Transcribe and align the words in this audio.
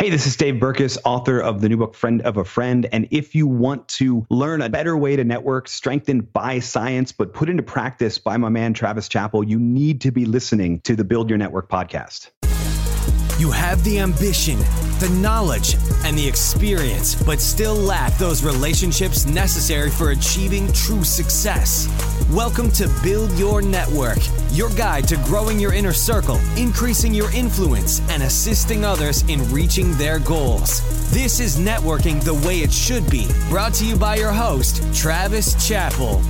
Hey, 0.00 0.08
this 0.08 0.26
is 0.26 0.34
Dave 0.34 0.54
Burkus, 0.54 0.96
author 1.04 1.40
of 1.40 1.60
the 1.60 1.68
new 1.68 1.76
book, 1.76 1.94
Friend 1.94 2.22
of 2.22 2.38
a 2.38 2.44
Friend. 2.46 2.88
And 2.90 3.06
if 3.10 3.34
you 3.34 3.46
want 3.46 3.86
to 3.88 4.26
learn 4.30 4.62
a 4.62 4.70
better 4.70 4.96
way 4.96 5.14
to 5.14 5.24
network, 5.24 5.68
strengthened 5.68 6.32
by 6.32 6.58
science, 6.60 7.12
but 7.12 7.34
put 7.34 7.50
into 7.50 7.62
practice 7.62 8.16
by 8.16 8.38
my 8.38 8.48
man, 8.48 8.72
Travis 8.72 9.10
Chappell, 9.10 9.44
you 9.44 9.58
need 9.58 10.00
to 10.00 10.10
be 10.10 10.24
listening 10.24 10.80
to 10.84 10.96
the 10.96 11.04
Build 11.04 11.28
Your 11.28 11.36
Network 11.36 11.68
podcast. 11.68 12.30
You 13.38 13.50
have 13.50 13.84
the 13.84 13.98
ambition, 13.98 14.58
the 15.00 15.08
knowledge, 15.08 15.76
and 16.04 16.16
the 16.16 16.28
experience, 16.28 17.14
but 17.22 17.40
still 17.40 17.74
lack 17.74 18.16
those 18.18 18.44
relationships 18.44 19.24
necessary 19.24 19.88
for 19.88 20.10
achieving 20.10 20.70
true 20.74 21.02
success. 21.04 21.88
Welcome 22.30 22.70
to 22.72 22.86
Build 23.02 23.32
Your 23.38 23.62
Network, 23.62 24.18
your 24.50 24.68
guide 24.70 25.08
to 25.08 25.16
growing 25.24 25.58
your 25.58 25.72
inner 25.72 25.94
circle, 25.94 26.38
increasing 26.54 27.14
your 27.14 27.32
influence, 27.32 28.02
and 28.10 28.22
assisting 28.22 28.84
others 28.84 29.22
in 29.22 29.50
reaching 29.50 29.94
their 29.94 30.18
goals. 30.18 30.82
This 31.10 31.40
is 31.40 31.56
networking 31.56 32.22
the 32.22 32.34
way 32.46 32.58
it 32.58 32.70
should 32.70 33.08
be. 33.08 33.26
Brought 33.48 33.72
to 33.74 33.86
you 33.86 33.96
by 33.96 34.16
your 34.16 34.32
host, 34.32 34.82
Travis 34.94 35.66
Chappell. 35.66 36.20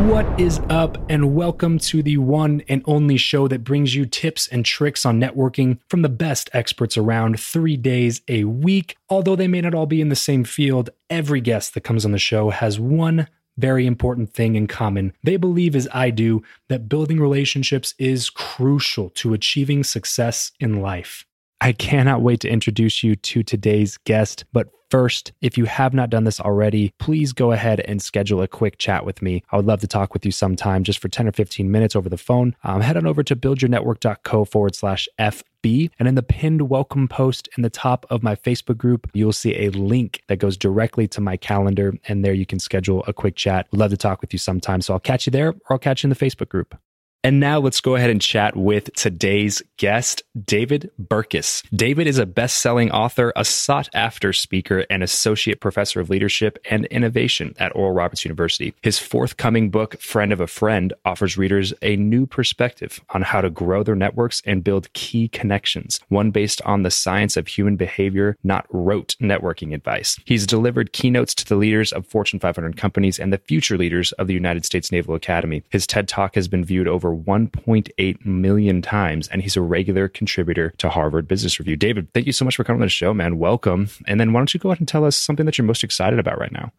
What 0.00 0.40
is 0.40 0.60
up, 0.70 0.96
and 1.10 1.34
welcome 1.34 1.78
to 1.80 2.02
the 2.02 2.16
one 2.16 2.62
and 2.68 2.82
only 2.86 3.18
show 3.18 3.48
that 3.48 3.64
brings 3.64 3.94
you 3.94 4.06
tips 4.06 4.48
and 4.48 4.64
tricks 4.64 5.04
on 5.04 5.20
networking 5.20 5.78
from 5.88 6.00
the 6.00 6.08
best 6.08 6.48
experts 6.54 6.96
around 6.96 7.38
three 7.40 7.76
days 7.76 8.20
a 8.28 8.44
week. 8.44 8.96
Although 9.08 9.36
they 9.36 9.48
may 9.48 9.60
not 9.60 9.74
all 9.74 9.86
be 9.86 10.00
in 10.00 10.08
the 10.08 10.16
same 10.16 10.44
field, 10.44 10.90
every 11.08 11.40
guest 11.40 11.74
that 11.74 11.84
comes 11.84 12.04
on 12.04 12.12
the 12.12 12.18
show 12.18 12.50
has 12.50 12.78
one 12.78 13.26
very 13.56 13.86
important 13.86 14.32
thing 14.32 14.54
in 14.54 14.66
common. 14.66 15.12
They 15.22 15.36
believe, 15.36 15.76
as 15.76 15.86
I 15.92 16.10
do, 16.10 16.42
that 16.68 16.88
building 16.88 17.20
relationships 17.20 17.94
is 17.98 18.30
crucial 18.30 19.10
to 19.10 19.34
achieving 19.34 19.84
success 19.84 20.52
in 20.58 20.80
life. 20.80 21.26
I 21.62 21.72
cannot 21.72 22.22
wait 22.22 22.40
to 22.40 22.48
introduce 22.48 23.02
you 23.02 23.16
to 23.16 23.42
today's 23.42 23.98
guest. 23.98 24.44
But 24.50 24.68
first, 24.90 25.32
if 25.42 25.58
you 25.58 25.66
have 25.66 25.92
not 25.92 26.08
done 26.08 26.24
this 26.24 26.40
already, 26.40 26.94
please 26.98 27.34
go 27.34 27.52
ahead 27.52 27.80
and 27.80 28.00
schedule 28.00 28.40
a 28.40 28.48
quick 28.48 28.78
chat 28.78 29.04
with 29.04 29.20
me. 29.20 29.42
I 29.52 29.56
would 29.56 29.66
love 29.66 29.80
to 29.80 29.86
talk 29.86 30.14
with 30.14 30.24
you 30.24 30.32
sometime 30.32 30.84
just 30.84 31.00
for 31.00 31.08
10 31.08 31.28
or 31.28 31.32
15 31.32 31.70
minutes 31.70 31.94
over 31.94 32.08
the 32.08 32.16
phone. 32.16 32.56
Um, 32.64 32.80
head 32.80 32.96
on 32.96 33.06
over 33.06 33.22
to 33.22 33.36
buildyournetwork.co 33.36 34.46
forward 34.46 34.74
slash 34.74 35.06
FB. 35.18 35.90
And 35.98 36.08
in 36.08 36.14
the 36.14 36.22
pinned 36.22 36.70
welcome 36.70 37.08
post 37.08 37.46
in 37.58 37.62
the 37.62 37.68
top 37.68 38.06
of 38.08 38.22
my 38.22 38.36
Facebook 38.36 38.78
group, 38.78 39.10
you'll 39.12 39.32
see 39.32 39.66
a 39.66 39.68
link 39.70 40.22
that 40.28 40.38
goes 40.38 40.56
directly 40.56 41.06
to 41.08 41.20
my 41.20 41.36
calendar. 41.36 41.92
And 42.08 42.24
there 42.24 42.32
you 42.32 42.46
can 42.46 42.58
schedule 42.58 43.04
a 43.06 43.12
quick 43.12 43.36
chat. 43.36 43.66
Love 43.70 43.90
to 43.90 43.98
talk 43.98 44.22
with 44.22 44.32
you 44.32 44.38
sometime. 44.38 44.80
So 44.80 44.94
I'll 44.94 45.00
catch 45.00 45.26
you 45.26 45.30
there 45.30 45.50
or 45.50 45.72
I'll 45.72 45.78
catch 45.78 46.02
you 46.02 46.06
in 46.06 46.10
the 46.10 46.16
Facebook 46.16 46.48
group. 46.48 46.74
And 47.22 47.38
now 47.38 47.58
let's 47.58 47.82
go 47.82 47.96
ahead 47.96 48.08
and 48.08 48.20
chat 48.20 48.56
with 48.56 48.94
today's 48.94 49.62
guest, 49.76 50.22
David 50.42 50.90
Burkus. 50.98 51.62
David 51.70 52.06
is 52.06 52.16
a 52.16 52.24
best 52.24 52.62
selling 52.62 52.90
author, 52.92 53.30
a 53.36 53.44
sought 53.44 53.90
after 53.92 54.32
speaker, 54.32 54.86
and 54.88 55.02
associate 55.02 55.60
professor 55.60 56.00
of 56.00 56.08
leadership 56.08 56.58
and 56.70 56.86
innovation 56.86 57.54
at 57.58 57.76
Oral 57.76 57.92
Roberts 57.92 58.24
University. 58.24 58.72
His 58.80 58.98
forthcoming 58.98 59.68
book, 59.68 60.00
Friend 60.00 60.32
of 60.32 60.40
a 60.40 60.46
Friend, 60.46 60.94
offers 61.04 61.36
readers 61.36 61.74
a 61.82 61.96
new 61.96 62.24
perspective 62.24 63.02
on 63.10 63.20
how 63.20 63.42
to 63.42 63.50
grow 63.50 63.82
their 63.82 63.94
networks 63.94 64.40
and 64.46 64.64
build 64.64 64.90
key 64.94 65.28
connections, 65.28 66.00
one 66.08 66.30
based 66.30 66.62
on 66.62 66.84
the 66.84 66.90
science 66.90 67.36
of 67.36 67.46
human 67.46 67.76
behavior, 67.76 68.38
not 68.44 68.64
rote 68.70 69.14
networking 69.20 69.74
advice. 69.74 70.18
He's 70.24 70.46
delivered 70.46 70.94
keynotes 70.94 71.34
to 71.34 71.44
the 71.44 71.56
leaders 71.56 71.92
of 71.92 72.06
Fortune 72.06 72.40
500 72.40 72.78
companies 72.78 73.18
and 73.18 73.30
the 73.30 73.38
future 73.38 73.76
leaders 73.76 74.12
of 74.12 74.26
the 74.26 74.34
United 74.34 74.64
States 74.64 74.90
Naval 74.90 75.14
Academy. 75.14 75.62
His 75.68 75.86
TED 75.86 76.08
Talk 76.08 76.34
has 76.34 76.48
been 76.48 76.64
viewed 76.64 76.88
over 76.88 77.09
over 77.10 77.22
1.8 77.22 78.24
million 78.24 78.82
times, 78.82 79.28
and 79.28 79.42
he's 79.42 79.56
a 79.56 79.60
regular 79.60 80.08
contributor 80.08 80.70
to 80.78 80.88
Harvard 80.88 81.28
Business 81.28 81.58
Review. 81.58 81.76
David, 81.76 82.12
thank 82.12 82.26
you 82.26 82.32
so 82.32 82.44
much 82.44 82.56
for 82.56 82.64
coming 82.64 82.82
on 82.82 82.86
the 82.86 82.90
show, 82.90 83.12
man. 83.14 83.38
Welcome. 83.38 83.88
And 84.06 84.20
then 84.20 84.32
why 84.32 84.40
don't 84.40 84.54
you 84.54 84.60
go 84.60 84.70
ahead 84.70 84.80
and 84.80 84.88
tell 84.88 85.04
us 85.04 85.16
something 85.16 85.46
that 85.46 85.58
you're 85.58 85.66
most 85.66 85.84
excited 85.84 86.18
about 86.18 86.38
right 86.38 86.52
now? 86.52 86.72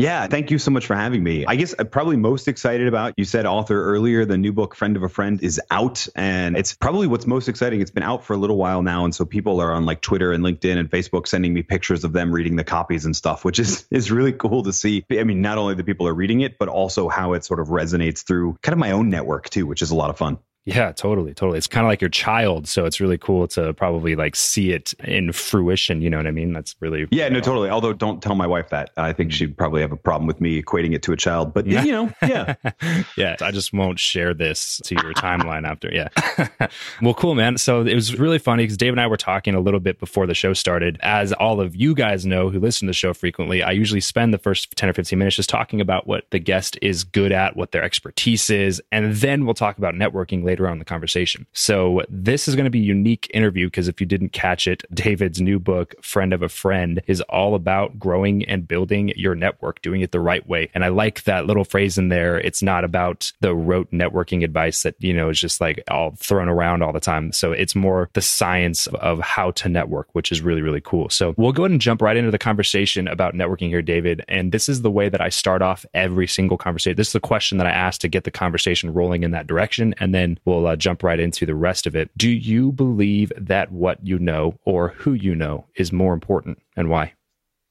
Yeah, 0.00 0.28
thank 0.28 0.50
you 0.50 0.58
so 0.58 0.70
much 0.70 0.86
for 0.86 0.96
having 0.96 1.22
me. 1.22 1.44
I 1.44 1.56
guess 1.56 1.74
I'm 1.78 1.86
probably 1.88 2.16
most 2.16 2.48
excited 2.48 2.88
about, 2.88 3.12
you 3.18 3.26
said 3.26 3.44
author 3.44 3.84
earlier, 3.84 4.24
the 4.24 4.38
new 4.38 4.50
book, 4.50 4.74
Friend 4.74 4.96
of 4.96 5.02
a 5.02 5.10
Friend, 5.10 5.42
is 5.42 5.60
out. 5.70 6.08
And 6.16 6.56
it's 6.56 6.72
probably 6.72 7.06
what's 7.06 7.26
most 7.26 7.50
exciting. 7.50 7.82
It's 7.82 7.90
been 7.90 8.02
out 8.02 8.24
for 8.24 8.32
a 8.32 8.38
little 8.38 8.56
while 8.56 8.82
now. 8.82 9.04
And 9.04 9.14
so 9.14 9.26
people 9.26 9.60
are 9.60 9.74
on 9.74 9.84
like 9.84 10.00
Twitter 10.00 10.32
and 10.32 10.42
LinkedIn 10.42 10.78
and 10.78 10.90
Facebook 10.90 11.28
sending 11.28 11.52
me 11.52 11.62
pictures 11.62 12.04
of 12.04 12.14
them 12.14 12.32
reading 12.32 12.56
the 12.56 12.64
copies 12.64 13.04
and 13.04 13.14
stuff, 13.14 13.44
which 13.44 13.58
is, 13.58 13.86
is 13.90 14.10
really 14.10 14.32
cool 14.32 14.62
to 14.62 14.72
see. 14.72 15.04
I 15.10 15.24
mean, 15.24 15.42
not 15.42 15.58
only 15.58 15.74
the 15.74 15.84
people 15.84 16.08
are 16.08 16.14
reading 16.14 16.40
it, 16.40 16.58
but 16.58 16.70
also 16.70 17.10
how 17.10 17.34
it 17.34 17.44
sort 17.44 17.60
of 17.60 17.68
resonates 17.68 18.24
through 18.24 18.56
kind 18.62 18.72
of 18.72 18.78
my 18.78 18.92
own 18.92 19.10
network 19.10 19.50
too, 19.50 19.66
which 19.66 19.82
is 19.82 19.90
a 19.90 19.96
lot 19.96 20.08
of 20.08 20.16
fun. 20.16 20.38
Yeah, 20.66 20.92
totally, 20.92 21.32
totally. 21.32 21.56
It's 21.56 21.66
kind 21.66 21.86
of 21.86 21.88
like 21.88 22.02
your 22.02 22.10
child, 22.10 22.68
so 22.68 22.84
it's 22.84 23.00
really 23.00 23.16
cool 23.16 23.48
to 23.48 23.72
probably 23.72 24.14
like 24.14 24.36
see 24.36 24.72
it 24.72 24.92
in 25.04 25.32
fruition. 25.32 26.02
You 26.02 26.10
know 26.10 26.18
what 26.18 26.26
I 26.26 26.32
mean? 26.32 26.52
That's 26.52 26.76
really 26.80 27.08
yeah, 27.10 27.30
no, 27.30 27.40
totally. 27.40 27.70
Although, 27.70 27.94
don't 27.94 28.22
tell 28.22 28.34
my 28.34 28.46
wife 28.46 28.68
that. 28.68 28.90
I 28.98 29.14
think 29.14 29.32
she'd 29.32 29.56
probably 29.56 29.80
have 29.80 29.90
a 29.90 29.96
problem 29.96 30.26
with 30.26 30.38
me 30.38 30.62
equating 30.62 30.94
it 30.94 31.02
to 31.04 31.12
a 31.12 31.16
child. 31.16 31.54
But 31.54 31.66
yeah. 31.66 31.82
you 31.82 31.92
know, 31.92 32.12
yeah, 32.22 32.54
yeah. 33.16 33.36
I 33.40 33.50
just 33.52 33.72
won't 33.72 33.98
share 33.98 34.34
this 34.34 34.82
to 34.84 34.94
your 34.96 35.14
timeline 35.14 35.66
after. 35.66 35.90
Yeah. 35.90 36.08
well, 37.02 37.14
cool, 37.14 37.34
man. 37.34 37.56
So 37.56 37.80
it 37.80 37.94
was 37.94 38.18
really 38.18 38.38
funny 38.38 38.64
because 38.64 38.76
Dave 38.76 38.92
and 38.92 39.00
I 39.00 39.06
were 39.06 39.16
talking 39.16 39.54
a 39.54 39.60
little 39.60 39.80
bit 39.80 39.98
before 39.98 40.26
the 40.26 40.34
show 40.34 40.52
started. 40.52 40.98
As 41.02 41.32
all 41.32 41.62
of 41.62 41.74
you 41.74 41.94
guys 41.94 42.26
know 42.26 42.50
who 42.50 42.60
listen 42.60 42.86
to 42.86 42.90
the 42.90 42.94
show 42.94 43.14
frequently, 43.14 43.62
I 43.62 43.70
usually 43.70 44.02
spend 44.02 44.34
the 44.34 44.38
first 44.38 44.76
ten 44.76 44.90
or 44.90 44.92
fifteen 44.92 45.18
minutes 45.18 45.36
just 45.36 45.48
talking 45.48 45.80
about 45.80 46.06
what 46.06 46.24
the 46.30 46.38
guest 46.38 46.78
is 46.82 47.02
good 47.02 47.32
at, 47.32 47.56
what 47.56 47.72
their 47.72 47.82
expertise 47.82 48.50
is, 48.50 48.82
and 48.92 49.14
then 49.14 49.46
we'll 49.46 49.54
talk 49.54 49.78
about 49.78 49.94
networking 49.94 50.49
later 50.50 50.66
on 50.66 50.74
in 50.74 50.78
the 50.80 50.84
conversation. 50.84 51.46
So 51.52 52.02
this 52.08 52.48
is 52.48 52.56
going 52.56 52.64
to 52.64 52.70
be 52.70 52.80
a 52.80 52.82
unique 52.82 53.30
interview 53.32 53.68
because 53.68 53.86
if 53.86 54.00
you 54.00 54.06
didn't 54.06 54.30
catch 54.30 54.66
it, 54.66 54.82
David's 54.92 55.40
new 55.40 55.60
book, 55.60 55.94
Friend 56.02 56.32
of 56.32 56.42
a 56.42 56.48
Friend, 56.48 57.00
is 57.06 57.20
all 57.22 57.54
about 57.54 57.98
growing 57.98 58.44
and 58.46 58.66
building 58.66 59.12
your 59.16 59.36
network, 59.36 59.80
doing 59.82 60.00
it 60.00 60.10
the 60.10 60.18
right 60.18 60.46
way. 60.48 60.68
And 60.74 60.84
I 60.84 60.88
like 60.88 61.22
that 61.24 61.46
little 61.46 61.64
phrase 61.64 61.98
in 61.98 62.08
there. 62.08 62.40
It's 62.40 62.62
not 62.62 62.82
about 62.82 63.32
the 63.40 63.54
rote 63.54 63.90
networking 63.92 64.42
advice 64.42 64.82
that, 64.82 64.96
you 64.98 65.14
know, 65.14 65.28
is 65.30 65.40
just 65.40 65.60
like 65.60 65.84
all 65.88 66.16
thrown 66.16 66.48
around 66.48 66.82
all 66.82 66.92
the 66.92 67.00
time. 67.00 67.32
So 67.32 67.52
it's 67.52 67.76
more 67.76 68.10
the 68.14 68.22
science 68.22 68.88
of 68.88 69.20
how 69.20 69.52
to 69.52 69.68
network, 69.68 70.08
which 70.12 70.32
is 70.32 70.42
really, 70.42 70.62
really 70.62 70.80
cool. 70.80 71.08
So 71.10 71.34
we'll 71.36 71.52
go 71.52 71.62
ahead 71.62 71.70
and 71.70 71.80
jump 71.80 72.02
right 72.02 72.16
into 72.16 72.32
the 72.32 72.38
conversation 72.38 73.06
about 73.06 73.34
networking 73.34 73.68
here, 73.68 73.82
David. 73.82 74.24
And 74.26 74.50
this 74.50 74.68
is 74.68 74.82
the 74.82 74.90
way 74.90 75.08
that 75.08 75.20
I 75.20 75.28
start 75.28 75.62
off 75.62 75.86
every 75.94 76.26
single 76.26 76.58
conversation. 76.58 76.96
This 76.96 77.08
is 77.08 77.12
the 77.12 77.20
question 77.20 77.58
that 77.58 77.66
I 77.66 77.70
ask 77.70 78.00
to 78.00 78.08
get 78.08 78.24
the 78.24 78.30
conversation 78.30 78.92
rolling 78.92 79.22
in 79.22 79.30
that 79.30 79.46
direction. 79.46 79.94
And 79.98 80.14
then 80.14 80.38
we'll 80.44 80.66
uh, 80.66 80.76
jump 80.76 81.02
right 81.02 81.20
into 81.20 81.46
the 81.46 81.54
rest 81.54 81.86
of 81.86 81.94
it. 81.94 82.10
Do 82.16 82.30
you 82.30 82.72
believe 82.72 83.32
that 83.36 83.72
what 83.72 84.04
you 84.06 84.18
know 84.18 84.58
or 84.64 84.88
who 84.88 85.12
you 85.12 85.34
know 85.34 85.66
is 85.74 85.92
more 85.92 86.14
important 86.14 86.58
and 86.76 86.88
why? 86.88 87.14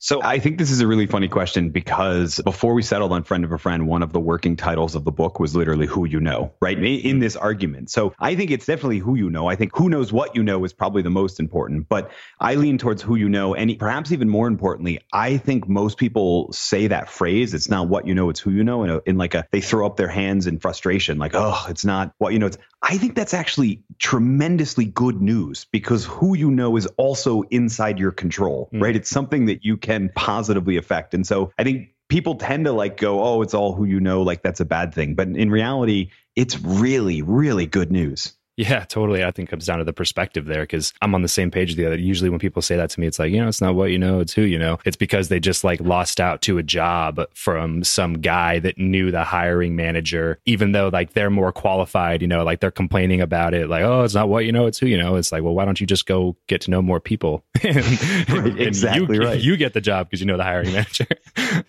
So 0.02 0.22
I 0.24 0.40
think 0.40 0.58
this 0.58 0.72
is 0.72 0.80
a 0.80 0.88
really 0.88 1.08
funny 1.08 1.28
question 1.28 1.72
because 1.72 2.40
before 2.46 2.74
we 2.74 2.84
settled 2.84 3.12
on 3.12 3.26
friend 3.26 3.44
of 3.44 3.52
a 3.52 3.58
friend, 3.58 3.86
one 3.86 4.02
of 4.02 4.14
the 4.14 4.20
working 4.20 4.56
titles 4.56 4.96
of 4.96 5.04
the 5.04 5.12
book 5.12 5.42
was 5.42 5.58
literally 5.58 5.88
who 5.88 6.06
you 6.06 6.22
know, 6.22 6.54
right? 6.62 6.82
In 6.82 7.20
this 7.20 7.36
argument. 7.36 7.90
So 7.90 8.14
I 8.18 8.36
think 8.36 8.50
it's 8.50 8.66
definitely 8.66 9.00
who 9.00 9.16
you 9.16 9.30
know. 9.30 9.48
I 9.48 9.58
think 9.58 9.76
who 9.76 9.90
knows 9.90 10.14
what 10.14 10.38
you 10.38 10.44
know 10.44 10.64
is 10.64 10.72
probably 10.72 11.02
the 11.02 11.10
most 11.10 11.42
important, 11.42 11.90
but 11.90 12.12
I 12.40 12.56
lean 12.56 12.78
towards 12.78 13.02
who 13.02 13.18
you 13.18 13.28
know. 13.28 13.56
And 13.56 13.78
perhaps 13.78 14.14
even 14.14 14.30
more 14.30 14.48
importantly, 14.48 15.02
I 15.12 15.36
think 15.36 15.68
most 15.68 15.98
people 15.98 16.54
say 16.54 16.88
that 16.88 17.10
phrase. 17.10 17.54
It's 17.54 17.70
not 17.70 17.90
what 17.90 18.08
you 18.08 18.16
know, 18.16 18.30
it's 18.30 18.40
who 18.40 18.52
you 18.52 18.64
know. 18.64 18.86
In, 18.86 18.90
a, 18.90 19.02
in 19.06 19.18
like 19.18 19.34
a, 19.34 19.48
they 19.52 19.60
throw 19.60 19.86
up 19.86 19.98
their 19.98 20.08
hands 20.08 20.48
in 20.48 20.60
frustration, 20.60 21.18
like, 21.18 21.36
oh, 21.36 21.66
it's 21.68 21.84
not 21.84 22.14
what 22.20 22.32
you 22.32 22.40
know. 22.40 22.46
It's, 22.46 22.58
I 22.82 22.98
think 22.98 23.16
that's 23.16 23.34
actually 23.34 23.84
tremendously 23.98 24.86
good 24.86 25.22
news 25.22 25.66
because 25.72 26.06
who 26.06 26.36
you 26.36 26.50
know 26.50 26.78
is 26.78 26.88
also 26.98 27.42
inside 27.44 28.00
your 28.00 28.12
control, 28.12 28.70
mm. 28.74 28.82
right? 28.82 28.96
It's 28.96 29.10
something 29.10 29.46
that 29.48 29.66
you 29.66 29.78
can 29.78 30.10
positively 30.16 30.78
affect. 30.78 31.14
And 31.14 31.28
so 31.28 31.52
I 31.60 31.64
think 31.64 31.90
people 32.08 32.36
tend 32.36 32.66
to 32.66 32.72
like 32.72 32.98
go, 32.98 33.22
oh, 33.22 33.42
it's 33.42 33.54
all 33.54 33.74
who 33.74 33.86
you 33.86 34.00
know, 34.00 34.22
like 34.22 34.44
that's 34.44 34.60
a 34.60 34.66
bad 34.66 34.94
thing. 34.94 35.16
But 35.16 35.28
in 35.28 35.52
reality, 35.52 36.12
it's 36.36 36.60
really, 36.60 37.22
really 37.22 37.66
good 37.66 37.92
news. 37.92 38.34
Yeah, 38.60 38.84
totally. 38.84 39.24
I 39.24 39.32
think 39.32 39.48
it 39.48 39.52
comes 39.52 39.66
down 39.66 39.78
to 39.78 39.86
the 39.86 39.94
perspective 39.94 40.44
there 40.44 40.64
because 40.64 40.92
I'm 41.02 41.16
on 41.16 41.22
the 41.22 41.30
same 41.30 41.50
page 41.50 41.70
as 41.70 41.76
the 41.78 41.86
other. 41.86 41.96
Usually 41.96 42.30
when 42.30 42.40
people 42.40 42.62
say 42.62 42.76
that 42.76 42.90
to 42.90 43.00
me, 43.00 43.08
it's 43.08 43.18
like, 43.18 43.32
you 43.32 43.40
know, 43.40 43.48
it's 43.48 43.62
not 43.62 43.74
what 43.74 43.86
you 43.86 43.98
know, 43.98 44.20
it's 44.20 44.34
who 44.34 44.42
you 44.42 44.60
know. 44.60 44.80
It's 44.84 44.98
because 44.98 45.30
they 45.30 45.40
just 45.40 45.64
like 45.64 45.80
lost 45.80 46.20
out 46.20 46.42
to 46.42 46.58
a 46.58 46.64
job 46.64 47.22
from 47.34 47.86
some 47.86 48.16
guy 48.16 48.60
that 48.60 48.78
knew 48.78 49.12
the 49.12 49.24
hiring 49.24 49.78
manager, 49.78 50.40
even 50.46 50.74
though 50.74 50.90
like 50.90 51.14
they're 51.14 51.30
more 51.30 51.54
qualified, 51.54 52.22
you 52.22 52.28
know, 52.28 52.44
like 52.44 52.60
they're 52.60 52.70
complaining 52.70 53.22
about 53.22 53.54
it, 53.54 53.70
like, 53.70 53.84
oh, 53.84 54.04
it's 54.04 54.14
not 54.14 54.28
what 54.28 54.44
you 54.44 54.52
know, 54.52 54.66
it's 54.66 54.78
who 54.78 54.88
you 54.88 54.98
know. 54.98 55.16
It's 55.16 55.32
like, 55.32 55.42
well, 55.42 55.54
why 55.54 55.64
don't 55.64 55.80
you 55.80 55.88
just 55.88 56.06
go 56.06 56.36
get 56.48 56.60
to 56.62 56.70
know 56.70 56.82
more 56.82 57.00
people? 57.00 57.46
and, 57.64 58.60
exactly 58.60 59.16
you, 59.16 59.24
right. 59.24 59.40
You 59.40 59.56
get 59.56 59.74
the 59.74 59.80
job 59.80 60.08
because 60.10 60.20
you 60.20 60.26
know 60.26 60.36
the 60.36 60.44
hiring 60.44 60.74
manager. 60.74 61.08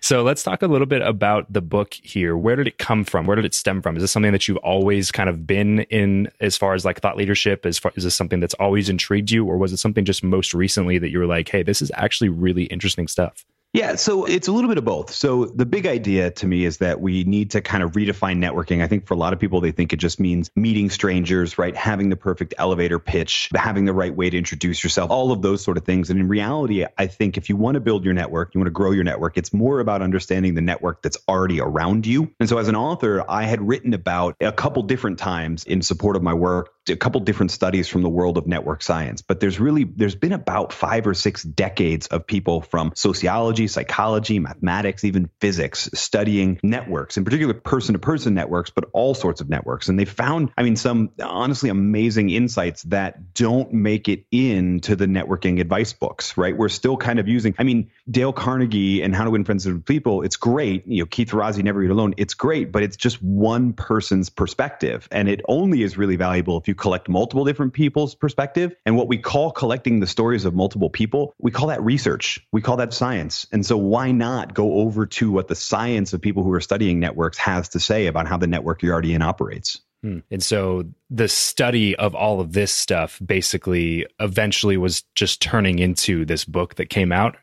so 0.01 0.25
let's 0.25 0.43
talk 0.43 0.61
a 0.61 0.67
little 0.67 0.89
bit 0.89 1.03
about 1.03 1.53
the 1.53 1.63
book 1.63 1.95
here. 1.95 2.37
Where 2.37 2.57
did 2.57 2.67
it 2.67 2.79
come 2.79 3.05
from? 3.05 3.27
Where 3.27 3.37
did 3.37 3.45
it 3.45 3.55
stem 3.55 3.81
from? 3.81 3.97
Is 3.97 4.03
this 4.03 4.11
something 4.11 4.33
that 4.33 4.49
you've 4.49 4.57
always 4.59 5.13
kind 5.13 5.29
of 5.29 5.47
been 5.47 5.83
in 5.83 6.33
as 6.41 6.57
far 6.57 6.75
as 6.75 6.80
as 6.81 6.85
like 6.85 7.01
thought 7.01 7.17
leadership? 7.17 7.67
As 7.67 7.79
far, 7.79 7.93
is 7.95 8.05
this 8.05 8.15
something 8.15 8.41
that's 8.41 8.55
always 8.55 8.89
intrigued 8.89 9.31
you, 9.31 9.45
or 9.45 9.59
was 9.59 9.73
it 9.73 9.79
something 9.79 10.05
just 10.05 10.25
most 10.25 10.55
recently 10.55 10.99
that 10.99 11.11
you 11.11 11.19
were 11.19 11.27
like, 11.27 11.49
hey, 11.49 11.63
this 11.63 11.83
is 11.83 11.93
actually 11.95 12.31
really 12.31 12.65
interesting 12.65 13.09
stuff? 13.09 13.45
Yeah, 13.73 13.95
so 13.95 14.25
it's 14.25 14.49
a 14.49 14.53
little 14.53 14.69
bit 14.69 14.79
of 14.79 14.85
both. 14.85 15.13
So 15.13 15.45
the 15.45 15.65
big 15.65 15.87
idea 15.87 16.33
to 16.33 16.47
me 16.47 16.65
is 16.65 16.79
that 16.79 17.01
we 17.01 17.23
need 17.23 17.53
to 17.53 17.61
kind 17.61 17.85
of 17.85 17.93
redefine 17.93 18.39
networking. 18.39 18.83
I 18.83 18.89
think 18.89 19.07
for 19.07 19.15
a 19.15 19.17
lot 19.17 19.33
of 19.33 19.39
people, 19.39 19.61
they 19.61 19.71
think 19.71 19.93
it 19.93 19.99
just 19.99 20.19
means 20.19 20.51
meeting 20.57 20.91
strangers, 20.91 21.57
right? 21.57 21.77
Having 21.77 22.11
the 22.11 22.17
perfect 22.17 22.53
elevator 22.59 22.99
pitch, 22.99 23.49
having 23.55 23.85
the 23.85 23.93
right 23.93 24.15
way 24.15 24.29
to 24.29 24.37
introduce 24.37 24.83
yourself, 24.83 25.13
all 25.13 25.31
of 25.31 25.41
those 25.41 25.63
sort 25.63 25.77
of 25.77 25.85
things. 25.85 26.11
And 26.11 26.19
in 26.19 26.27
reality, 26.27 26.85
I 26.99 27.07
think 27.07 27.37
if 27.37 27.49
you 27.49 27.57
want 27.57 27.77
to 27.77 27.81
build 27.81 28.05
your 28.05 28.15
network, 28.15 28.55
you 28.55 28.59
want 28.59 28.67
to 28.67 28.73
grow 28.73 28.91
your 28.91 29.05
network, 29.05 29.39
it's 29.39 29.53
more 29.53 29.79
about 29.79 30.03
understanding 30.03 30.55
the 30.55 30.63
network 30.63 31.01
that's 31.03 31.19
already 31.29 31.61
around 31.61 32.07
you. 32.07 32.35
And 32.41 32.49
so 32.49 32.59
as 32.59 32.67
an 32.67 32.75
author, 32.75 33.25
I 33.29 33.45
had 33.45 33.67
written 33.67 33.95
about 33.95 34.35
a 34.41 34.51
couple 34.51 34.83
different 34.83 35.21
times 35.21 35.63
in 35.63 35.81
support 35.83 36.17
of 36.17 36.25
my 36.25 36.35
work 36.35 36.71
a 36.91 36.97
couple 36.97 37.21
different 37.21 37.51
studies 37.51 37.89
from 37.89 38.03
the 38.03 38.09
world 38.09 38.39
of 38.39 38.47
network 38.47 38.83
science, 38.83 39.23
but 39.23 39.41
there's 39.41 39.61
really 39.61 39.85
there's 39.85 40.15
been 40.15 40.33
about 40.33 40.73
5 40.73 41.07
or 41.07 41.15
6 41.15 41.43
decades 41.43 42.07
of 42.09 42.27
people 42.27 42.63
from 42.63 42.93
sociology, 42.95 43.67
psychology, 43.67 44.39
mathematics, 44.39 45.05
even 45.05 45.31
physics 45.41 45.89
studying 45.95 46.59
networks, 46.63 47.17
in 47.17 47.25
particular 47.25 47.55
person 47.55 47.95
to 47.95 47.99
person 47.99 48.35
networks, 48.35 48.71
but 48.71 48.85
all 48.93 49.15
sorts 49.15 49.41
of 49.41 49.49
networks. 49.49 49.89
And 49.89 49.99
they 49.99 50.05
found 50.05 50.51
I 50.57 50.63
mean 50.63 50.77
some 50.77 51.11
honestly 51.23 51.71
amazing 51.71 52.31
insights 52.31 52.83
that 52.85 53.35
don't 53.35 53.73
make 53.73 54.09
it 54.09 54.25
into 54.31 54.97
the 54.97 55.07
networking 55.07 55.61
advice 55.61 55.93
books, 55.93 56.37
right? 56.37 56.57
We're 56.57 56.69
still 56.69 56.97
kind 56.97 57.19
of 57.19 57.29
using 57.29 57.55
I 57.59 57.65
mean 57.65 57.91
Dale 58.11 58.33
Carnegie 58.33 59.03
and 59.03 59.15
How 59.15 59.25
to 59.25 59.31
Win 59.31 59.45
Friends 59.45 59.67
with 59.67 59.85
People, 59.85 60.23
it's 60.23 60.37
great. 60.37 60.87
You 60.87 61.03
know, 61.03 61.07
Keith 61.07 61.31
Ferrazzi 61.31 61.63
Never 61.63 61.83
Eat 61.83 61.91
Alone, 61.91 62.15
it's 62.17 62.35
great, 62.35 62.73
but 62.73 62.83
it's 62.83 62.97
just 62.97 63.23
one 63.23 63.73
person's 63.73 64.31
perspective 64.31 65.09
and 65.11 65.29
it 65.29 65.41
only 65.49 65.83
is 65.83 65.97
really 65.97 66.17
valuable 66.17 66.59
if 66.59 66.69
you 66.69 66.75
collect 66.81 67.09
multiple 67.09 67.45
different 67.45 67.73
people's 67.73 68.15
perspective. 68.15 68.75
And 68.85 68.97
what 68.97 69.07
we 69.07 69.19
call 69.19 69.53
collecting 69.53 70.01
the 70.01 70.07
stories 70.07 70.45
of 70.45 70.55
multiple 70.55 70.91
people, 70.91 71.35
we 71.39 71.51
call 71.51 71.69
that 71.69 71.83
research. 71.83 72.41
We 72.53 72.61
call 72.61 72.77
that 72.79 72.93
science. 72.93 73.47
And 73.53 73.65
so 73.65 73.77
why 73.77 74.11
not 74.11 74.55
go 74.55 74.75
over 74.81 75.07
to 75.07 75.31
what 75.31 75.49
the 75.49 75.55
science 75.55 76.13
of 76.13 76.21
people 76.21 76.43
who 76.43 76.53
are 76.53 76.61
studying 76.61 76.99
networks 76.99 77.39
has 77.39 77.69
to 77.71 77.81
say 77.81 78.07
about 78.07 78.27
how 78.27 78.37
the 78.37 78.47
network 78.47 78.83
you're 78.83 78.93
already 78.93 79.15
in 79.15 79.23
operates? 79.23 79.81
Hmm. 80.03 80.21
And 80.31 80.43
so 80.43 80.85
the 81.11 81.29
study 81.29 81.95
of 81.97 82.15
all 82.15 82.41
of 82.41 82.53
this 82.53 82.73
stuff 82.73 83.21
basically 83.25 84.07
eventually 84.19 84.77
was 84.77 85.05
just 85.15 85.43
turning 85.43 85.79
into 85.79 86.25
this 86.25 86.45
book 86.45 86.77
that 86.77 86.87
came 86.87 87.13
out. 87.13 87.37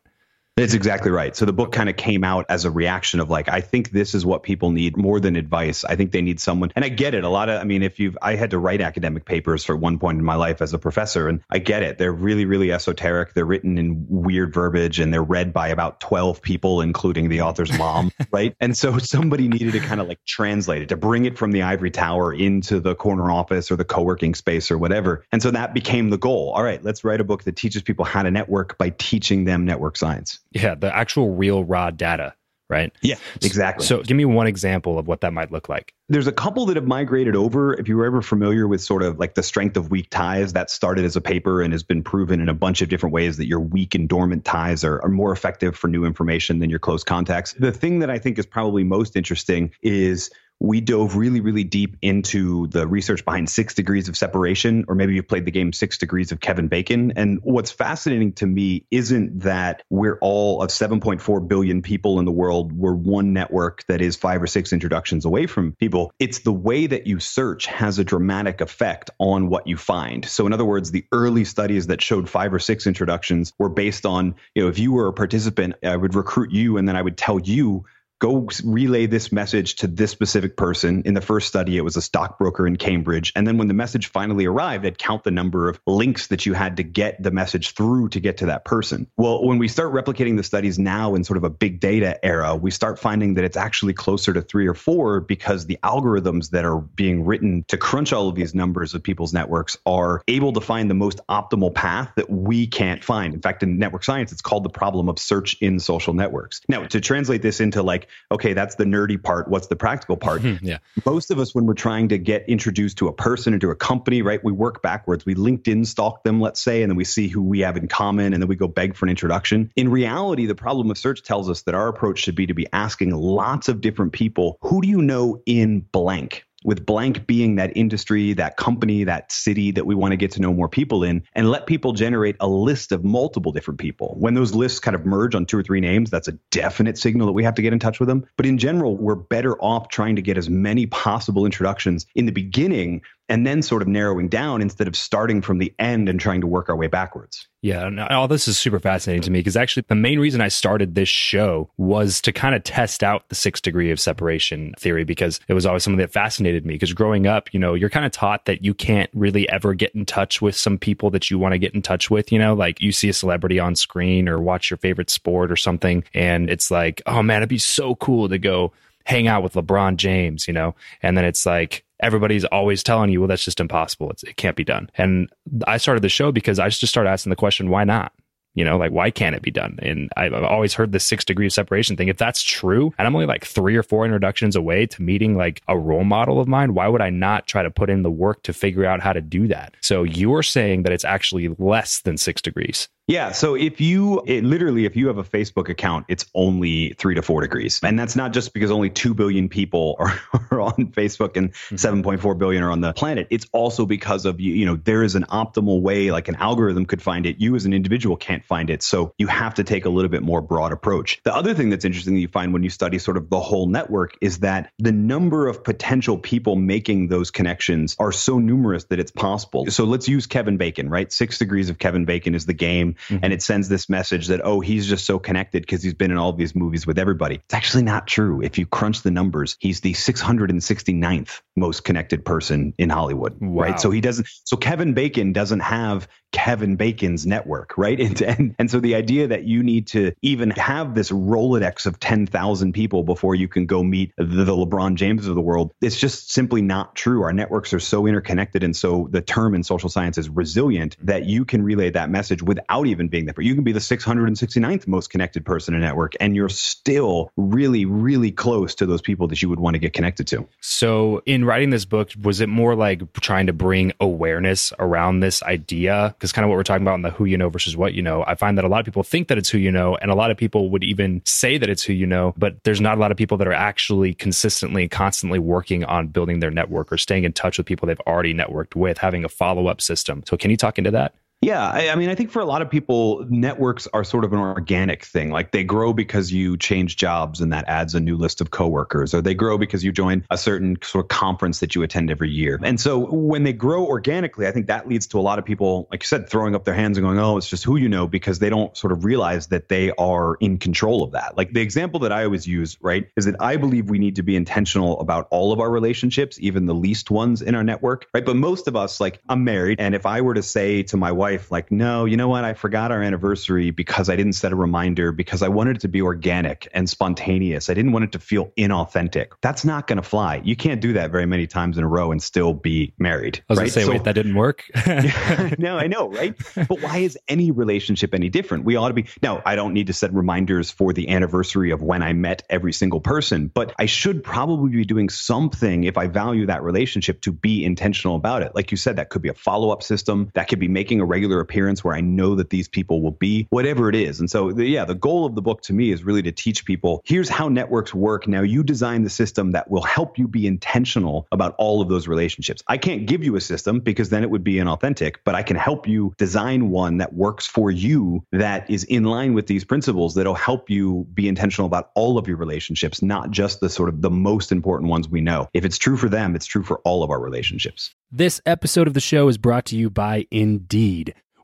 It's 0.58 0.74
exactly 0.74 1.12
right. 1.12 1.36
So 1.36 1.46
the 1.46 1.54
book 1.54 1.72
kind 1.72 1.88
of 1.88 1.98
came 1.98 2.24
out 2.24 2.48
as 2.50 2.66
a 2.66 2.72
reaction 2.72 3.20
of 3.20 3.30
like, 3.30 3.48
I 3.48 3.62
think 3.62 3.92
this 3.92 4.16
is 4.16 4.26
what 4.26 4.42
people 4.42 4.72
need 4.72 4.98
more 4.98 5.20
than 5.20 5.36
advice. 5.36 5.86
I 5.86 5.96
think 5.96 6.12
they 6.12 6.24
need 6.24 6.40
someone, 6.40 6.72
and 6.76 6.84
I 6.84 6.90
get 6.90 7.14
it. 7.14 7.24
A 7.24 7.30
lot 7.30 7.48
of, 7.48 7.62
I 7.62 7.64
mean, 7.64 7.84
if 7.84 8.00
you've, 8.00 8.18
I 8.24 8.34
had 8.34 8.50
to 8.52 8.58
write 8.58 8.82
academic 8.82 9.24
papers 9.24 9.64
for 9.64 9.78
one 9.78 10.00
point 10.00 10.18
in 10.18 10.26
my 10.26 10.34
life 10.34 10.64
as 10.64 10.74
a 10.74 10.80
professor, 10.80 11.28
and 11.28 11.42
I 11.52 11.60
get 11.60 11.84
it. 11.84 12.00
They're 12.00 12.12
really, 12.12 12.46
really 12.46 12.72
esoteric. 12.72 13.36
They're 13.36 13.46
written 13.46 13.78
in 13.78 14.08
weird 14.10 14.52
verbiage, 14.52 15.00
and 15.00 15.14
they're 15.14 15.22
read 15.22 15.54
by 15.54 15.68
about 15.68 16.00
twelve 16.00 16.42
people, 16.42 16.82
including 16.82 17.30
the 17.30 17.42
author's 17.42 17.78
mom, 17.78 18.12
right? 18.32 18.56
And 18.60 18.76
so 18.76 18.98
somebody 18.98 19.48
needed 19.48 19.74
to 19.74 19.80
kind 19.80 20.02
of 20.02 20.08
like 20.08 20.26
translate 20.26 20.82
it, 20.82 20.90
to 20.90 20.98
bring 20.98 21.26
it 21.26 21.38
from 21.38 21.52
the 21.52 21.62
ivory 21.62 21.92
tower 21.92 22.34
into 22.34 22.80
the 22.80 22.96
corner 22.96 23.30
office 23.30 23.70
or 23.70 23.76
the 23.76 23.86
co-working 23.86 24.34
space 24.34 24.72
or 24.72 24.80
whatever. 24.80 25.24
And 25.32 25.40
so 25.40 25.52
that 25.52 25.76
became 25.76 26.10
the 26.10 26.18
goal. 26.18 26.52
All 26.56 26.64
right, 26.64 26.84
let's 26.84 27.04
write 27.04 27.22
a 27.22 27.24
book 27.24 27.44
that 27.44 27.56
teaches 27.56 27.84
people 27.84 28.06
how 28.06 28.24
to 28.24 28.32
network 28.32 28.80
by 28.80 28.90
teaching 28.90 29.46
them 29.46 29.64
network 29.64 29.98
science. 29.98 30.40
Yeah, 30.52 30.76
the 30.76 30.96
actual 30.96 31.36
real 31.36 31.64
raw 31.64 31.92
data, 31.92 32.34
right? 32.70 32.92
Yeah, 33.02 33.16
exactly. 33.42 33.86
So, 33.86 34.02
give 34.02 34.18
me 34.18 34.26
one 34.26 34.48
example 34.48 34.98
of 35.00 35.08
what 35.08 35.22
that 35.22 35.34
might 35.34 35.52
look 35.52 35.70
like. 35.70 35.94
There's 36.10 36.28
a 36.28 36.32
couple 36.32 36.66
that 36.68 36.78
have 36.78 36.86
migrated 36.86 37.36
over. 37.36 37.74
If 37.74 37.88
you 37.88 37.98
were 37.98 38.06
ever 38.06 38.22
familiar 38.22 38.68
with 38.68 38.82
sort 38.82 39.04
of 39.04 39.20
like 39.20 39.36
the 39.36 39.44
strength 39.44 39.78
of 39.78 39.92
weak 39.92 40.10
ties, 40.10 40.54
that 40.54 40.70
started 40.70 41.06
as 41.06 41.16
a 41.16 41.22
paper 41.22 41.62
and 41.62 41.74
has 41.74 41.84
been 41.84 42.04
proven 42.04 42.40
in 42.40 42.50
a 42.50 42.54
bunch 42.54 42.82
of 42.82 42.90
different 42.90 43.14
ways 43.14 43.38
that 43.38 43.48
your 43.48 43.60
weak 43.60 43.94
and 43.94 44.08
dormant 44.08 44.46
ties 44.46 44.84
are, 44.84 45.02
are 45.04 45.10
more 45.10 45.32
effective 45.32 45.76
for 45.76 45.88
new 45.88 46.06
information 46.06 46.60
than 46.60 46.70
your 46.70 46.80
close 46.80 47.04
contacts. 47.04 47.54
The 47.54 47.72
thing 47.72 48.00
that 48.00 48.10
I 48.10 48.20
think 48.20 48.40
is 48.40 48.46
probably 48.46 48.84
most 48.84 49.16
interesting 49.16 49.72
is 49.82 50.30
we 50.60 50.82
dove 50.82 51.16
really, 51.16 51.40
really 51.40 51.64
deep 51.64 51.98
into 52.02 52.68
the 52.68 52.88
research 52.88 53.24
behind 53.24 53.50
six 53.50 53.74
degrees 53.74 54.10
of 54.10 54.18
separation, 54.18 54.86
or 54.88 54.96
maybe 54.96 55.14
you've 55.14 55.28
played 55.28 55.46
the 55.46 55.52
game 55.52 55.72
Six 55.72 55.98
Degrees 55.98 56.32
of 56.32 56.40
Kevin 56.40 56.68
Bacon. 56.68 57.14
And 57.16 57.40
what's 57.44 57.72
fascinating 57.72 58.34
to 58.34 58.48
me 58.48 58.86
isn't 58.90 59.42
that 59.42 59.84
we're 59.90 60.18
all 60.20 60.62
of 60.62 60.70
7.4 60.70 61.48
billion 61.48 61.82
people 61.82 62.20
in 62.20 62.26
the 62.26 62.32
world, 62.32 62.72
we're 62.72 62.96
one 62.96 63.34
network 63.34 63.86
that 63.88 64.02
is 64.02 64.16
five 64.16 64.42
or 64.42 64.48
six 64.48 64.74
introductions 64.74 65.26
away 65.26 65.46
from 65.46 65.74
people. 65.74 66.12
It's 66.20 66.40
the 66.40 66.54
way 66.54 66.88
that 66.88 67.06
you 67.06 67.20
search 67.20 67.68
has 67.68 68.00
a 68.00 68.04
dramatic 68.04 68.62
effect 68.62 69.10
on 69.20 69.50
what 69.50 69.68
you 69.68 69.78
find. 69.78 70.26
So, 70.26 70.48
in 70.48 70.54
other 70.54 70.66
words, 70.66 70.92
the 70.92 71.06
early 71.12 71.46
studies 71.46 71.88
that 71.88 72.02
showed 72.02 72.30
five 72.30 72.54
or 72.54 72.60
six 72.60 72.88
introductions 72.88 73.54
were 73.60 73.70
based 73.70 74.06
on, 74.06 74.36
you 74.56 74.64
know, 74.64 74.70
if 74.70 74.80
you 74.80 74.92
were 74.92 75.08
a 75.08 75.14
participant, 75.14 75.76
I 75.84 75.96
would 75.96 76.16
recruit 76.16 76.52
you 76.52 76.78
and 76.78 76.88
then 76.88 76.96
I 76.96 77.02
would 77.02 77.18
tell 77.18 77.40
you 77.40 77.86
go 78.20 78.48
relay 78.64 79.06
this 79.06 79.32
message 79.32 79.76
to 79.76 79.88
this 79.88 80.12
specific 80.12 80.58
person. 80.58 81.04
In 81.06 81.14
the 81.14 81.22
first 81.22 81.48
study, 81.48 81.78
it 81.78 81.82
was 81.82 81.98
a 81.98 82.02
stockbroker 82.02 82.66
in 82.66 82.76
Cambridge. 82.76 83.32
And 83.36 83.46
then 83.46 83.58
when 83.58 83.68
the 83.68 83.74
message 83.74 84.08
finally 84.08 84.46
arrived, 84.46 84.86
it'd 84.86 84.98
count 84.98 85.24
the 85.24 85.32
number 85.32 85.70
of 85.70 85.80
links 85.86 86.28
that 86.28 86.46
you 86.46 86.54
had 86.54 86.78
to 86.78 86.84
get 86.84 87.22
the 87.22 87.32
message 87.32 87.72
through 87.72 88.10
to 88.10 88.20
get 88.20 88.38
to 88.38 88.48
that 88.48 88.66
person. 88.66 89.08
Well, 89.18 89.46
when 89.46 89.60
we 89.60 89.68
start 89.68 89.94
replicating 89.94 90.38
the 90.38 90.44
studies 90.44 90.80
now 90.80 91.16
in 91.16 91.24
sort 91.24 91.38
of 91.38 91.44
a 91.44 91.50
big 91.50 91.80
data 91.80 92.24
era, 92.26 92.56
we 92.56 92.72
start 92.72 93.00
finding 93.00 93.36
that 93.36 93.44
it's 93.44 93.58
actually 93.58 93.94
closer 93.94 94.34
to 94.34 94.42
three 94.42 94.68
or 94.68 94.74
four 94.74 95.20
because 95.20 95.66
the 95.66 95.78
algorithms 95.84 96.52
that 96.52 96.66
are 96.66 96.80
being 96.80 97.26
written 97.26 97.66
to 97.68 97.78
crunch 97.78 98.14
all 98.14 98.30
of 98.30 98.36
these 98.36 98.56
numbers 98.56 98.94
of 98.94 99.04
people's 99.04 99.34
networks 99.34 99.78
are 99.86 100.22
able 100.28 100.54
to 100.54 100.62
find 100.62 100.90
the 100.90 100.96
most 100.96 101.20
optimal 101.30 101.74
path 101.74 102.12
that 102.16 102.30
we 102.30 102.68
can't 102.68 103.04
find. 103.04 103.34
In 103.34 103.42
fact, 103.42 103.64
in 103.64 103.78
network 103.78 104.04
science, 104.04 104.32
it's 104.32 104.42
called 104.42 104.64
the 104.64 104.70
problem 104.70 105.10
of 105.10 105.20
search 105.20 105.56
in 105.62 105.80
social 105.80 106.14
networks. 106.14 106.62
Now, 106.68 106.86
to 106.86 107.00
translate 107.00 107.42
this 107.42 107.60
into 107.60 107.84
like 107.84 108.07
like, 108.08 108.40
okay, 108.40 108.54
that's 108.54 108.76
the 108.76 108.86
nerdy 108.86 109.22
part. 109.22 109.48
What's 109.48 109.68
the 109.68 109.76
practical 109.76 110.18
part? 110.18 110.42
yeah. 110.62 110.78
Most 111.06 111.32
of 111.32 111.40
us, 111.40 111.54
when 111.54 111.66
we're 111.66 111.74
trying 111.74 112.10
to 112.10 112.18
get 112.18 112.48
introduced 112.48 112.98
to 112.98 113.08
a 113.08 113.14
person 113.14 113.54
or 113.54 113.60
to 113.60 113.70
a 113.70 113.76
company, 113.76 114.22
right, 114.22 114.44
we 114.44 114.52
work 114.52 114.82
backwards. 114.82 115.26
We 115.26 115.36
LinkedIn 115.36 115.86
stalk 115.86 116.24
them, 116.24 116.40
let's 116.42 116.62
say, 116.62 116.82
and 116.82 116.92
then 116.92 116.98
we 116.98 117.04
see 117.04 117.28
who 117.28 117.42
we 117.42 117.60
have 117.60 117.78
in 117.78 117.88
common, 117.88 118.34
and 118.34 118.42
then 118.42 118.48
we 118.48 118.56
go 118.56 118.68
beg 118.68 118.96
for 118.96 119.06
an 119.06 119.10
introduction. 119.10 119.72
In 119.76 119.90
reality, 119.90 120.46
the 120.46 120.56
problem 120.56 120.90
of 120.92 120.98
search 120.98 121.24
tells 121.24 121.50
us 121.50 121.64
that 121.64 121.76
our 121.76 121.88
approach 121.88 122.20
should 122.20 122.36
be 122.36 122.48
to 122.48 122.54
be 122.54 122.68
asking 122.74 123.12
lots 123.12 123.68
of 123.68 123.82
different 123.82 124.14
people, 124.14 124.58
who 124.62 124.82
do 124.82 124.88
you 124.88 125.02
know 125.02 125.42
in 125.46 125.82
blank? 125.82 126.47
With 126.64 126.86
blank 126.86 127.28
being 127.28 127.56
that 127.56 127.76
industry, 127.76 128.34
that 128.34 128.58
company, 128.58 129.04
that 129.04 129.32
city 129.32 129.72
that 129.72 129.86
we 129.86 129.96
want 129.96 130.12
to 130.12 130.18
get 130.18 130.32
to 130.32 130.42
know 130.42 130.54
more 130.54 130.68
people 130.68 131.04
in, 131.04 131.24
and 131.34 131.50
let 131.50 131.68
people 131.68 131.94
generate 131.94 132.36
a 132.40 132.48
list 132.48 132.92
of 132.92 133.04
multiple 133.04 133.52
different 133.52 133.80
people. 133.80 134.16
When 134.20 134.34
those 134.34 134.56
lists 134.56 134.80
kind 134.80 134.96
of 134.96 135.06
merge 135.06 135.36
on 135.36 135.46
two 135.46 135.58
or 135.58 135.64
three 135.64 135.80
names, 135.80 136.10
that's 136.10 136.28
a 136.28 136.34
definite 136.52 136.98
signal 136.98 137.28
that 137.28 137.34
we 137.34 137.44
have 137.44 137.56
to 137.56 137.62
get 137.62 137.74
in 137.74 137.80
touch 137.80 138.00
with 138.00 138.08
them. 138.08 138.26
But 138.38 138.46
in 138.46 138.58
general, 138.58 138.98
we're 138.98 139.16
better 139.16 139.56
off 139.62 139.90
trying 139.90 140.16
to 140.16 140.22
get 140.22 140.38
as 140.38 140.50
many 140.50 140.86
possible 140.88 141.46
introductions 141.46 142.06
in 142.16 142.26
the 142.26 142.32
beginning 142.32 143.02
and 143.30 143.46
then 143.46 143.62
sort 143.62 143.82
of 143.82 143.88
narrowing 143.88 144.28
down 144.28 144.62
instead 144.62 144.88
of 144.88 144.96
starting 144.96 145.42
from 145.42 145.58
the 145.58 145.74
end 145.80 146.08
and 146.08 146.20
trying 146.20 146.42
to 146.42 146.48
work 146.48 146.70
our 146.70 146.76
way 146.76 146.88
backwards. 146.88 147.48
Yeah, 147.62 148.08
all 148.10 148.28
this 148.28 148.48
is 148.48 148.58
super 148.58 148.80
fascinating 148.80 149.24
to 149.24 149.32
me 149.32 149.40
because 149.40 149.58
actually 149.58 149.84
the 149.88 149.96
main 149.96 150.20
reason 150.20 150.40
I 150.40 150.48
started 150.48 150.96
this 150.96 151.10
show 151.10 151.70
was 151.78 152.22
to 152.22 152.32
kind 152.32 152.56
of 152.56 152.64
test 152.64 153.04
out 153.04 153.28
the 153.30 153.36
six 153.36 153.60
degree 153.60 153.92
of 153.92 154.00
separation 154.00 154.74
theory 154.80 155.04
because 155.04 155.40
it 155.48 155.54
was 155.54 155.66
always 155.66 155.84
something 155.84 155.98
that 155.98 156.12
fascinated 156.12 156.66
me. 156.66 156.76
Because 156.76 156.94
growing 156.94 157.28
up, 157.28 157.54
you 157.54 157.60
know, 157.60 157.74
you're 157.74 157.90
kind 157.90 158.06
of 158.06 158.12
taught 158.12 158.46
that 158.46 158.64
you 158.64 158.74
can't 158.74 159.10
really 159.14 159.50
ever 159.50 159.74
get 159.74 159.94
in 159.96 160.06
touch 160.06 160.42
with 160.42 160.56
some 160.56 160.78
people 160.78 161.10
that 161.10 161.30
you 161.30 161.40
want 161.40 161.54
to 161.54 161.60
get 161.60 161.74
in 161.74 161.82
touch 161.82 162.10
with. 162.10 162.32
You 162.32 162.40
know, 162.40 162.54
like 162.54 162.80
you 162.80 162.92
see 162.92 163.10
a 163.10 163.14
celebrity 163.14 163.60
on 163.60 163.76
screen 163.76 164.30
or 164.30 164.40
watch 164.40 164.70
your 164.70 164.78
favorite 164.78 165.10
sport 165.10 165.52
or 165.52 165.58
something, 165.58 166.04
and 166.14 166.50
it's 166.50 166.72
like, 166.72 167.02
oh 167.06 167.24
man, 167.24 167.38
it'd 167.38 167.50
be 167.50 167.58
so 167.58 167.96
cool 167.96 168.30
to 168.30 168.38
go 168.38 168.72
hang 169.08 169.28
out 169.28 169.42
with 169.42 169.54
LeBron 169.54 169.96
James, 169.96 170.48
you 170.48 170.54
know? 170.54 170.76
And 171.02 171.18
then 171.18 171.24
it's 171.24 171.46
like, 171.46 171.86
everybody's 172.00 172.46
always 172.46 172.84
telling 172.84 173.10
you, 173.10 173.22
well, 173.22 173.28
that's 173.28 173.46
just 173.46 173.60
impossible. 173.60 174.12
It's, 174.12 174.24
it 174.24 174.38
can't 174.38 174.56
be 174.56 174.64
done. 174.64 174.90
And 174.98 175.30
I 175.68 175.78
started 175.78 176.04
the 176.04 176.10
show 176.10 176.32
because 176.32 176.60
I 176.60 176.70
just 176.70 176.88
started 176.88 177.10
asking 177.10 177.32
the 177.32 177.36
question, 177.36 177.70
why 177.70 177.84
not? 177.84 178.14
You 178.54 178.64
know, 178.64 178.76
like 178.76 178.92
why 178.92 179.12
can't 179.12 179.36
it 179.36 179.44
be 179.44 179.52
done? 179.52 179.78
And 179.84 180.10
I've 180.18 180.34
always 180.34 180.74
heard 180.74 180.92
the 180.92 181.00
six 181.00 181.24
degree 181.24 181.46
of 181.46 181.54
separation 181.54 181.96
thing. 181.96 182.08
If 182.08 182.18
that's 182.18 182.42
true, 182.42 182.92
and 182.98 183.08
I'm 183.08 183.16
only 183.16 183.28
like 183.28 183.46
three 183.46 183.76
or 183.76 183.84
four 183.84 184.04
introductions 184.04 184.56
away 184.56 184.88
to 184.88 185.02
meeting 185.04 185.38
like 185.38 185.62
a 185.68 185.78
role 185.78 186.04
model 186.04 186.40
of 186.40 186.48
mine, 186.48 186.74
why 186.74 186.88
would 186.88 187.02
I 187.02 187.12
not 187.12 187.46
try 187.46 187.62
to 187.62 187.70
put 187.70 187.92
in 187.92 188.02
the 188.02 188.10
work 188.10 188.42
to 188.44 188.54
figure 188.54 188.84
out 188.84 189.00
how 189.00 189.14
to 189.14 189.22
do 189.22 189.48
that? 189.50 189.76
So 189.82 190.02
you're 190.02 190.42
saying 190.42 190.84
that 190.84 190.92
it's 190.92 191.06
actually 191.06 191.50
less 191.60 192.02
than 192.02 192.18
six 192.18 192.42
degrees. 192.42 192.90
Yeah. 193.08 193.32
So 193.32 193.56
if 193.56 193.80
you 193.80 194.22
it, 194.26 194.44
literally, 194.44 194.86
if 194.86 194.98
you 194.98 195.08
have 195.08 195.18
a 195.18 195.24
Facebook 195.24 195.70
account, 195.70 196.06
it's 196.10 196.26
only 196.36 196.94
three 196.98 197.16
to 197.16 197.22
four 197.22 197.40
degrees. 197.40 197.80
And 197.82 197.98
that's 197.98 198.18
not 198.18 198.34
just 198.34 198.54
because 198.54 198.70
only 198.70 198.90
2 198.90 199.14
billion 199.14 199.48
people 199.48 199.96
are, 200.00 200.20
are 200.52 200.60
on 200.60 200.92
Facebook 200.92 201.38
and 201.38 201.54
mm-hmm. 201.54 201.76
7.4 201.76 202.38
billion 202.38 202.64
are 202.64 202.72
on 202.72 202.82
the 202.82 202.92
planet. 202.92 203.28
It's 203.30 203.46
also 203.54 203.86
because 203.86 204.26
of, 204.26 204.42
you, 204.42 204.54
you 204.54 204.66
know, 204.66 204.76
there 204.76 205.04
is 205.04 205.16
an 205.16 205.24
optimal 205.24 205.82
way, 205.82 206.12
like 206.12 206.28
an 206.28 206.36
algorithm 206.36 206.86
could 206.86 207.02
find 207.02 207.26
it. 207.26 207.40
You 207.40 207.56
as 207.56 207.66
an 207.66 207.74
individual 207.74 208.18
can't 208.18 208.44
find 208.44 208.70
it. 208.70 208.84
So 208.84 209.14
you 209.18 209.28
have 209.28 209.54
to 209.56 209.64
take 209.64 209.86
a 209.86 209.90
little 209.90 210.10
bit 210.10 210.22
more 210.22 210.42
broad 210.42 210.74
approach. 210.74 211.22
The 211.24 211.34
other 211.34 211.54
thing 211.54 211.70
that's 211.70 211.86
interesting 211.86 212.16
that 212.16 212.22
you 212.22 212.28
find 212.28 212.52
when 212.52 212.64
you 212.64 212.70
study 212.70 213.00
sort 213.00 213.16
of 213.16 213.30
the 213.30 213.40
whole 213.40 213.68
network 213.68 214.18
is 214.20 214.40
that 214.40 214.72
the 214.80 214.92
number 214.92 215.48
of 215.48 215.64
potential 215.64 216.18
people 216.18 216.58
making 216.58 217.08
those 217.08 217.32
connections 217.32 217.96
are 218.00 218.12
so 218.12 218.38
numerous 218.38 218.84
that 218.86 219.00
it's 219.00 219.12
possible. 219.12 219.66
So 219.68 219.86
let's 219.86 220.10
use 220.10 220.26
Kevin 220.26 220.58
Bacon, 220.58 220.90
right? 220.90 221.10
Six 221.10 221.38
degrees 221.38 221.70
of 221.70 221.78
Kevin 221.78 222.04
Bacon 222.04 222.36
is 222.36 222.46
the 222.46 222.54
game 222.54 222.97
mm-hmm. 223.08 223.24
and 223.24 223.34
it 223.34 223.42
sends 223.42 223.70
this 223.70 223.90
message 223.90 224.28
that 224.28 224.42
oh 224.44 224.60
he's 224.60 224.88
just 224.88 225.06
so 225.06 225.20
connected 225.20 225.64
because 225.64 225.84
he's 225.84 225.94
been 225.94 226.12
in 226.12 226.18
all 226.18 226.34
these 226.34 226.56
movies 226.56 226.86
with 226.86 226.98
everybody. 226.98 227.36
It's 227.36 227.54
actually 227.54 227.84
not 227.84 228.08
true. 228.08 228.42
If 228.42 228.58
you 228.58 228.66
crunch 228.66 229.02
the 229.02 229.12
numbers, 229.12 229.58
he's 229.60 229.82
the 229.82 229.94
669th 229.94 231.42
most 231.56 231.84
connected 231.84 232.24
person 232.24 232.74
in 232.78 232.90
Hollywood, 232.90 233.40
wow. 233.42 233.64
right? 233.64 233.80
So 233.80 233.92
he 233.92 234.02
doesn't. 234.02 234.28
So 234.44 234.58
Kevin 234.58 234.94
Bacon 234.94 235.34
doesn't 235.34 235.62
have 235.62 236.08
Kevin 236.32 236.76
Bacon's 236.76 237.26
network, 237.26 237.78
right? 237.78 238.00
And, 238.08 238.22
and, 238.22 238.56
and 238.58 238.72
so 238.72 238.80
the 238.80 238.96
idea 238.96 239.28
that 239.28 239.44
you 239.44 239.64
need 239.64 239.88
to 239.88 240.14
even 240.22 240.52
have 240.52 240.96
this 240.96 241.12
Rolodex 241.12 241.86
of 241.86 242.00
10,000 242.00 242.72
people 242.72 243.04
before 243.04 243.36
you 243.36 243.50
can 243.50 243.66
go 243.66 243.84
meet 243.84 244.14
the, 244.18 244.24
the 244.24 244.56
LeBron 244.56 244.96
James 244.96 245.28
of 245.28 245.36
the 245.36 245.42
world, 245.42 245.74
it's 245.82 246.00
just 246.00 246.32
simply 246.32 246.62
not 246.62 246.96
true. 246.96 247.24
Our 247.24 247.34
networks 247.34 247.74
are 247.74 247.80
so 247.80 248.06
interconnected. 248.06 248.64
And 248.64 248.76
so 248.76 249.10
the 249.12 249.22
term 249.22 249.56
in 249.56 249.64
social 249.64 249.90
science 249.90 250.18
is 250.18 250.30
resilient 250.30 250.96
that 251.02 251.26
you 251.26 251.44
can 251.44 251.64
relay 251.64 251.90
that 251.90 252.10
message 252.10 252.42
without 252.42 252.87
even 252.88 253.08
being. 253.08 253.26
But 253.26 253.46
you 253.46 253.56
can 253.56 253.64
be 253.64 253.72
the 253.72 253.80
669th 253.80 254.88
most 254.88 255.10
connected 255.10 255.46
person 255.46 255.74
in 255.74 255.82
a 255.82 255.86
network, 255.86 256.14
and 256.20 256.36
you're 256.36 256.50
still 256.50 257.32
really, 257.38 257.86
really 257.86 258.32
close 258.32 258.76
to 258.76 258.86
those 258.86 259.02
people 259.02 259.28
that 259.28 259.42
you 259.42 259.50
would 259.50 259.60
want 259.60 259.76
to 259.76 259.80
get 259.80 259.94
connected 259.94 260.28
to. 260.28 260.48
So 260.62 261.22
in 261.26 261.46
writing 261.46 261.70
this 261.70 261.86
book, 261.86 262.12
was 262.22 262.42
it 262.42 262.50
more 262.50 262.76
like 262.76 263.02
trying 263.14 263.48
to 263.48 263.54
bring 263.54 263.94
awareness 264.00 264.74
around 264.80 265.20
this 265.20 265.44
idea? 265.44 266.14
Because 266.18 266.32
kind 266.32 266.44
of 266.44 266.50
what 266.50 266.56
we're 266.56 266.64
talking 266.64 266.84
about 266.84 266.96
in 266.96 267.02
the 267.02 267.12
who 267.12 267.26
you 267.26 267.38
know 267.38 267.50
versus 267.50 267.76
what 267.76 267.94
you 267.94 268.02
know. 268.02 268.24
I 268.26 268.36
find 268.36 268.58
that 268.58 268.66
a 268.66 268.68
lot 268.68 268.80
of 268.80 268.86
people 268.86 269.04
think 269.04 269.28
that 269.28 269.38
it's 269.38 269.50
who 269.50 269.58
you 269.58 269.72
know, 269.72 269.96
and 269.98 270.12
a 270.12 270.16
lot 270.16 270.32
of 270.32 270.38
people 270.38 270.70
would 270.70 270.84
even 270.84 271.22
say 271.26 271.58
that 271.58 271.70
it's 271.70 271.84
who 271.84 271.94
you 271.94 272.06
know, 272.06 272.34
but 272.38 272.64
there's 272.64 272.82
not 272.82 272.98
a 272.98 273.02
lot 273.02 273.12
of 273.12 273.18
people 273.18 273.38
that 273.38 273.48
are 273.48 273.54
actually 273.54 274.14
consistently, 274.14 274.88
constantly 274.88 275.40
working 275.40 275.84
on 275.86 276.08
building 276.08 276.40
their 276.40 276.52
network 276.52 276.92
or 276.92 276.98
staying 276.98 277.24
in 277.24 277.34
touch 277.34 277.58
with 277.58 277.68
people 277.68 277.88
they've 277.88 278.00
already 278.02 278.34
networked 278.34 278.76
with, 278.76 278.98
having 278.98 279.26
a 279.26 279.30
follow 279.30 279.68
up 279.68 279.82
system. 279.82 280.24
So, 280.26 280.38
can 280.38 280.52
you 280.52 280.58
talk 280.58 280.78
into 280.78 280.92
that? 280.92 281.14
Yeah, 281.42 281.70
I, 281.70 281.90
I, 281.90 281.96
mean, 281.96 282.10
I 282.10 282.16
think 282.16 282.32
for 282.32 282.42
a 282.42 282.46
lot 282.46 282.64
of 282.64 282.70
people, 282.72 283.24
networks 283.30 283.88
are 283.94 284.04
sort 284.04 284.26
of 284.26 284.34
an 284.34 284.40
organic 284.40 285.06
thing. 285.06 285.30
Like 285.30 285.52
they 285.52 285.64
grow 285.64 285.94
because 285.94 286.34
you 286.34 286.58
change 286.58 286.98
jobs 286.98 287.42
and 287.42 287.54
that 287.54 287.66
adds 287.68 287.94
a 287.94 288.00
new 288.00 288.18
list 288.18 288.42
of 288.42 288.50
coworkers, 288.50 289.14
or 289.14 289.22
they 289.22 289.36
grow 289.36 289.60
because 289.60 289.84
you 289.84 289.92
join 289.92 290.26
a 290.32 290.38
certain 290.38 290.78
sort 290.82 291.06
of 291.06 291.10
conference 291.10 291.60
that 291.60 291.76
you 291.76 291.84
attend 291.84 292.10
every 292.10 292.32
year. 292.32 292.60
And 292.64 292.80
so 292.80 292.98
when 292.98 293.44
they 293.44 293.54
grow 293.54 293.86
organically, 293.86 294.48
I 294.48 294.52
think 294.52 294.66
that 294.68 294.88
leads 294.88 295.06
to 295.08 295.20
a 295.20 295.22
lot 295.22 295.38
of 295.38 295.46
people, 295.46 295.88
like 295.92 296.02
you 296.02 296.08
said, 296.08 296.28
throwing 296.28 296.56
up 296.56 296.66
their 296.66 296.74
hands 296.74 296.98
and 296.98 297.06
going, 297.06 297.20
oh, 297.20 297.38
it's 297.38 297.48
just 297.48 297.64
who 297.64 297.78
you 297.78 297.88
know, 297.88 298.08
because 298.08 298.40
they 298.40 298.50
don't 298.50 298.76
sort 298.76 298.92
of 298.92 299.06
realize 299.06 299.48
that 299.48 299.70
they 299.70 299.92
are 299.92 300.38
in 300.40 300.58
control 300.58 301.04
of 301.04 301.12
that. 301.12 301.38
Like 301.38 301.54
the 301.54 301.62
example 301.62 302.00
that 302.00 302.12
I 302.12 302.24
always 302.24 302.48
use, 302.48 302.78
right, 302.82 303.10
is 303.16 303.26
that 303.26 303.36
I 303.40 303.58
believe 303.58 303.92
we 303.92 304.00
need 304.00 304.16
to 304.16 304.24
be 304.24 304.36
intentional 304.36 305.00
about 305.00 305.28
all 305.30 305.54
of 305.54 305.60
our 305.60 305.70
relationships, 305.70 306.40
even 306.42 306.66
the 306.66 306.74
least 306.74 307.12
ones 307.12 307.44
in 307.44 307.54
our 307.54 307.64
network, 307.64 308.08
right? 308.12 308.26
But 308.26 308.38
most 308.38 308.68
of 308.68 308.76
us, 308.76 309.00
like 309.00 309.22
I'm 309.30 309.44
married, 309.44 309.80
and 309.80 309.94
if 309.94 310.08
I 310.08 310.22
were 310.22 310.34
to 310.34 310.44
say 310.44 310.82
to 310.84 310.98
my 310.98 311.12
wife, 311.12 311.27
wife, 311.32 311.52
like, 311.52 311.72
no, 311.72 312.06
you 312.06 312.16
know 312.16 312.30
what? 312.30 312.46
I 312.46 312.54
forgot 312.54 312.90
our 312.90 313.04
anniversary 313.04 313.72
because 313.72 314.10
I 314.10 314.16
didn't 314.16 314.34
set 314.34 314.54
a 314.54 314.56
reminder 314.56 315.12
because 315.12 315.44
I 315.44 315.50
wanted 315.50 315.78
it 315.78 315.80
to 315.82 315.90
be 315.90 316.02
organic 316.02 316.70
and 316.74 316.90
spontaneous. 316.90 317.70
I 317.70 317.74
didn't 317.74 317.92
want 317.92 318.06
it 318.06 318.14
to 318.14 318.20
feel 318.20 318.54
inauthentic. 318.58 319.32
That's 319.42 319.66
not 319.66 319.88
going 319.88 319.98
to 319.98 320.04
fly. 320.04 320.42
You 320.46 320.56
can't 320.56 320.80
do 320.80 320.94
that 320.94 321.12
very 321.12 321.26
many 321.26 321.46
times 321.46 321.78
in 321.78 321.84
a 321.84 321.88
row 321.88 322.14
and 322.14 322.24
still 322.24 322.54
be 322.54 322.94
married. 322.98 323.44
I 323.50 323.54
was 323.54 323.58
right? 323.58 323.64
going 323.64 323.68
to 323.68 323.74
say, 323.74 323.84
so, 323.84 323.92
wait, 323.92 324.06
that 324.06 324.14
didn't 324.14 324.36
work. 324.36 324.64
no, 325.60 325.78
I 325.78 325.88
know, 325.88 326.10
right? 326.10 326.34
But 326.56 326.82
why 326.82 327.00
is 327.00 327.18
any 327.28 327.52
relationship 327.52 328.14
any 328.14 328.30
different? 328.30 328.64
We 328.64 328.78
ought 328.78 328.88
to 328.88 328.94
be. 328.94 329.08
Now, 329.22 329.42
I 329.46 329.56
don't 329.56 329.74
need 329.74 329.88
to 329.88 329.94
set 329.94 330.14
reminders 330.14 330.72
for 330.72 330.94
the 330.94 331.10
anniversary 331.10 331.72
of 331.72 331.82
when 331.82 332.04
I 332.04 332.14
met 332.14 332.44
every 332.50 332.72
single 332.72 333.02
person, 333.02 333.52
but 333.54 333.74
I 333.78 333.86
should 333.86 334.24
probably 334.24 334.72
be 334.72 334.86
doing 334.86 335.10
something 335.10 335.84
if 335.84 335.98
I 335.98 336.08
value 336.08 336.46
that 336.46 336.64
relationship 336.64 337.20
to 337.24 337.34
be 337.34 337.66
intentional 337.66 338.16
about 338.16 338.44
it. 338.44 338.56
Like 338.56 338.72
you 338.72 338.78
said, 338.78 338.96
that 338.96 339.10
could 339.10 339.22
be 339.22 339.30
a 339.30 339.34
follow 339.34 339.72
up 339.72 339.84
system, 339.84 340.32
that 340.34 340.48
could 340.48 340.60
be 340.60 340.70
making 340.70 341.02
a 341.02 341.06
regular 341.18 341.40
appearance 341.40 341.84
where 341.84 341.96
I 341.96 342.02
know 342.02 342.36
that 342.36 342.52
these 342.52 342.68
people 342.68 343.02
will 343.02 343.18
be, 343.28 343.48
whatever 343.50 343.90
it 343.90 343.96
is. 343.96 344.20
And 344.20 344.30
so, 344.30 344.52
the, 344.52 344.68
yeah, 344.68 344.86
the 344.86 344.94
goal 344.94 345.26
of 345.26 345.34
the 345.34 345.42
book 345.42 345.64
to 345.64 345.74
me 345.74 345.90
is 345.90 346.04
really 346.04 346.22
to 346.22 346.32
teach 346.32 346.64
people 346.64 347.02
here's 347.06 347.28
how 347.28 347.48
networks 347.50 347.92
work. 347.92 348.28
Now, 348.28 348.42
you 348.42 348.62
design 348.62 349.02
the 349.02 349.10
system 349.10 349.54
that 349.54 349.72
will 349.72 349.82
help 349.82 350.20
you 350.20 350.28
be 350.28 350.46
intentional 350.46 351.28
about 351.32 351.56
all 351.58 351.82
of 351.82 351.90
those 351.90 352.08
relationships. 352.08 352.62
I 352.68 352.78
can't 352.78 353.08
give 353.08 353.24
you 353.24 353.36
a 353.36 353.42
system 353.42 353.80
because 353.80 354.10
then 354.10 354.22
it 354.22 354.30
would 354.30 354.44
be 354.44 354.56
inauthentic, 354.56 355.16
but 355.26 355.34
I 355.34 355.42
can 355.42 355.56
help 355.56 355.88
you 355.88 356.14
design 356.20 356.70
one 356.70 356.98
that 356.98 357.14
works 357.14 357.48
for 357.48 357.72
you 357.72 358.24
that 358.32 358.70
is 358.70 358.84
in 358.84 359.06
line 359.06 359.34
with 359.34 359.48
these 359.48 359.66
principles 359.66 360.14
that'll 360.14 360.36
help 360.36 360.70
you 360.70 361.08
be 361.16 361.28
intentional 361.28 361.66
about 361.66 361.90
all 361.96 362.20
of 362.20 362.28
your 362.28 362.38
relationships, 362.38 363.02
not 363.02 363.32
just 363.32 363.60
the 363.60 363.70
sort 363.70 363.90
of 363.90 364.04
the 364.04 364.12
most 364.12 364.52
important 364.52 364.92
ones 364.92 365.10
we 365.10 365.22
know. 365.22 365.50
If 365.56 365.66
it's 365.66 365.80
true 365.80 365.98
for 365.98 366.10
them, 366.10 366.36
it's 366.36 366.46
true 366.46 366.64
for 366.64 366.78
all 366.86 367.02
of 367.02 367.10
our 367.10 367.20
relationships. 367.20 367.96
This 368.12 368.40
episode 368.46 368.88
of 368.88 368.94
the 368.94 369.02
show 369.02 369.28
is 369.28 369.38
brought 369.38 369.66
to 369.66 369.76
you 369.76 369.90
by 369.90 370.28
Indeed. 370.32 371.07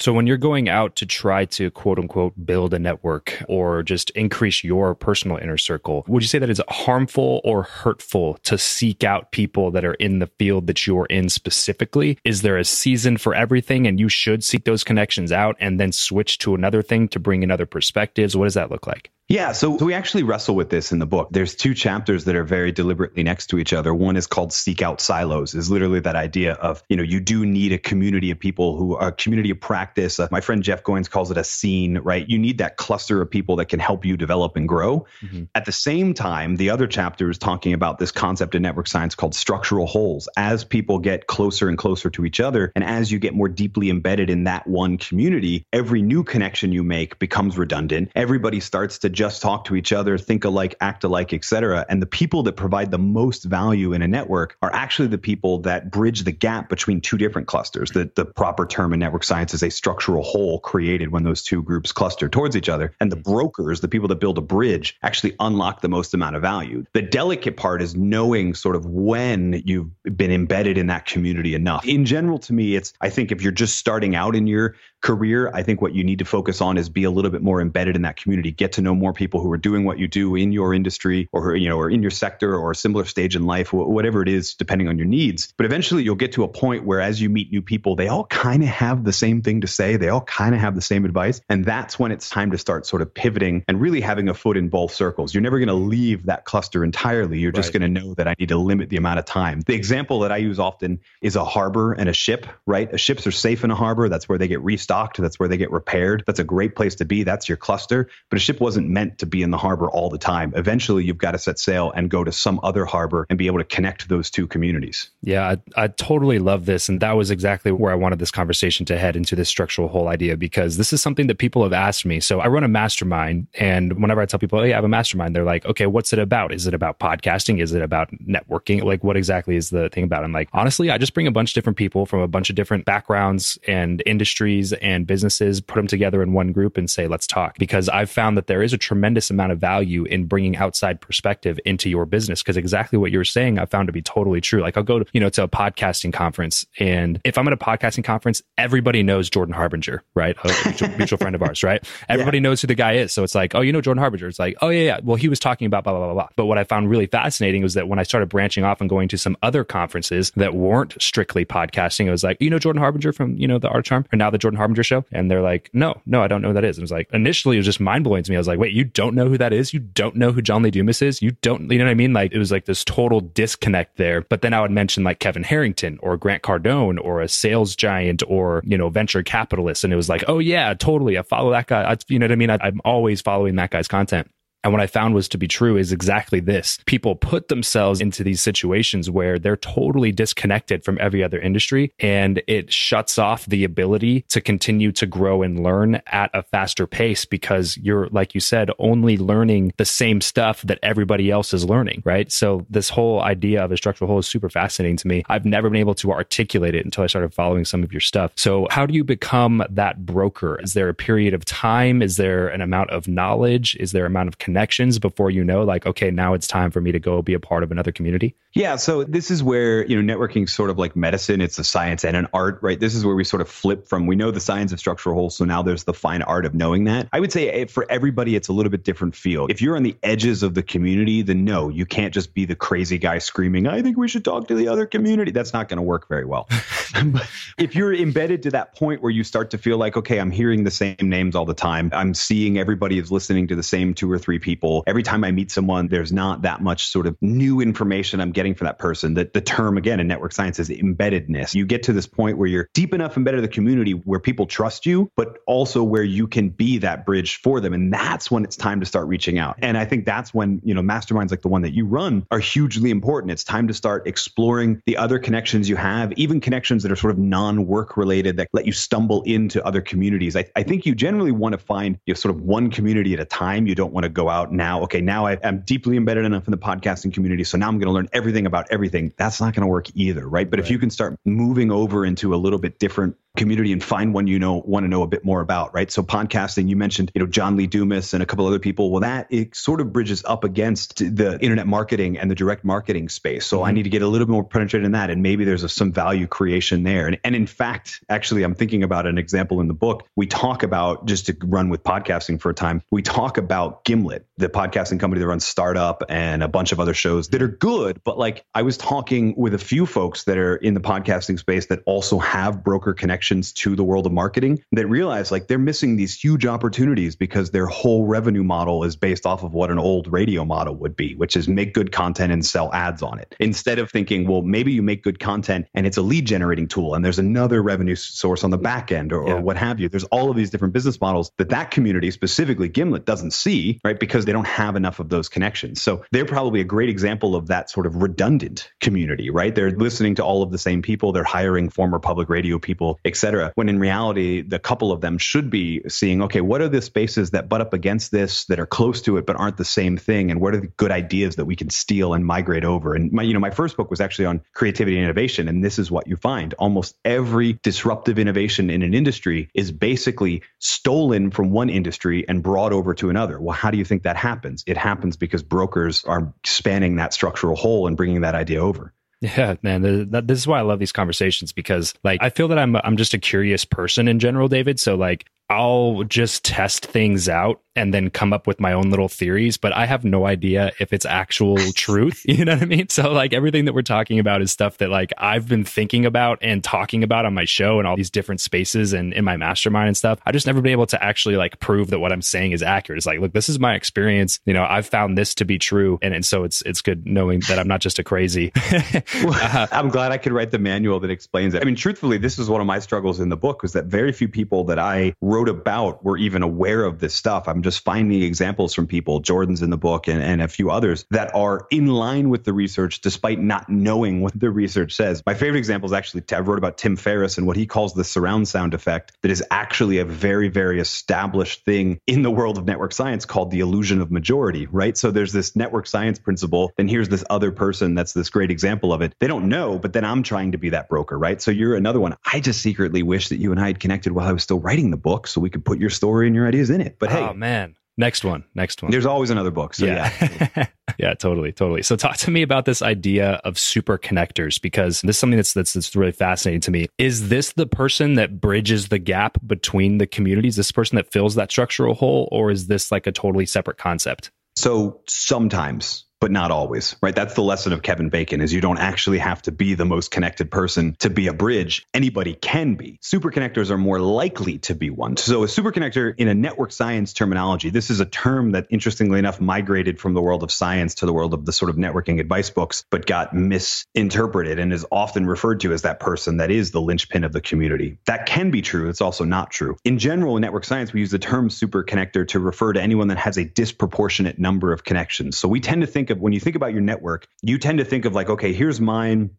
So, 0.00 0.12
when 0.12 0.28
you're 0.28 0.36
going 0.36 0.68
out 0.68 0.94
to 0.96 1.06
try 1.06 1.44
to 1.46 1.72
quote 1.72 1.98
unquote 1.98 2.46
build 2.46 2.72
a 2.72 2.78
network 2.78 3.42
or 3.48 3.82
just 3.82 4.10
increase 4.10 4.62
your 4.62 4.94
personal 4.94 5.38
inner 5.38 5.58
circle, 5.58 6.04
would 6.06 6.22
you 6.22 6.28
say 6.28 6.38
that 6.38 6.48
it's 6.48 6.60
harmful 6.68 7.40
or 7.42 7.64
hurtful 7.64 8.34
to 8.44 8.56
seek 8.56 9.02
out 9.02 9.32
people 9.32 9.72
that 9.72 9.84
are 9.84 9.94
in 9.94 10.20
the 10.20 10.28
field 10.38 10.68
that 10.68 10.86
you're 10.86 11.06
in 11.06 11.28
specifically? 11.28 12.16
Is 12.24 12.42
there 12.42 12.58
a 12.58 12.64
season 12.64 13.16
for 13.16 13.34
everything 13.34 13.88
and 13.88 13.98
you 13.98 14.08
should 14.08 14.44
seek 14.44 14.64
those 14.64 14.84
connections 14.84 15.32
out 15.32 15.56
and 15.58 15.80
then 15.80 15.90
switch 15.90 16.38
to 16.38 16.54
another 16.54 16.80
thing 16.80 17.08
to 17.08 17.18
bring 17.18 17.42
in 17.42 17.50
other 17.50 17.66
perspectives? 17.66 18.36
What 18.36 18.44
does 18.44 18.54
that 18.54 18.70
look 18.70 18.86
like? 18.86 19.10
Yeah, 19.28 19.52
so, 19.52 19.76
so 19.76 19.84
we 19.84 19.92
actually 19.92 20.22
wrestle 20.22 20.54
with 20.54 20.70
this 20.70 20.90
in 20.90 21.00
the 21.00 21.06
book. 21.06 21.28
There's 21.30 21.54
two 21.54 21.74
chapters 21.74 22.24
that 22.24 22.34
are 22.34 22.44
very 22.44 22.72
deliberately 22.72 23.22
next 23.22 23.48
to 23.48 23.58
each 23.58 23.74
other. 23.74 23.92
One 23.92 24.16
is 24.16 24.26
called 24.26 24.54
Seek 24.54 24.80
Out 24.80 25.02
Silos, 25.02 25.54
is 25.54 25.70
literally 25.70 26.00
that 26.00 26.16
idea 26.16 26.54
of, 26.54 26.82
you 26.88 26.96
know, 26.96 27.02
you 27.02 27.20
do 27.20 27.44
need 27.44 27.72
a 27.72 27.78
community 27.78 28.30
of 28.30 28.38
people 28.38 28.78
who 28.78 28.96
are 28.96 29.08
a 29.08 29.12
community 29.12 29.50
of 29.50 29.60
practice. 29.60 30.18
Uh, 30.18 30.28
my 30.30 30.40
friend 30.40 30.62
Jeff 30.62 30.82
Goins 30.82 31.10
calls 31.10 31.30
it 31.30 31.36
a 31.36 31.44
scene, 31.44 31.98
right? 31.98 32.26
You 32.26 32.38
need 32.38 32.56
that 32.58 32.78
cluster 32.78 33.20
of 33.20 33.30
people 33.30 33.56
that 33.56 33.66
can 33.66 33.80
help 33.80 34.06
you 34.06 34.16
develop 34.16 34.56
and 34.56 34.66
grow. 34.66 35.04
Mm-hmm. 35.20 35.44
At 35.54 35.66
the 35.66 35.72
same 35.72 36.14
time, 36.14 36.56
the 36.56 36.70
other 36.70 36.86
chapter 36.86 37.28
is 37.28 37.36
talking 37.36 37.74
about 37.74 37.98
this 37.98 38.10
concept 38.10 38.54
in 38.54 38.62
network 38.62 38.86
science 38.86 39.14
called 39.14 39.34
structural 39.34 39.86
holes. 39.86 40.30
As 40.38 40.64
people 40.64 41.00
get 41.00 41.26
closer 41.26 41.68
and 41.68 41.76
closer 41.76 42.08
to 42.08 42.24
each 42.24 42.40
other, 42.40 42.72
and 42.74 42.82
as 42.82 43.12
you 43.12 43.18
get 43.18 43.34
more 43.34 43.48
deeply 43.48 43.90
embedded 43.90 44.30
in 44.30 44.44
that 44.44 44.66
one 44.66 44.96
community, 44.96 45.66
every 45.70 46.00
new 46.00 46.24
connection 46.24 46.72
you 46.72 46.82
make 46.82 47.18
becomes 47.18 47.58
redundant. 47.58 48.10
Everybody 48.14 48.60
starts 48.60 49.00
to 49.00 49.17
just 49.18 49.42
talk 49.42 49.64
to 49.64 49.74
each 49.74 49.92
other, 49.92 50.16
think 50.16 50.44
alike, 50.44 50.76
act 50.80 51.02
alike, 51.02 51.32
etc. 51.32 51.84
And 51.88 52.00
the 52.00 52.06
people 52.06 52.44
that 52.44 52.52
provide 52.52 52.92
the 52.92 52.98
most 52.98 53.42
value 53.42 53.92
in 53.92 54.00
a 54.00 54.06
network 54.06 54.56
are 54.62 54.72
actually 54.72 55.08
the 55.08 55.18
people 55.18 55.58
that 55.62 55.90
bridge 55.90 56.22
the 56.22 56.30
gap 56.30 56.68
between 56.68 57.00
two 57.00 57.18
different 57.18 57.48
clusters. 57.48 57.90
The, 57.90 58.08
the 58.14 58.24
proper 58.24 58.64
term 58.64 58.92
in 58.92 59.00
network 59.00 59.24
science 59.24 59.54
is 59.54 59.64
a 59.64 59.70
structural 59.70 60.22
hole 60.22 60.60
created 60.60 61.10
when 61.10 61.24
those 61.24 61.42
two 61.42 61.64
groups 61.64 61.90
cluster 61.90 62.28
towards 62.28 62.56
each 62.56 62.68
other. 62.68 62.94
And 63.00 63.10
the 63.10 63.16
mm-hmm. 63.16 63.32
brokers, 63.32 63.80
the 63.80 63.88
people 63.88 64.06
that 64.06 64.20
build 64.20 64.38
a 64.38 64.40
bridge, 64.40 64.96
actually 65.02 65.34
unlock 65.40 65.80
the 65.80 65.88
most 65.88 66.14
amount 66.14 66.36
of 66.36 66.42
value. 66.42 66.84
The 66.92 67.02
delicate 67.02 67.56
part 67.56 67.82
is 67.82 67.96
knowing 67.96 68.54
sort 68.54 68.76
of 68.76 68.86
when 68.86 69.64
you've 69.66 69.90
been 70.16 70.30
embedded 70.30 70.78
in 70.78 70.86
that 70.86 71.06
community 71.06 71.56
enough. 71.56 71.84
In 71.84 72.04
general, 72.04 72.38
to 72.38 72.52
me, 72.52 72.76
it's 72.76 72.92
I 73.00 73.10
think 73.10 73.32
if 73.32 73.42
you're 73.42 73.50
just 73.50 73.78
starting 73.78 74.14
out 74.14 74.36
in 74.36 74.46
your 74.46 74.76
career, 75.00 75.50
I 75.54 75.62
think 75.62 75.80
what 75.80 75.94
you 75.94 76.04
need 76.04 76.18
to 76.20 76.24
focus 76.24 76.60
on 76.60 76.76
is 76.76 76.88
be 76.88 77.04
a 77.04 77.10
little 77.10 77.30
bit 77.30 77.42
more 77.42 77.60
embedded 77.60 77.96
in 77.96 78.02
that 78.02 78.16
community, 78.16 78.50
get 78.50 78.72
to 78.72 78.82
know 78.82 78.94
more 78.94 79.07
people 79.12 79.40
who 79.40 79.50
are 79.52 79.58
doing 79.58 79.84
what 79.84 79.98
you 79.98 80.08
do 80.08 80.34
in 80.36 80.52
your 80.52 80.74
industry 80.74 81.28
or 81.32 81.56
you 81.56 81.68
know 81.68 81.78
or 81.78 81.90
in 81.90 82.02
your 82.02 82.10
sector 82.10 82.54
or 82.56 82.70
a 82.70 82.74
similar 82.74 83.04
stage 83.04 83.36
in 83.36 83.46
life, 83.46 83.72
whatever 83.72 84.22
it 84.22 84.28
is, 84.28 84.54
depending 84.54 84.88
on 84.88 84.98
your 84.98 85.06
needs. 85.06 85.52
But 85.56 85.66
eventually, 85.66 86.02
you'll 86.02 86.16
get 86.16 86.32
to 86.32 86.44
a 86.44 86.48
point 86.48 86.84
where 86.84 87.00
as 87.00 87.20
you 87.20 87.28
meet 87.28 87.50
new 87.50 87.62
people, 87.62 87.96
they 87.96 88.08
all 88.08 88.24
kind 88.24 88.62
of 88.62 88.68
have 88.68 89.04
the 89.04 89.12
same 89.12 89.42
thing 89.42 89.62
to 89.62 89.66
say, 89.66 89.96
they 89.96 90.08
all 90.08 90.20
kind 90.20 90.54
of 90.54 90.60
have 90.60 90.74
the 90.74 90.80
same 90.80 91.04
advice, 91.04 91.40
and 91.48 91.64
that's 91.64 91.98
when 91.98 92.12
it's 92.12 92.28
time 92.30 92.50
to 92.50 92.58
start 92.58 92.86
sort 92.86 93.02
of 93.02 93.12
pivoting 93.12 93.64
and 93.68 93.80
really 93.80 94.00
having 94.00 94.28
a 94.28 94.34
foot 94.34 94.56
in 94.56 94.68
both 94.68 94.92
circles. 94.92 95.34
You're 95.34 95.42
never 95.42 95.58
going 95.58 95.68
to 95.68 95.74
leave 95.74 96.26
that 96.26 96.44
cluster 96.44 96.84
entirely. 96.84 97.38
You're 97.38 97.52
just 97.52 97.74
right. 97.74 97.80
going 97.80 97.94
to 97.94 98.00
know 98.00 98.14
that 98.14 98.28
I 98.28 98.34
need 98.38 98.48
to 98.48 98.58
limit 98.58 98.88
the 98.88 98.96
amount 98.96 99.18
of 99.18 99.24
time. 99.24 99.60
The 99.60 99.74
example 99.74 100.20
that 100.20 100.32
I 100.32 100.38
use 100.38 100.58
often 100.58 101.00
is 101.20 101.36
a 101.36 101.44
harbor 101.44 101.92
and 101.92 102.08
a 102.08 102.12
ship. 102.12 102.46
Right, 102.66 102.92
a 102.92 102.98
ships 102.98 103.26
are 103.26 103.32
safe 103.32 103.64
in 103.64 103.70
a 103.70 103.74
harbor. 103.74 104.08
That's 104.08 104.28
where 104.28 104.38
they 104.38 104.48
get 104.48 104.60
restocked. 104.60 105.18
That's 105.18 105.38
where 105.38 105.48
they 105.48 105.56
get 105.56 105.70
repaired. 105.70 106.24
That's 106.26 106.40
a 106.40 106.44
great 106.44 106.76
place 106.76 106.96
to 106.96 107.04
be. 107.04 107.22
That's 107.22 107.48
your 107.48 107.56
cluster. 107.56 108.08
But 108.30 108.36
a 108.36 108.40
ship 108.40 108.60
wasn't 108.60 108.88
meant 108.98 109.18
to 109.18 109.26
be 109.26 109.42
in 109.42 109.52
the 109.52 109.56
harbor 109.56 109.88
all 109.88 110.10
the 110.10 110.18
time. 110.18 110.52
Eventually, 110.56 111.04
you've 111.04 111.18
got 111.18 111.30
to 111.30 111.38
set 111.38 111.56
sail 111.56 111.92
and 111.94 112.10
go 112.10 112.24
to 112.24 112.32
some 112.32 112.58
other 112.64 112.84
harbor 112.84 113.26
and 113.30 113.38
be 113.38 113.46
able 113.46 113.58
to 113.58 113.64
connect 113.64 114.08
those 114.08 114.28
two 114.28 114.44
communities. 114.48 115.08
Yeah, 115.22 115.54
I, 115.76 115.84
I 115.84 115.86
totally 115.86 116.40
love 116.40 116.66
this. 116.66 116.88
And 116.88 116.98
that 117.00 117.12
was 117.12 117.30
exactly 117.30 117.70
where 117.70 117.92
I 117.92 117.94
wanted 117.94 118.18
this 118.18 118.32
conversation 118.32 118.84
to 118.86 118.98
head 118.98 119.14
into 119.14 119.36
this 119.36 119.48
structural 119.48 119.86
hole 119.86 120.08
idea 120.08 120.36
because 120.36 120.78
this 120.78 120.92
is 120.92 121.00
something 121.00 121.28
that 121.28 121.38
people 121.38 121.62
have 121.62 121.72
asked 121.72 122.04
me. 122.06 122.18
So 122.18 122.40
I 122.40 122.48
run 122.48 122.64
a 122.64 122.68
mastermind. 122.68 123.46
And 123.54 124.02
whenever 124.02 124.20
I 124.20 124.26
tell 124.26 124.40
people, 124.40 124.60
hey, 124.60 124.72
I 124.72 124.74
have 124.74 124.84
a 124.84 124.88
mastermind, 124.88 125.36
they're 125.36 125.44
like, 125.44 125.64
okay, 125.66 125.86
what's 125.86 126.12
it 126.12 126.18
about? 126.18 126.52
Is 126.52 126.66
it 126.66 126.74
about 126.74 126.98
podcasting? 126.98 127.62
Is 127.62 127.72
it 127.72 127.82
about 127.82 128.10
networking? 128.26 128.82
Like, 128.82 129.04
what 129.04 129.16
exactly 129.16 129.54
is 129.54 129.70
the 129.70 129.88
thing 129.90 130.02
about? 130.02 130.24
I'm 130.24 130.32
like, 130.32 130.48
honestly, 130.52 130.90
I 130.90 130.98
just 130.98 131.14
bring 131.14 131.28
a 131.28 131.32
bunch 131.32 131.50
of 131.50 131.54
different 131.54 131.76
people 131.76 132.04
from 132.04 132.18
a 132.18 132.26
bunch 132.26 132.50
of 132.50 132.56
different 132.56 132.84
backgrounds 132.84 133.58
and 133.68 134.02
industries 134.06 134.72
and 134.72 135.06
businesses, 135.06 135.60
put 135.60 135.76
them 135.76 135.86
together 135.86 136.20
in 136.20 136.32
one 136.32 136.50
group 136.50 136.76
and 136.76 136.90
say, 136.90 137.06
let's 137.06 137.28
talk. 137.28 137.58
Because 137.58 137.88
I've 137.88 138.10
found 138.10 138.36
that 138.36 138.48
there 138.48 138.62
is 138.62 138.72
a 138.72 138.77
tremendous 138.78 139.30
amount 139.30 139.52
of 139.52 139.58
value 139.58 140.04
in 140.04 140.26
bringing 140.26 140.56
outside 140.56 141.00
perspective 141.00 141.58
into 141.64 141.90
your 141.90 142.06
business. 142.06 142.42
Because 142.42 142.56
exactly 142.56 142.98
what 142.98 143.10
you're 143.10 143.24
saying, 143.24 143.58
I 143.58 143.66
found 143.66 143.88
to 143.88 143.92
be 143.92 144.02
totally 144.02 144.40
true. 144.40 144.60
Like 144.60 144.76
I'll 144.76 144.82
go 144.82 145.00
to, 145.00 145.06
you 145.12 145.20
know, 145.20 145.28
to 145.30 145.44
a 145.44 145.48
podcasting 145.48 146.12
conference. 146.12 146.66
And 146.78 147.20
if 147.24 147.38
I'm 147.38 147.46
at 147.46 147.52
a 147.52 147.56
podcasting 147.56 148.04
conference, 148.04 148.42
everybody 148.56 149.02
knows 149.02 149.28
Jordan 149.30 149.54
Harbinger, 149.54 150.02
right? 150.14 150.36
A 150.44 150.68
mutual, 150.68 150.88
mutual 150.98 151.18
friend 151.18 151.34
of 151.34 151.42
ours, 151.42 151.62
right? 151.62 151.84
Everybody 152.08 152.38
yeah. 152.38 152.42
knows 152.42 152.60
who 152.60 152.66
the 152.66 152.74
guy 152.74 152.94
is. 152.94 153.12
So 153.12 153.22
it's 153.22 153.34
like, 153.34 153.54
oh, 153.54 153.60
you 153.60 153.72
know, 153.72 153.80
Jordan 153.80 154.00
Harbinger. 154.00 154.28
It's 154.28 154.38
like, 154.38 154.56
oh, 154.62 154.68
yeah, 154.68 154.82
yeah. 154.82 155.00
Well, 155.02 155.16
he 155.16 155.28
was 155.28 155.38
talking 155.38 155.66
about 155.66 155.84
blah, 155.84 155.92
blah, 155.92 156.06
blah, 156.06 156.14
blah. 156.14 156.28
But 156.36 156.46
what 156.46 156.58
I 156.58 156.64
found 156.64 156.90
really 156.90 157.06
fascinating 157.06 157.62
was 157.62 157.74
that 157.74 157.88
when 157.88 157.98
I 157.98 158.02
started 158.02 158.28
branching 158.28 158.64
off 158.64 158.80
and 158.80 158.88
going 158.88 159.08
to 159.08 159.18
some 159.18 159.36
other 159.42 159.64
conferences 159.64 160.32
that 160.36 160.54
weren't 160.54 160.94
strictly 161.00 161.44
podcasting, 161.44 162.06
it 162.06 162.10
was 162.10 162.24
like, 162.24 162.36
you 162.40 162.50
know, 162.50 162.58
Jordan 162.58 162.80
Harbinger 162.80 163.12
from, 163.12 163.36
you 163.36 163.48
know, 163.48 163.58
the 163.58 163.68
Art 163.68 163.84
Charm 163.84 164.04
or 164.12 164.16
now 164.16 164.30
the 164.30 164.38
Jordan 164.38 164.56
Harbinger 164.56 164.82
show. 164.82 165.04
And 165.12 165.30
they're 165.30 165.42
like, 165.42 165.70
no, 165.72 166.00
no, 166.06 166.22
I 166.22 166.28
don't 166.28 166.42
know 166.42 166.48
who 166.48 166.54
that 166.54 166.64
is. 166.64 166.78
And 166.78 166.82
it 166.82 166.84
was 166.84 166.92
like, 166.92 167.08
initially, 167.12 167.56
it 167.56 167.60
was 167.60 167.66
just 167.66 167.80
mind 167.80 168.04
blowing 168.04 168.22
to 168.22 168.30
me. 168.30 168.36
I 168.36 168.40
was 168.40 168.48
like, 168.48 168.58
wait, 168.58 168.67
you 168.72 168.84
don't 168.84 169.14
know 169.14 169.28
who 169.28 169.38
that 169.38 169.52
is? 169.52 169.72
You 169.72 169.80
don't 169.80 170.16
know 170.16 170.32
who 170.32 170.42
John 170.42 170.62
Lee 170.62 170.70
Dumas 170.70 171.02
is? 171.02 171.22
You 171.22 171.32
don't, 171.42 171.70
you 171.70 171.78
know 171.78 171.84
what 171.84 171.90
I 171.90 171.94
mean? 171.94 172.12
Like, 172.12 172.32
it 172.32 172.38
was 172.38 172.52
like 172.52 172.66
this 172.66 172.84
total 172.84 173.20
disconnect 173.20 173.96
there. 173.96 174.22
But 174.22 174.42
then 174.42 174.52
I 174.52 174.60
would 174.60 174.70
mention 174.70 175.04
like 175.04 175.18
Kevin 175.18 175.42
Harrington 175.42 175.98
or 176.02 176.16
Grant 176.16 176.42
Cardone 176.42 176.98
or 177.02 177.20
a 177.20 177.28
sales 177.28 177.76
giant 177.76 178.22
or, 178.26 178.62
you 178.64 178.78
know, 178.78 178.88
venture 178.88 179.22
capitalist. 179.22 179.84
And 179.84 179.92
it 179.92 179.96
was 179.96 180.08
like, 180.08 180.24
oh, 180.28 180.38
yeah, 180.38 180.74
totally. 180.74 181.18
I 181.18 181.22
follow 181.22 181.50
that 181.50 181.66
guy. 181.66 181.90
I, 181.90 181.96
you 182.08 182.18
know 182.18 182.24
what 182.24 182.32
I 182.32 182.36
mean? 182.36 182.50
I, 182.50 182.58
I'm 182.60 182.80
always 182.84 183.20
following 183.20 183.56
that 183.56 183.70
guy's 183.70 183.88
content. 183.88 184.30
And 184.64 184.72
what 184.72 184.82
I 184.82 184.86
found 184.86 185.14
was 185.14 185.28
to 185.28 185.38
be 185.38 185.46
true 185.46 185.76
is 185.76 185.92
exactly 185.92 186.40
this. 186.40 186.78
People 186.86 187.14
put 187.14 187.48
themselves 187.48 188.00
into 188.00 188.24
these 188.24 188.40
situations 188.40 189.08
where 189.10 189.38
they're 189.38 189.56
totally 189.56 190.12
disconnected 190.12 190.84
from 190.84 190.98
every 191.00 191.22
other 191.22 191.38
industry 191.38 191.92
and 192.00 192.42
it 192.46 192.72
shuts 192.72 193.18
off 193.18 193.46
the 193.46 193.64
ability 193.64 194.24
to 194.28 194.40
continue 194.40 194.90
to 194.92 195.06
grow 195.06 195.42
and 195.42 195.62
learn 195.62 196.00
at 196.06 196.30
a 196.34 196.42
faster 196.42 196.86
pace 196.86 197.24
because 197.24 197.76
you're, 197.78 198.08
like 198.08 198.34
you 198.34 198.40
said, 198.40 198.70
only 198.78 199.16
learning 199.16 199.72
the 199.76 199.84
same 199.84 200.20
stuff 200.20 200.62
that 200.62 200.78
everybody 200.82 201.30
else 201.30 201.54
is 201.54 201.64
learning, 201.64 202.02
right? 202.04 202.30
So 202.32 202.66
this 202.68 202.88
whole 202.88 203.22
idea 203.22 203.64
of 203.64 203.70
a 203.70 203.76
structural 203.76 204.08
hole 204.08 204.18
is 204.18 204.26
super 204.26 204.50
fascinating 204.50 204.96
to 204.98 205.08
me. 205.08 205.22
I've 205.28 205.44
never 205.44 205.70
been 205.70 205.80
able 205.80 205.94
to 205.96 206.12
articulate 206.12 206.74
it 206.74 206.84
until 206.84 207.04
I 207.04 207.06
started 207.06 207.32
following 207.32 207.64
some 207.64 207.82
of 207.82 207.92
your 207.92 208.00
stuff. 208.00 208.32
So 208.34 208.66
how 208.70 208.86
do 208.86 208.94
you 208.94 209.04
become 209.04 209.62
that 209.70 210.04
broker? 210.04 210.60
Is 210.60 210.74
there 210.74 210.88
a 210.88 210.94
period 210.94 211.32
of 211.32 211.44
time? 211.44 212.02
Is 212.02 212.16
there 212.16 212.48
an 212.48 212.60
amount 212.60 212.90
of 212.90 213.06
knowledge? 213.06 213.76
Is 213.78 213.92
there 213.92 214.04
amount 214.04 214.28
of 214.28 214.38
connections 214.48 214.98
before 214.98 215.30
you 215.30 215.44
know, 215.44 215.62
like, 215.62 215.84
okay, 215.84 216.10
now 216.10 216.32
it's 216.32 216.46
time 216.46 216.70
for 216.70 216.80
me 216.80 216.90
to 216.90 216.98
go 216.98 217.20
be 217.20 217.34
a 217.34 217.38
part 217.38 217.62
of 217.62 217.70
another 217.70 217.92
community? 217.92 218.34
Yeah. 218.54 218.76
So 218.76 219.04
this 219.04 219.30
is 219.30 219.42
where, 219.42 219.84
you 219.84 220.00
know, 220.00 220.14
networking 220.14 220.44
is 220.44 220.54
sort 220.54 220.70
of 220.70 220.78
like 220.78 220.96
medicine. 220.96 221.42
It's 221.42 221.58
a 221.58 221.64
science 221.64 222.02
and 222.02 222.16
an 222.16 222.28
art, 222.32 222.58
right? 222.62 222.80
This 222.80 222.94
is 222.94 223.04
where 223.04 223.14
we 223.14 223.24
sort 223.24 223.42
of 223.42 223.48
flip 223.50 223.86
from, 223.86 224.06
we 224.06 224.16
know 224.16 224.30
the 224.30 224.40
science 224.40 224.72
of 224.72 224.78
structural 224.78 225.14
holes. 225.14 225.36
So 225.36 225.44
now 225.44 225.62
there's 225.62 225.84
the 225.84 225.92
fine 225.92 226.22
art 226.22 226.46
of 226.46 226.54
knowing 226.54 226.84
that. 226.84 227.08
I 227.12 227.20
would 227.20 227.30
say 227.30 227.50
eh, 227.50 227.66
for 227.66 227.84
everybody, 227.90 228.36
it's 228.36 228.48
a 228.48 228.54
little 228.54 228.70
bit 228.70 228.84
different 228.84 229.14
feel. 229.14 229.48
If 229.50 229.60
you're 229.60 229.76
on 229.76 229.82
the 229.82 229.98
edges 230.02 230.42
of 230.42 230.54
the 230.54 230.62
community, 230.62 231.20
then 231.20 231.44
no, 231.44 231.68
you 231.68 231.84
can't 231.84 232.14
just 232.14 232.32
be 232.32 232.46
the 232.46 232.56
crazy 232.56 232.96
guy 232.96 233.18
screaming, 233.18 233.66
I 233.66 233.82
think 233.82 233.98
we 233.98 234.08
should 234.08 234.24
talk 234.24 234.48
to 234.48 234.54
the 234.54 234.68
other 234.68 234.86
community. 234.86 235.30
That's 235.30 235.52
not 235.52 235.68
going 235.68 235.76
to 235.76 235.82
work 235.82 236.08
very 236.08 236.24
well. 236.24 236.48
if 237.58 237.76
you're 237.76 237.94
embedded 237.94 238.44
to 238.44 238.50
that 238.52 238.74
point 238.74 239.02
where 239.02 239.12
you 239.12 239.24
start 239.24 239.50
to 239.50 239.58
feel 239.58 239.76
like, 239.76 239.98
okay, 239.98 240.18
I'm 240.18 240.30
hearing 240.30 240.64
the 240.64 240.70
same 240.70 240.96
names 241.02 241.36
all 241.36 241.44
the 241.44 241.52
time. 241.52 241.90
I'm 241.92 242.14
seeing 242.14 242.58
everybody 242.58 242.98
is 242.98 243.12
listening 243.12 243.48
to 243.48 243.56
the 243.56 243.62
same 243.62 243.92
two 243.92 244.10
or 244.10 244.18
three 244.18 244.37
people. 244.38 244.84
Every 244.86 245.02
time 245.02 245.24
I 245.24 245.30
meet 245.30 245.50
someone, 245.50 245.88
there's 245.88 246.12
not 246.12 246.42
that 246.42 246.60
much 246.60 246.88
sort 246.88 247.06
of 247.06 247.16
new 247.20 247.60
information 247.60 248.20
I'm 248.20 248.32
getting 248.32 248.54
from 248.54 248.66
that 248.66 248.78
person. 248.78 249.14
That 249.14 249.32
the 249.32 249.40
term 249.40 249.76
again 249.76 250.00
in 250.00 250.06
network 250.06 250.32
science 250.32 250.58
is 250.58 250.68
embeddedness. 250.68 251.54
You 251.54 251.66
get 251.66 251.84
to 251.84 251.92
this 251.92 252.06
point 252.06 252.38
where 252.38 252.48
you're 252.48 252.68
deep 252.74 252.94
enough 252.94 253.16
embedded 253.16 253.38
in 253.38 253.42
the 253.42 253.48
community 253.48 253.92
where 253.92 254.20
people 254.20 254.46
trust 254.46 254.86
you, 254.86 255.10
but 255.16 255.38
also 255.46 255.82
where 255.82 256.02
you 256.02 256.26
can 256.26 256.48
be 256.48 256.78
that 256.78 257.06
bridge 257.06 257.40
for 257.40 257.60
them. 257.60 257.72
And 257.72 257.92
that's 257.92 258.30
when 258.30 258.44
it's 258.44 258.56
time 258.56 258.80
to 258.80 258.86
start 258.86 259.06
reaching 259.06 259.38
out. 259.38 259.56
And 259.62 259.76
I 259.76 259.84
think 259.84 260.04
that's 260.04 260.32
when, 260.32 260.60
you 260.64 260.74
know, 260.74 260.82
masterminds 260.82 261.30
like 261.30 261.42
the 261.42 261.48
one 261.48 261.62
that 261.62 261.74
you 261.74 261.86
run 261.86 262.26
are 262.30 262.38
hugely 262.38 262.90
important. 262.90 263.32
It's 263.32 263.44
time 263.44 263.68
to 263.68 263.74
start 263.74 264.06
exploring 264.06 264.82
the 264.86 264.96
other 264.96 265.18
connections 265.18 265.68
you 265.68 265.76
have, 265.76 266.12
even 266.12 266.40
connections 266.40 266.82
that 266.82 266.92
are 266.92 266.96
sort 266.96 267.12
of 267.12 267.18
non-work 267.18 267.96
related 267.96 268.36
that 268.36 268.48
let 268.52 268.66
you 268.66 268.72
stumble 268.72 269.22
into 269.22 269.64
other 269.64 269.80
communities. 269.80 270.36
I, 270.36 270.44
I 270.56 270.62
think 270.62 270.86
you 270.86 270.94
generally 270.94 271.32
want 271.32 271.52
to 271.52 271.58
find 271.58 271.98
you 272.06 272.14
know, 272.14 272.16
sort 272.16 272.34
of 272.34 272.42
one 272.42 272.70
community 272.70 273.14
at 273.14 273.20
a 273.20 273.24
time. 273.24 273.66
You 273.66 273.74
don't 273.74 273.92
want 273.92 274.04
to 274.04 274.08
go 274.28 274.32
out 274.32 274.52
now, 274.52 274.82
okay, 274.82 275.00
now 275.00 275.26
I, 275.26 275.34
am 275.42 275.60
deeply 275.60 275.96
embedded 275.96 276.24
enough 276.24 276.46
in 276.46 276.50
the 276.50 276.58
podcasting 276.58 277.12
community. 277.12 277.44
So 277.44 277.58
now 277.58 277.68
I'm 277.68 277.78
going 277.78 277.86
to 277.88 277.92
learn 277.92 278.08
everything 278.12 278.46
about 278.46 278.66
everything. 278.70 279.12
That's 279.16 279.40
not 279.40 279.54
going 279.54 279.62
to 279.62 279.68
work 279.68 279.88
either, 279.94 280.28
right? 280.28 280.48
But 280.48 280.58
right. 280.58 280.66
if 280.66 280.70
you 280.70 280.78
can 280.78 280.90
start 280.90 281.18
moving 281.24 281.70
over 281.70 282.04
into 282.04 282.34
a 282.34 282.36
little 282.36 282.58
bit 282.58 282.78
different 282.78 283.16
community 283.36 283.72
and 283.72 283.82
find 283.82 284.12
one 284.12 284.26
you 284.26 284.38
know 284.38 284.62
want 284.64 284.84
to 284.84 284.88
know 284.88 285.02
a 285.02 285.06
bit 285.06 285.24
more 285.24 285.40
about, 285.40 285.74
right? 285.74 285.90
So 285.90 286.02
podcasting, 286.02 286.68
you 286.68 286.76
mentioned, 286.76 287.10
you 287.14 287.20
know, 287.20 287.26
John 287.26 287.56
Lee 287.56 287.66
Dumas 287.66 288.14
and 288.14 288.22
a 288.22 288.26
couple 288.26 288.46
other 288.46 288.58
people. 288.58 288.90
Well, 288.90 289.00
that 289.00 289.28
it 289.30 289.54
sort 289.54 289.80
of 289.80 289.92
bridges 289.92 290.24
up 290.24 290.44
against 290.44 290.98
the 290.98 291.38
internet 291.40 291.66
marketing 291.66 292.18
and 292.18 292.30
the 292.30 292.34
direct 292.34 292.64
marketing 292.64 293.08
space. 293.08 293.46
So 293.46 293.58
mm-hmm. 293.58 293.66
I 293.66 293.72
need 293.72 293.84
to 293.84 293.90
get 293.90 294.02
a 294.02 294.08
little 294.08 294.26
bit 294.26 294.32
more 294.32 294.44
penetrated 294.44 294.86
in 294.86 294.92
that, 294.92 295.10
and 295.10 295.22
maybe 295.22 295.44
there's 295.44 295.62
a, 295.62 295.68
some 295.68 295.92
value 295.92 296.26
creation 296.26 296.82
there. 296.82 297.06
And, 297.06 297.18
and 297.24 297.36
in 297.36 297.46
fact, 297.46 298.02
actually, 298.08 298.42
I'm 298.42 298.54
thinking 298.54 298.82
about 298.82 299.06
an 299.06 299.18
example 299.18 299.60
in 299.60 299.68
the 299.68 299.74
book. 299.74 300.06
We 300.16 300.26
talk 300.26 300.62
about 300.62 301.06
just 301.06 301.26
to 301.26 301.36
run 301.40 301.68
with 301.68 301.82
podcasting 301.82 302.40
for 302.40 302.50
a 302.50 302.54
time. 302.54 302.82
We 302.90 303.02
talk 303.02 303.38
about 303.38 303.84
Gimlet, 303.84 304.26
the 304.36 304.48
podcasting 304.48 305.00
company 305.00 305.20
that 305.20 305.28
runs 305.28 305.46
Startup 305.46 306.02
and 306.08 306.42
a 306.42 306.48
bunch 306.48 306.72
of 306.72 306.80
other 306.80 306.94
shows 306.94 307.28
that 307.28 307.42
are 307.42 307.48
good. 307.48 308.00
But 308.02 308.18
like 308.18 308.44
I 308.54 308.62
was 308.62 308.76
talking 308.76 309.34
with 309.36 309.54
a 309.54 309.58
few 309.58 309.86
folks 309.86 310.24
that 310.24 310.38
are 310.38 310.56
in 310.56 310.74
the 310.74 310.80
podcasting 310.80 311.38
space 311.38 311.66
that 311.66 311.82
also 311.86 312.18
have 312.18 312.64
broker 312.64 312.94
connections 312.94 313.17
connections 313.18 313.52
to 313.52 313.74
the 313.74 313.82
world 313.82 314.06
of 314.06 314.12
marketing 314.12 314.62
that 314.70 314.86
realize 314.86 315.32
like 315.32 315.48
they're 315.48 315.58
missing 315.58 315.96
these 315.96 316.14
huge 316.14 316.46
opportunities 316.46 317.16
because 317.16 317.50
their 317.50 317.66
whole 317.66 318.06
revenue 318.06 318.44
model 318.44 318.84
is 318.84 318.94
based 318.94 319.26
off 319.26 319.42
of 319.42 319.52
what 319.52 319.72
an 319.72 319.78
old 319.78 320.06
radio 320.12 320.44
model 320.44 320.76
would 320.76 320.94
be, 320.94 321.16
which 321.16 321.36
is 321.36 321.48
make 321.48 321.74
good 321.74 321.90
content 321.90 322.32
and 322.32 322.46
sell 322.46 322.72
ads 322.72 323.02
on 323.02 323.18
it. 323.18 323.34
Instead 323.40 323.80
of 323.80 323.90
thinking, 323.90 324.28
well, 324.28 324.42
maybe 324.42 324.70
you 324.70 324.82
make 324.82 325.02
good 325.02 325.18
content 325.18 325.66
and 325.74 325.84
it's 325.84 325.96
a 325.96 326.02
lead 326.02 326.26
generating 326.26 326.68
tool 326.68 326.94
and 326.94 327.04
there's 327.04 327.18
another 327.18 327.60
revenue 327.60 327.96
source 327.96 328.44
on 328.44 328.50
the 328.50 328.58
back 328.58 328.92
end 328.92 329.12
or, 329.12 329.26
yeah. 329.26 329.34
or 329.34 329.40
what 329.40 329.56
have 329.56 329.80
you. 329.80 329.88
There's 329.88 330.04
all 330.04 330.30
of 330.30 330.36
these 330.36 330.50
different 330.50 330.72
business 330.72 331.00
models 331.00 331.32
that 331.38 331.48
that 331.48 331.72
community, 331.72 332.12
specifically 332.12 332.68
Gimlet, 332.68 333.04
doesn't 333.04 333.32
see, 333.32 333.80
right? 333.84 333.98
Because 333.98 334.26
they 334.26 334.32
don't 334.32 334.46
have 334.46 334.76
enough 334.76 335.00
of 335.00 335.08
those 335.08 335.28
connections. 335.28 335.82
So 335.82 336.04
they're 336.12 336.24
probably 336.24 336.60
a 336.60 336.64
great 336.64 336.88
example 336.88 337.34
of 337.34 337.48
that 337.48 337.68
sort 337.68 337.86
of 337.86 337.96
redundant 337.96 338.70
community, 338.80 339.30
right? 339.30 339.52
They're 339.52 339.72
listening 339.72 340.14
to 340.16 340.24
all 340.24 340.44
of 340.44 340.52
the 340.52 340.58
same 340.58 340.82
people. 340.82 341.10
They're 341.10 341.24
hiring 341.24 341.68
former 341.68 341.98
public 341.98 342.28
radio 342.28 342.60
people, 342.60 343.00
cetera. 343.16 343.52
When 343.54 343.68
in 343.68 343.78
reality, 343.78 344.42
the 344.42 344.58
couple 344.58 344.92
of 344.92 345.00
them 345.00 345.18
should 345.18 345.50
be 345.50 345.82
seeing, 345.88 346.22
okay, 346.22 346.40
what 346.40 346.60
are 346.60 346.68
the 346.68 346.82
spaces 346.82 347.30
that 347.30 347.48
butt 347.48 347.60
up 347.60 347.72
against 347.72 348.10
this 348.10 348.44
that 348.46 348.60
are 348.60 348.66
close 348.66 349.02
to 349.02 349.16
it 349.16 349.26
but 349.26 349.36
aren't 349.36 349.56
the 349.56 349.64
same 349.64 349.96
thing, 349.96 350.30
and 350.30 350.40
what 350.40 350.54
are 350.54 350.60
the 350.60 350.66
good 350.66 350.90
ideas 350.90 351.36
that 351.36 351.44
we 351.44 351.56
can 351.56 351.70
steal 351.70 352.14
and 352.14 352.24
migrate 352.24 352.64
over? 352.64 352.94
And 352.94 353.12
my, 353.12 353.22
you 353.22 353.34
know, 353.34 353.40
my 353.40 353.50
first 353.50 353.76
book 353.76 353.90
was 353.90 354.00
actually 354.00 354.26
on 354.26 354.42
creativity 354.54 354.96
and 354.96 355.04
innovation, 355.04 355.48
and 355.48 355.64
this 355.64 355.78
is 355.78 355.90
what 355.90 356.06
you 356.06 356.16
find: 356.16 356.54
almost 356.54 356.96
every 357.04 357.58
disruptive 357.62 358.18
innovation 358.18 358.70
in 358.70 358.82
an 358.82 358.94
industry 358.94 359.50
is 359.54 359.72
basically 359.72 360.42
stolen 360.58 361.30
from 361.30 361.50
one 361.50 361.70
industry 361.70 362.24
and 362.28 362.42
brought 362.42 362.72
over 362.72 362.94
to 362.94 363.10
another. 363.10 363.40
Well, 363.40 363.56
how 363.56 363.70
do 363.70 363.78
you 363.78 363.84
think 363.84 364.02
that 364.04 364.16
happens? 364.16 364.64
It 364.66 364.76
happens 364.76 365.16
because 365.16 365.42
brokers 365.42 366.04
are 366.04 366.34
spanning 366.44 366.96
that 366.96 367.12
structural 367.12 367.56
hole 367.56 367.86
and 367.86 367.96
bringing 367.96 368.22
that 368.22 368.34
idea 368.34 368.60
over. 368.60 368.92
Yeah, 369.20 369.56
man, 369.62 369.82
this 369.82 370.38
is 370.38 370.46
why 370.46 370.58
I 370.58 370.62
love 370.62 370.78
these 370.78 370.92
conversations 370.92 371.52
because 371.52 371.92
like 372.04 372.22
I 372.22 372.30
feel 372.30 372.48
that 372.48 372.58
I'm 372.58 372.76
I'm 372.76 372.96
just 372.96 373.14
a 373.14 373.18
curious 373.18 373.64
person 373.64 374.06
in 374.06 374.20
general, 374.20 374.46
David. 374.46 374.78
So 374.78 374.94
like 374.94 375.24
I'll 375.50 376.04
just 376.04 376.44
test 376.44 376.86
things 376.86 377.28
out 377.28 377.60
and 377.78 377.94
then 377.94 378.10
come 378.10 378.32
up 378.32 378.46
with 378.46 378.60
my 378.60 378.72
own 378.72 378.90
little 378.90 379.08
theories, 379.08 379.56
but 379.56 379.72
I 379.72 379.86
have 379.86 380.04
no 380.04 380.26
idea 380.26 380.72
if 380.78 380.92
it's 380.92 381.06
actual 381.06 381.56
truth. 381.74 382.22
You 382.28 382.44
know 382.44 382.54
what 382.54 382.62
I 382.62 382.66
mean? 382.66 382.88
So 382.88 383.10
like 383.12 383.32
everything 383.32 383.64
that 383.64 383.72
we're 383.72 383.82
talking 383.82 384.18
about 384.18 384.42
is 384.42 384.52
stuff 384.52 384.78
that 384.78 384.90
like 384.90 385.12
I've 385.18 385.48
been 385.48 385.64
thinking 385.64 386.06
about 386.06 386.38
and 386.42 386.62
talking 386.62 387.02
about 387.02 387.24
on 387.24 387.34
my 387.34 387.46
show 387.46 387.78
and 387.78 387.88
all 387.88 387.96
these 387.96 388.10
different 388.10 388.40
spaces 388.40 388.92
and 388.92 389.12
in 389.12 389.24
my 389.24 389.36
mastermind 389.36 389.88
and 389.88 389.96
stuff. 389.96 390.20
I 390.26 390.32
just 390.32 390.46
never 390.46 390.60
been 390.60 390.72
able 390.72 390.86
to 390.86 391.02
actually 391.02 391.36
like 391.36 391.58
prove 391.58 391.90
that 391.90 391.98
what 391.98 392.12
I'm 392.12 392.22
saying 392.22 392.52
is 392.52 392.62
accurate. 392.62 392.98
It's 392.98 393.06
like, 393.06 393.20
look, 393.20 393.32
this 393.32 393.48
is 393.48 393.58
my 393.58 393.74
experience. 393.74 394.40
You 394.44 394.54
know, 394.54 394.66
I've 394.68 394.86
found 394.86 395.16
this 395.16 395.34
to 395.36 395.44
be 395.44 395.58
true. 395.58 395.98
And, 396.02 396.14
and 396.14 396.24
so 396.24 396.44
it's 396.44 396.62
it's 396.62 396.82
good 396.82 397.06
knowing 397.06 397.40
that 397.48 397.58
I'm 397.58 397.68
not 397.68 397.80
just 397.80 397.98
a 397.98 398.04
crazy. 398.04 398.52
uh, 398.72 399.66
I'm 399.72 399.88
glad 399.88 400.12
I 400.12 400.18
could 400.18 400.32
write 400.32 400.50
the 400.50 400.58
manual 400.58 401.00
that 401.00 401.10
explains 401.10 401.54
it. 401.54 401.62
I 401.62 401.64
mean, 401.64 401.76
truthfully, 401.76 402.18
this 402.18 402.38
is 402.38 402.50
one 402.50 402.60
of 402.60 402.66
my 402.66 402.78
struggles 402.78 403.18
in 403.18 403.30
the 403.30 403.36
book 403.36 403.62
was 403.62 403.72
that 403.72 403.86
very 403.86 404.12
few 404.12 404.28
people 404.28 404.64
that 404.64 404.78
I 404.78 405.14
wrote 405.20 405.38
wrote 405.38 405.48
about 405.48 406.04
were 406.04 406.16
even 406.16 406.42
aware 406.42 406.84
of 406.84 406.98
this 406.98 407.14
stuff. 407.14 407.48
I'm 407.48 407.62
just 407.62 407.67
finding 407.76 408.22
examples 408.22 408.72
from 408.72 408.86
people, 408.86 409.20
Jordan's 409.20 409.60
in 409.60 409.70
the 409.70 409.76
book 409.76 410.08
and, 410.08 410.22
and 410.22 410.40
a 410.40 410.48
few 410.48 410.70
others 410.70 411.04
that 411.10 411.34
are 411.34 411.66
in 411.70 411.88
line 411.88 412.30
with 412.30 412.44
the 412.44 412.52
research 412.52 413.00
despite 413.00 413.40
not 413.40 413.68
knowing 413.68 414.20
what 414.20 414.38
the 414.38 414.50
research 414.50 414.94
says. 414.94 415.22
My 415.26 415.34
favorite 415.34 415.58
example 415.58 415.86
is 415.86 415.92
actually 415.92 416.22
I 416.32 416.40
wrote 416.40 416.58
about 416.58 416.78
Tim 416.78 416.96
Ferriss 416.96 417.36
and 417.36 417.46
what 417.46 417.56
he 417.56 417.66
calls 417.66 417.94
the 417.94 418.04
surround 418.04 418.48
sound 418.48 418.74
effect 418.74 419.12
that 419.22 419.30
is 419.30 419.42
actually 419.50 419.98
a 419.98 420.04
very, 420.04 420.48
very 420.48 420.80
established 420.80 421.64
thing 421.64 422.00
in 422.06 422.22
the 422.22 422.30
world 422.30 422.58
of 422.58 422.64
network 422.64 422.92
science 422.92 423.24
called 423.24 423.50
the 423.50 423.60
illusion 423.60 424.00
of 424.00 424.10
majority, 424.10 424.66
right? 424.66 424.96
So 424.96 425.10
there's 425.10 425.32
this 425.32 425.56
network 425.56 425.86
science 425.86 426.18
principle, 426.18 426.72
and 426.78 426.88
here's 426.88 427.08
this 427.08 427.24
other 427.28 427.50
person 427.50 427.94
that's 427.94 428.12
this 428.12 428.30
great 428.30 428.50
example 428.50 428.92
of 428.92 429.02
it. 429.02 429.14
They 429.18 429.26
don't 429.26 429.48
know, 429.48 429.78
but 429.78 429.92
then 429.92 430.04
I'm 430.04 430.22
trying 430.22 430.52
to 430.52 430.58
be 430.58 430.70
that 430.70 430.88
broker, 430.88 431.18
right? 431.18 431.42
So 431.42 431.50
you're 431.50 431.74
another 431.74 432.00
one. 432.00 432.16
I 432.32 432.40
just 432.40 432.62
secretly 432.62 433.02
wish 433.02 433.28
that 433.28 433.38
you 433.38 433.50
and 433.50 433.60
I 433.60 433.66
had 433.66 433.80
connected 433.80 434.12
while 434.12 434.28
I 434.28 434.32
was 434.32 434.42
still 434.42 434.60
writing 434.60 434.90
the 434.90 434.96
book 434.96 435.26
so 435.26 435.40
we 435.40 435.50
could 435.50 435.64
put 435.64 435.78
your 435.78 435.90
story 435.90 436.26
and 436.26 436.36
your 436.36 436.46
ideas 436.46 436.70
in 436.70 436.80
it. 436.80 436.96
But 436.98 437.10
hey, 437.10 437.22
oh 437.22 437.34
man, 437.34 437.57
next 437.98 438.24
one, 438.24 438.44
next 438.54 438.82
one. 438.82 438.90
There's 438.90 439.04
always 439.04 439.30
another 439.30 439.50
book. 439.50 439.74
So 439.74 439.84
yeah. 439.84 440.10
Yeah. 440.56 440.66
yeah, 440.98 441.14
totally, 441.14 441.52
totally. 441.52 441.82
So 441.82 441.96
talk 441.96 442.16
to 442.18 442.30
me 442.30 442.42
about 442.42 442.64
this 442.64 442.80
idea 442.80 443.40
of 443.44 443.58
super 443.58 443.98
connectors 443.98 444.60
because 444.60 445.02
this 445.02 445.16
is 445.16 445.18
something 445.18 445.36
that's, 445.36 445.52
that's 445.52 445.74
that's 445.74 445.94
really 445.94 446.12
fascinating 446.12 446.60
to 446.62 446.70
me. 446.70 446.86
Is 446.96 447.28
this 447.28 447.52
the 447.52 447.66
person 447.66 448.14
that 448.14 448.40
bridges 448.40 448.88
the 448.88 448.98
gap 448.98 449.36
between 449.46 449.98
the 449.98 450.06
communities? 450.06 450.56
This 450.56 450.72
person 450.72 450.96
that 450.96 451.12
fills 451.12 451.34
that 451.34 451.50
structural 451.50 451.94
hole, 451.94 452.28
or 452.32 452.50
is 452.50 452.68
this 452.68 452.90
like 452.90 453.06
a 453.06 453.12
totally 453.12 453.46
separate 453.46 453.76
concept? 453.76 454.30
So 454.56 455.02
sometimes 455.06 456.04
but 456.20 456.30
not 456.30 456.50
always, 456.50 456.96
right? 457.00 457.14
That's 457.14 457.34
the 457.34 457.42
lesson 457.42 457.72
of 457.72 457.82
Kevin 457.82 458.08
Bacon 458.08 458.40
is 458.40 458.52
you 458.52 458.60
don't 458.60 458.78
actually 458.78 459.18
have 459.18 459.42
to 459.42 459.52
be 459.52 459.74
the 459.74 459.84
most 459.84 460.10
connected 460.10 460.50
person 460.50 460.96
to 461.00 461.10
be 461.10 461.28
a 461.28 461.32
bridge. 461.32 461.86
Anybody 461.94 462.34
can 462.34 462.74
be. 462.74 462.98
Superconnectors 463.02 463.70
are 463.70 463.78
more 463.78 464.00
likely 464.00 464.58
to 464.58 464.74
be 464.74 464.90
one. 464.90 465.16
So 465.16 465.44
a 465.44 465.46
superconnector 465.46 466.14
in 466.16 466.28
a 466.28 466.34
network 466.34 466.72
science 466.72 467.12
terminology, 467.12 467.70
this 467.70 467.90
is 467.90 468.00
a 468.00 468.06
term 468.06 468.52
that 468.52 468.66
interestingly 468.70 469.18
enough 469.18 469.40
migrated 469.40 470.00
from 470.00 470.14
the 470.14 470.22
world 470.22 470.42
of 470.42 470.50
science 470.50 470.96
to 470.96 471.06
the 471.06 471.12
world 471.12 471.34
of 471.34 471.44
the 471.44 471.52
sort 471.52 471.70
of 471.70 471.76
networking 471.76 472.20
advice 472.20 472.50
books, 472.50 472.84
but 472.90 473.06
got 473.06 473.34
misinterpreted 473.34 474.58
and 474.58 474.72
is 474.72 474.86
often 474.90 475.26
referred 475.26 475.60
to 475.60 475.72
as 475.72 475.82
that 475.82 476.00
person 476.00 476.38
that 476.38 476.50
is 476.50 476.70
the 476.70 476.80
linchpin 476.80 477.24
of 477.24 477.32
the 477.32 477.40
community. 477.40 477.98
That 478.06 478.26
can 478.26 478.50
be 478.50 478.62
true. 478.62 478.88
It's 478.88 479.00
also 479.00 479.24
not 479.24 479.50
true. 479.50 479.76
In 479.84 479.98
general, 479.98 480.36
in 480.36 480.42
network 480.42 480.64
science, 480.64 480.92
we 480.92 481.00
use 481.00 481.10
the 481.10 481.18
term 481.18 481.48
superconnector 481.48 482.26
to 482.28 482.40
refer 482.40 482.72
to 482.72 482.82
anyone 482.82 483.08
that 483.08 483.18
has 483.18 483.36
a 483.36 483.44
disproportionate 483.44 484.38
number 484.38 484.72
of 484.72 484.84
connections. 484.84 485.36
So 485.36 485.48
we 485.48 485.60
tend 485.60 485.82
to 485.82 485.86
think 485.86 486.07
think 486.08 486.18
of 486.18 486.22
when 486.22 486.32
you 486.32 486.40
think 486.40 486.56
about 486.56 486.72
your 486.72 486.80
network, 486.80 487.28
you 487.42 487.58
tend 487.58 487.78
to 487.78 487.84
think 487.84 488.04
of 488.04 488.14
like, 488.14 488.30
okay, 488.30 488.52
here's 488.52 488.80
mine 488.80 489.30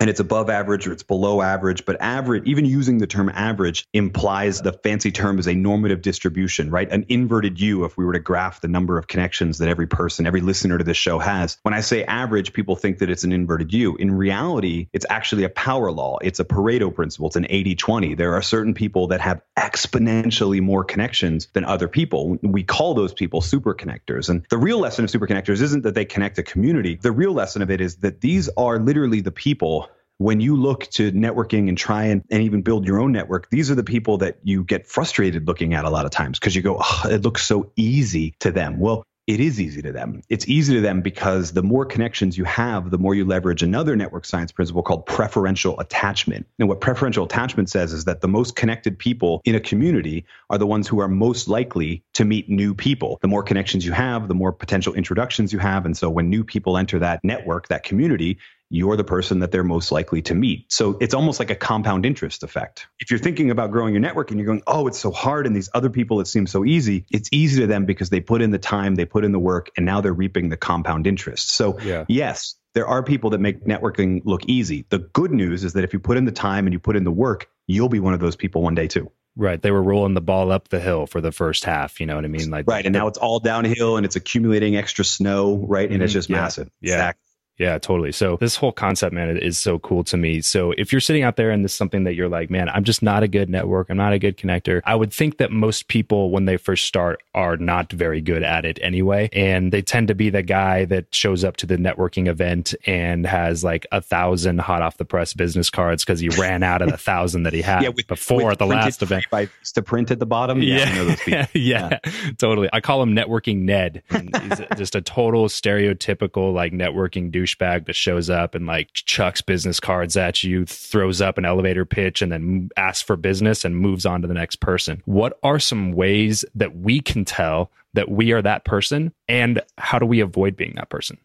and 0.00 0.08
it's 0.08 0.18
above 0.18 0.48
average 0.48 0.86
or 0.86 0.92
it's 0.92 1.02
below 1.02 1.42
average. 1.42 1.84
But 1.84 2.00
average, 2.00 2.44
even 2.46 2.64
using 2.64 2.98
the 2.98 3.06
term 3.06 3.28
average, 3.28 3.86
implies 3.92 4.62
the 4.62 4.72
fancy 4.72 5.12
term 5.12 5.38
is 5.38 5.46
a 5.46 5.54
normative 5.54 6.00
distribution, 6.00 6.70
right? 6.70 6.90
An 6.90 7.04
inverted 7.10 7.60
U, 7.60 7.84
if 7.84 7.98
we 7.98 8.06
were 8.06 8.14
to 8.14 8.18
graph 8.18 8.62
the 8.62 8.68
number 8.68 8.96
of 8.96 9.06
connections 9.06 9.58
that 9.58 9.68
every 9.68 9.86
person, 9.86 10.26
every 10.26 10.40
listener 10.40 10.78
to 10.78 10.84
this 10.84 10.96
show 10.96 11.18
has. 11.18 11.58
When 11.62 11.74
I 11.74 11.82
say 11.82 12.02
average, 12.04 12.54
people 12.54 12.76
think 12.76 12.98
that 12.98 13.10
it's 13.10 13.24
an 13.24 13.32
inverted 13.32 13.74
U. 13.74 13.96
In 13.96 14.10
reality, 14.10 14.88
it's 14.94 15.04
actually 15.08 15.44
a 15.44 15.50
power 15.50 15.92
law. 15.92 16.16
It's 16.22 16.40
a 16.40 16.44
Pareto 16.44 16.94
principle. 16.94 17.26
It's 17.26 17.36
an 17.36 17.46
80 17.50 17.74
20. 17.74 18.14
There 18.14 18.34
are 18.34 18.42
certain 18.42 18.72
people 18.72 19.08
that 19.08 19.20
have 19.20 19.42
exponentially 19.58 20.62
more 20.62 20.82
connections 20.82 21.48
than 21.52 21.66
other 21.66 21.88
people. 21.88 22.38
We 22.42 22.62
call 22.62 22.94
those 22.94 23.12
people 23.12 23.42
super 23.42 23.74
connectors. 23.74 24.30
And 24.30 24.46
the 24.48 24.56
real 24.56 24.78
lesson 24.78 25.04
of 25.04 25.10
super 25.10 25.26
connectors 25.26 25.60
isn't 25.60 25.82
that 25.82 25.94
they 25.94 26.06
connect 26.06 26.38
a 26.38 26.42
community. 26.42 26.98
The 27.00 27.12
real 27.12 27.34
lesson 27.34 27.60
of 27.60 27.70
it 27.70 27.82
is 27.82 27.96
that 27.96 28.22
these 28.22 28.48
are 28.56 28.78
literally 28.78 29.20
the 29.20 29.30
people 29.30 29.89
when 30.20 30.38
you 30.38 30.54
look 30.54 30.86
to 30.88 31.10
networking 31.12 31.70
and 31.70 31.78
try 31.78 32.04
and, 32.04 32.22
and 32.30 32.42
even 32.42 32.60
build 32.60 32.86
your 32.86 33.00
own 33.00 33.10
network, 33.10 33.48
these 33.48 33.70
are 33.70 33.74
the 33.74 33.82
people 33.82 34.18
that 34.18 34.36
you 34.42 34.62
get 34.62 34.86
frustrated 34.86 35.46
looking 35.46 35.72
at 35.72 35.86
a 35.86 35.88
lot 35.88 36.04
of 36.04 36.10
times 36.10 36.38
because 36.38 36.54
you 36.54 36.60
go, 36.60 36.76
oh, 36.78 37.02
it 37.08 37.22
looks 37.22 37.40
so 37.46 37.72
easy 37.74 38.34
to 38.40 38.52
them. 38.52 38.78
Well, 38.78 39.02
it 39.26 39.40
is 39.40 39.58
easy 39.58 39.80
to 39.80 39.92
them. 39.92 40.20
It's 40.28 40.46
easy 40.46 40.74
to 40.74 40.82
them 40.82 41.00
because 41.00 41.52
the 41.52 41.62
more 41.62 41.86
connections 41.86 42.36
you 42.36 42.44
have, 42.44 42.90
the 42.90 42.98
more 42.98 43.14
you 43.14 43.24
leverage 43.24 43.62
another 43.62 43.96
network 43.96 44.26
science 44.26 44.52
principle 44.52 44.82
called 44.82 45.06
preferential 45.06 45.80
attachment. 45.80 46.46
And 46.58 46.68
what 46.68 46.82
preferential 46.82 47.24
attachment 47.24 47.70
says 47.70 47.94
is 47.94 48.04
that 48.04 48.20
the 48.20 48.28
most 48.28 48.56
connected 48.56 48.98
people 48.98 49.40
in 49.46 49.54
a 49.54 49.60
community 49.60 50.26
are 50.50 50.58
the 50.58 50.66
ones 50.66 50.86
who 50.86 51.00
are 51.00 51.08
most 51.08 51.48
likely 51.48 52.02
to 52.14 52.26
meet 52.26 52.50
new 52.50 52.74
people. 52.74 53.18
The 53.22 53.28
more 53.28 53.42
connections 53.42 53.86
you 53.86 53.92
have, 53.92 54.28
the 54.28 54.34
more 54.34 54.52
potential 54.52 54.92
introductions 54.92 55.50
you 55.50 55.60
have. 55.60 55.86
And 55.86 55.96
so 55.96 56.10
when 56.10 56.28
new 56.28 56.44
people 56.44 56.76
enter 56.76 56.98
that 56.98 57.24
network, 57.24 57.68
that 57.68 57.84
community, 57.84 58.38
you're 58.70 58.96
the 58.96 59.04
person 59.04 59.40
that 59.40 59.50
they're 59.50 59.64
most 59.64 59.90
likely 59.90 60.22
to 60.22 60.34
meet. 60.34 60.72
So 60.72 60.96
it's 61.00 61.12
almost 61.12 61.40
like 61.40 61.50
a 61.50 61.56
compound 61.56 62.06
interest 62.06 62.44
effect. 62.44 62.86
If 63.00 63.10
you're 63.10 63.18
thinking 63.18 63.50
about 63.50 63.72
growing 63.72 63.92
your 63.92 64.00
network 64.00 64.30
and 64.30 64.38
you're 64.38 64.46
going, 64.46 64.62
oh, 64.66 64.86
it's 64.86 64.98
so 64.98 65.10
hard, 65.10 65.46
and 65.46 65.54
these 65.54 65.68
other 65.74 65.90
people, 65.90 66.20
it 66.20 66.26
seems 66.26 66.50
so 66.50 66.64
easy, 66.64 67.04
it's 67.10 67.28
easy 67.32 67.60
to 67.60 67.66
them 67.66 67.84
because 67.84 68.10
they 68.10 68.20
put 68.20 68.40
in 68.40 68.52
the 68.52 68.58
time, 68.58 68.94
they 68.94 69.04
put 69.04 69.24
in 69.24 69.32
the 69.32 69.40
work, 69.40 69.70
and 69.76 69.84
now 69.84 70.00
they're 70.00 70.12
reaping 70.12 70.48
the 70.48 70.56
compound 70.56 71.06
interest. 71.06 71.50
So, 71.50 71.78
yeah. 71.80 72.04
yes, 72.08 72.54
there 72.74 72.86
are 72.86 73.02
people 73.02 73.30
that 73.30 73.40
make 73.40 73.64
networking 73.64 74.22
look 74.24 74.44
easy. 74.46 74.86
The 74.88 74.98
good 74.98 75.32
news 75.32 75.64
is 75.64 75.72
that 75.72 75.82
if 75.82 75.92
you 75.92 75.98
put 75.98 76.16
in 76.16 76.24
the 76.24 76.32
time 76.32 76.66
and 76.66 76.72
you 76.72 76.78
put 76.78 76.94
in 76.94 77.02
the 77.02 77.10
work, 77.10 77.48
you'll 77.66 77.88
be 77.88 78.00
one 78.00 78.14
of 78.14 78.20
those 78.20 78.36
people 78.36 78.62
one 78.62 78.76
day 78.76 78.86
too. 78.86 79.10
Right. 79.36 79.60
They 79.60 79.70
were 79.70 79.82
rolling 79.82 80.14
the 80.14 80.20
ball 80.20 80.52
up 80.52 80.68
the 80.68 80.80
hill 80.80 81.06
for 81.06 81.20
the 81.20 81.32
first 81.32 81.64
half. 81.64 82.00
You 82.00 82.06
know 82.06 82.16
what 82.16 82.24
I 82.24 82.28
mean? 82.28 82.50
Like 82.50 82.66
right. 82.68 82.84
And 82.84 82.92
now 82.92 83.06
it's 83.06 83.18
all 83.18 83.40
downhill 83.40 83.96
and 83.96 84.04
it's 84.04 84.16
accumulating 84.16 84.76
extra 84.76 85.04
snow. 85.04 85.56
Right. 85.56 85.84
And 85.84 85.94
mm-hmm. 85.94 86.02
it's 86.02 86.12
just 86.12 86.28
yeah. 86.28 86.36
massive. 86.36 86.70
Yeah. 86.80 86.94
Exactly. 86.94 87.29
Yeah, 87.60 87.76
totally. 87.78 88.10
So 88.12 88.38
this 88.40 88.56
whole 88.56 88.72
concept, 88.72 89.12
man, 89.12 89.36
is 89.36 89.58
so 89.58 89.78
cool 89.80 90.02
to 90.04 90.16
me. 90.16 90.40
So 90.40 90.72
if 90.78 90.92
you're 90.92 91.00
sitting 91.00 91.22
out 91.24 91.36
there 91.36 91.50
and 91.50 91.62
this 91.62 91.72
is 91.72 91.76
something 91.76 92.04
that 92.04 92.14
you're 92.14 92.28
like, 92.28 92.48
man, 92.48 92.70
I'm 92.70 92.84
just 92.84 93.02
not 93.02 93.22
a 93.22 93.28
good 93.28 93.50
network, 93.50 93.90
I'm 93.90 93.98
not 93.98 94.14
a 94.14 94.18
good 94.18 94.38
connector. 94.38 94.80
I 94.86 94.94
would 94.94 95.12
think 95.12 95.36
that 95.36 95.52
most 95.52 95.88
people, 95.88 96.30
when 96.30 96.46
they 96.46 96.56
first 96.56 96.86
start, 96.86 97.22
are 97.34 97.58
not 97.58 97.92
very 97.92 98.22
good 98.22 98.42
at 98.42 98.64
it 98.64 98.78
anyway, 98.80 99.28
and 99.34 99.72
they 99.72 99.82
tend 99.82 100.08
to 100.08 100.14
be 100.14 100.30
the 100.30 100.42
guy 100.42 100.86
that 100.86 101.14
shows 101.14 101.44
up 101.44 101.58
to 101.58 101.66
the 101.66 101.76
networking 101.76 102.28
event 102.28 102.74
and 102.86 103.26
has 103.26 103.62
like 103.62 103.86
a 103.92 104.00
thousand 104.00 104.62
hot 104.62 104.80
off 104.80 104.96
the 104.96 105.04
press 105.04 105.34
business 105.34 105.68
cards 105.68 106.02
because 106.02 106.18
he 106.18 106.30
ran 106.30 106.62
out 106.62 106.80
of 106.80 106.90
the 106.90 106.96
thousand 106.96 107.42
that 107.42 107.52
he 107.52 107.60
had 107.60 107.82
yeah, 107.82 107.90
with, 107.90 108.06
before 108.06 108.46
with 108.48 108.58
the 108.58 108.66
last 108.66 109.02
event. 109.02 109.26
By 109.30 109.50
to 109.74 109.82
print 109.82 110.10
at 110.10 110.18
the 110.18 110.24
bottom. 110.24 110.62
Yeah, 110.62 110.90
yeah, 110.94 111.16
yeah, 111.26 111.46
yeah, 111.52 111.98
totally. 112.38 112.70
I 112.72 112.80
call 112.80 113.02
him 113.02 113.14
networking 113.14 113.58
Ned. 113.58 114.02
he's 114.10 114.78
just 114.78 114.94
a 114.94 115.02
total 115.02 115.48
stereotypical 115.48 116.54
like 116.54 116.72
networking 116.72 117.30
douche 117.30 117.49
douchebag 117.58 117.86
that 117.86 117.96
shows 117.96 118.30
up 118.30 118.54
and 118.54 118.66
like 118.66 118.92
chucks 118.92 119.40
business 119.40 119.80
cards 119.80 120.16
at 120.16 120.42
you, 120.42 120.64
throws 120.66 121.20
up 121.20 121.38
an 121.38 121.44
elevator 121.44 121.84
pitch, 121.84 122.22
and 122.22 122.32
then 122.32 122.70
asks 122.76 123.02
for 123.02 123.16
business 123.16 123.64
and 123.64 123.76
moves 123.76 124.06
on 124.06 124.22
to 124.22 124.28
the 124.28 124.34
next 124.34 124.56
person. 124.56 125.02
What 125.04 125.38
are 125.42 125.58
some 125.58 125.92
ways 125.92 126.44
that 126.54 126.76
we 126.76 127.00
can 127.00 127.24
tell 127.24 127.70
that 127.94 128.10
we 128.10 128.32
are 128.32 128.42
that 128.42 128.64
person? 128.64 129.12
And 129.28 129.60
how 129.78 129.98
do 129.98 130.06
we 130.06 130.20
avoid 130.20 130.56
being 130.56 130.74
that 130.76 130.90
person? 130.90 131.18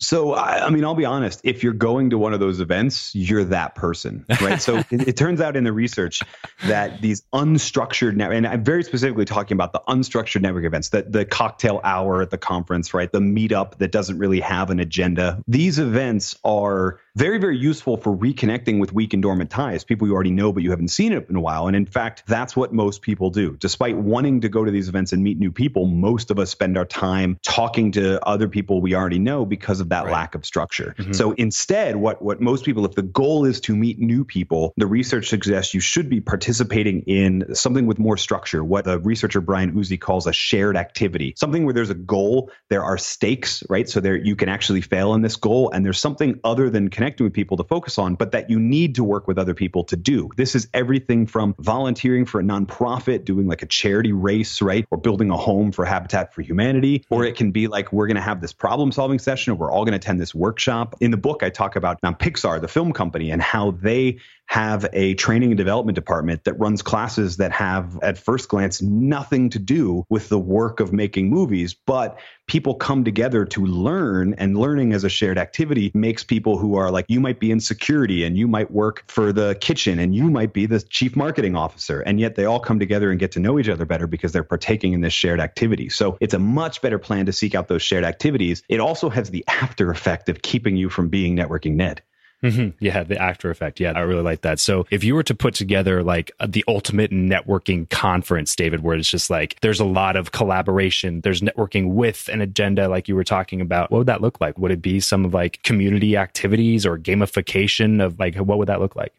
So, 0.00 0.32
I, 0.32 0.66
I, 0.66 0.70
mean, 0.70 0.82
I'll 0.84 0.94
be 0.94 1.04
honest. 1.04 1.42
If 1.44 1.62
you're 1.62 1.74
going 1.74 2.10
to 2.10 2.18
one 2.18 2.32
of 2.32 2.40
those 2.40 2.60
events, 2.60 3.14
you're 3.14 3.44
that 3.44 3.74
person, 3.74 4.24
right? 4.40 4.60
so, 4.60 4.78
it, 4.90 5.08
it, 5.08 5.16
turns 5.16 5.42
out 5.42 5.56
in 5.56 5.64
the 5.64 5.72
research 5.72 6.22
that 6.66 7.02
these 7.02 7.22
unstructured 7.34 8.16
net, 8.16 8.32
and 8.32 8.46
I'm 8.46 8.64
very 8.64 8.82
specifically 8.82 9.26
talking 9.26 9.54
about 9.54 9.74
the 9.74 9.82
unstructured 9.86 10.40
network 10.40 10.64
events, 10.64 10.88
that 10.90 11.12
the 11.12 11.26
cocktail 11.26 11.82
hour 11.84 12.22
at 12.22 12.30
the 12.30 12.38
conference, 12.38 12.94
right? 12.94 13.12
The 13.12 13.20
meetup 13.20 13.76
that 13.78 13.92
doesn't 13.92 14.18
really 14.18 14.40
have 14.40 14.70
an 14.70 14.80
agenda. 14.80 15.42
These 15.46 15.78
events 15.78 16.38
are 16.44 16.98
very, 17.14 17.38
very 17.38 17.58
useful 17.58 17.98
for 17.98 18.16
reconnecting 18.16 18.80
with 18.80 18.94
weak 18.94 19.12
and 19.12 19.22
dormant 19.22 19.50
ties, 19.50 19.84
people 19.84 20.06
you 20.06 20.14
already 20.14 20.30
know, 20.30 20.52
but 20.52 20.62
you 20.62 20.70
haven't 20.70 20.88
seen 20.88 21.12
it 21.12 21.28
in 21.28 21.36
a 21.36 21.40
while. 21.40 21.66
And 21.66 21.76
in 21.76 21.84
fact, 21.84 22.22
that's 22.26 22.56
what 22.56 22.72
most 22.72 23.02
people 23.02 23.28
do. 23.28 23.56
Despite 23.58 23.98
wanting 23.98 24.40
to 24.42 24.48
go 24.48 24.64
to 24.64 24.70
these 24.70 24.88
events 24.88 25.12
and 25.12 25.22
meet 25.22 25.38
new 25.38 25.52
people, 25.52 25.86
most 25.86 26.30
of 26.30 26.38
us 26.38 26.48
spend 26.48 26.78
our 26.78 26.86
time 26.86 27.38
talking 27.42 27.92
to 27.92 28.24
other 28.26 28.48
people 28.48 28.80
we 28.80 28.94
already 28.94 29.18
know 29.18 29.44
because 29.44 29.80
of 29.80 29.89
that 29.90 30.04
right. 30.04 30.12
lack 30.12 30.34
of 30.34 30.44
structure. 30.44 30.94
Mm-hmm. 30.98 31.12
So 31.12 31.32
instead, 31.32 31.96
what, 31.96 32.22
what 32.22 32.40
most 32.40 32.64
people, 32.64 32.84
if 32.84 32.94
the 32.94 33.02
goal 33.02 33.44
is 33.44 33.60
to 33.62 33.76
meet 33.76 33.98
new 33.98 34.24
people, 34.24 34.72
the 34.76 34.86
research 34.86 35.28
suggests 35.28 35.74
you 35.74 35.80
should 35.80 36.08
be 36.08 36.20
participating 36.20 37.02
in 37.02 37.54
something 37.54 37.86
with 37.86 37.98
more 37.98 38.16
structure, 38.16 38.64
what 38.64 38.84
the 38.84 38.98
researcher 38.98 39.40
Brian 39.40 39.78
Uzzi 39.78 39.98
calls 39.98 40.26
a 40.26 40.32
shared 40.32 40.76
activity, 40.76 41.34
something 41.36 41.64
where 41.64 41.74
there's 41.74 41.90
a 41.90 41.94
goal, 41.94 42.50
there 42.68 42.84
are 42.84 42.98
stakes, 42.98 43.62
right? 43.68 43.88
So 43.88 44.00
there 44.00 44.16
you 44.16 44.36
can 44.36 44.48
actually 44.48 44.80
fail 44.80 45.14
in 45.14 45.22
this 45.22 45.36
goal, 45.36 45.70
and 45.70 45.84
there's 45.84 46.00
something 46.00 46.40
other 46.44 46.70
than 46.70 46.88
connecting 46.88 47.24
with 47.24 47.32
people 47.32 47.56
to 47.58 47.64
focus 47.64 47.98
on, 47.98 48.14
but 48.14 48.32
that 48.32 48.50
you 48.50 48.58
need 48.58 48.96
to 48.96 49.04
work 49.04 49.28
with 49.28 49.38
other 49.38 49.54
people 49.54 49.84
to 49.84 49.96
do. 49.96 50.30
This 50.36 50.54
is 50.54 50.68
everything 50.72 51.26
from 51.26 51.54
volunteering 51.58 52.26
for 52.26 52.40
a 52.40 52.44
nonprofit, 52.44 53.24
doing 53.24 53.46
like 53.46 53.62
a 53.62 53.66
charity 53.66 54.12
race, 54.12 54.62
right? 54.62 54.86
Or 54.90 54.98
building 54.98 55.30
a 55.30 55.36
home 55.36 55.72
for 55.72 55.84
Habitat 55.84 56.34
for 56.34 56.42
Humanity. 56.42 57.04
Or 57.10 57.24
it 57.24 57.36
can 57.36 57.50
be 57.50 57.66
like, 57.66 57.92
we're 57.92 58.06
going 58.06 58.16
to 58.16 58.22
have 58.22 58.40
this 58.40 58.52
problem 58.52 58.92
solving 58.92 59.18
session, 59.18 59.52
or 59.52 59.56
we're 59.56 59.70
all 59.70 59.79
going 59.84 59.92
to 59.92 59.96
attend 59.96 60.20
this 60.20 60.34
workshop. 60.34 60.96
In 61.00 61.10
the 61.10 61.16
book, 61.16 61.42
I 61.42 61.50
talk 61.50 61.76
about 61.76 62.02
now 62.02 62.12
Pixar, 62.12 62.60
the 62.60 62.68
film 62.68 62.92
company, 62.92 63.30
and 63.30 63.40
how 63.40 63.72
they 63.72 64.18
have 64.50 64.84
a 64.92 65.14
training 65.14 65.52
and 65.52 65.56
development 65.56 65.94
department 65.94 66.42
that 66.42 66.54
runs 66.54 66.82
classes 66.82 67.36
that 67.36 67.52
have, 67.52 67.96
at 68.02 68.18
first 68.18 68.48
glance, 68.48 68.82
nothing 68.82 69.48
to 69.48 69.60
do 69.60 70.04
with 70.10 70.28
the 70.28 70.40
work 70.40 70.80
of 70.80 70.92
making 70.92 71.30
movies, 71.30 71.72
but 71.72 72.18
people 72.48 72.74
come 72.74 73.04
together 73.04 73.44
to 73.44 73.64
learn, 73.64 74.34
and 74.38 74.58
learning 74.58 74.92
as 74.92 75.04
a 75.04 75.08
shared 75.08 75.38
activity 75.38 75.92
makes 75.94 76.24
people 76.24 76.58
who 76.58 76.74
are 76.74 76.90
like, 76.90 77.06
you 77.08 77.20
might 77.20 77.38
be 77.38 77.52
in 77.52 77.60
security 77.60 78.24
and 78.24 78.36
you 78.36 78.48
might 78.48 78.72
work 78.72 79.04
for 79.06 79.32
the 79.32 79.56
kitchen 79.60 80.00
and 80.00 80.16
you 80.16 80.28
might 80.28 80.52
be 80.52 80.66
the 80.66 80.80
chief 80.80 81.14
marketing 81.14 81.54
officer. 81.54 82.00
And 82.00 82.18
yet 82.18 82.34
they 82.34 82.44
all 82.44 82.58
come 82.58 82.80
together 82.80 83.12
and 83.12 83.20
get 83.20 83.30
to 83.32 83.38
know 83.38 83.56
each 83.60 83.68
other 83.68 83.84
better 83.84 84.08
because 84.08 84.32
they're 84.32 84.42
partaking 84.42 84.94
in 84.94 85.00
this 85.00 85.12
shared 85.12 85.38
activity. 85.38 85.90
So 85.90 86.18
it's 86.20 86.34
a 86.34 86.40
much 86.40 86.82
better 86.82 86.98
plan 86.98 87.26
to 87.26 87.32
seek 87.32 87.54
out 87.54 87.68
those 87.68 87.82
shared 87.82 88.02
activities. 88.02 88.64
It 88.68 88.80
also 88.80 89.10
has 89.10 89.30
the 89.30 89.44
after 89.46 89.92
effect 89.92 90.28
of 90.28 90.42
keeping 90.42 90.76
you 90.76 90.90
from 90.90 91.08
being 91.08 91.36
networking 91.36 91.76
Ned. 91.76 92.02
Mm-hmm. 92.42 92.82
Yeah, 92.82 93.04
the 93.04 93.20
after 93.20 93.50
effect. 93.50 93.80
Yeah, 93.80 93.92
I 93.92 94.00
really 94.00 94.22
like 94.22 94.40
that. 94.42 94.58
So, 94.58 94.86
if 94.90 95.04
you 95.04 95.14
were 95.14 95.22
to 95.24 95.34
put 95.34 95.54
together 95.54 96.02
like 96.02 96.30
the 96.46 96.64
ultimate 96.66 97.10
networking 97.10 97.88
conference, 97.90 98.56
David, 98.56 98.82
where 98.82 98.96
it's 98.96 99.10
just 99.10 99.28
like 99.28 99.60
there's 99.60 99.80
a 99.80 99.84
lot 99.84 100.16
of 100.16 100.32
collaboration, 100.32 101.20
there's 101.20 101.42
networking 101.42 101.92
with 101.92 102.28
an 102.28 102.40
agenda, 102.40 102.88
like 102.88 103.08
you 103.08 103.14
were 103.14 103.24
talking 103.24 103.60
about, 103.60 103.90
what 103.90 103.98
would 103.98 104.06
that 104.06 104.22
look 104.22 104.40
like? 104.40 104.58
Would 104.58 104.70
it 104.70 104.80
be 104.80 105.00
some 105.00 105.24
of 105.24 105.34
like 105.34 105.62
community 105.64 106.16
activities 106.16 106.86
or 106.86 106.98
gamification 106.98 108.02
of 108.02 108.18
like 108.18 108.36
what 108.36 108.56
would 108.58 108.68
that 108.68 108.80
look 108.80 108.96
like? 108.96 109.12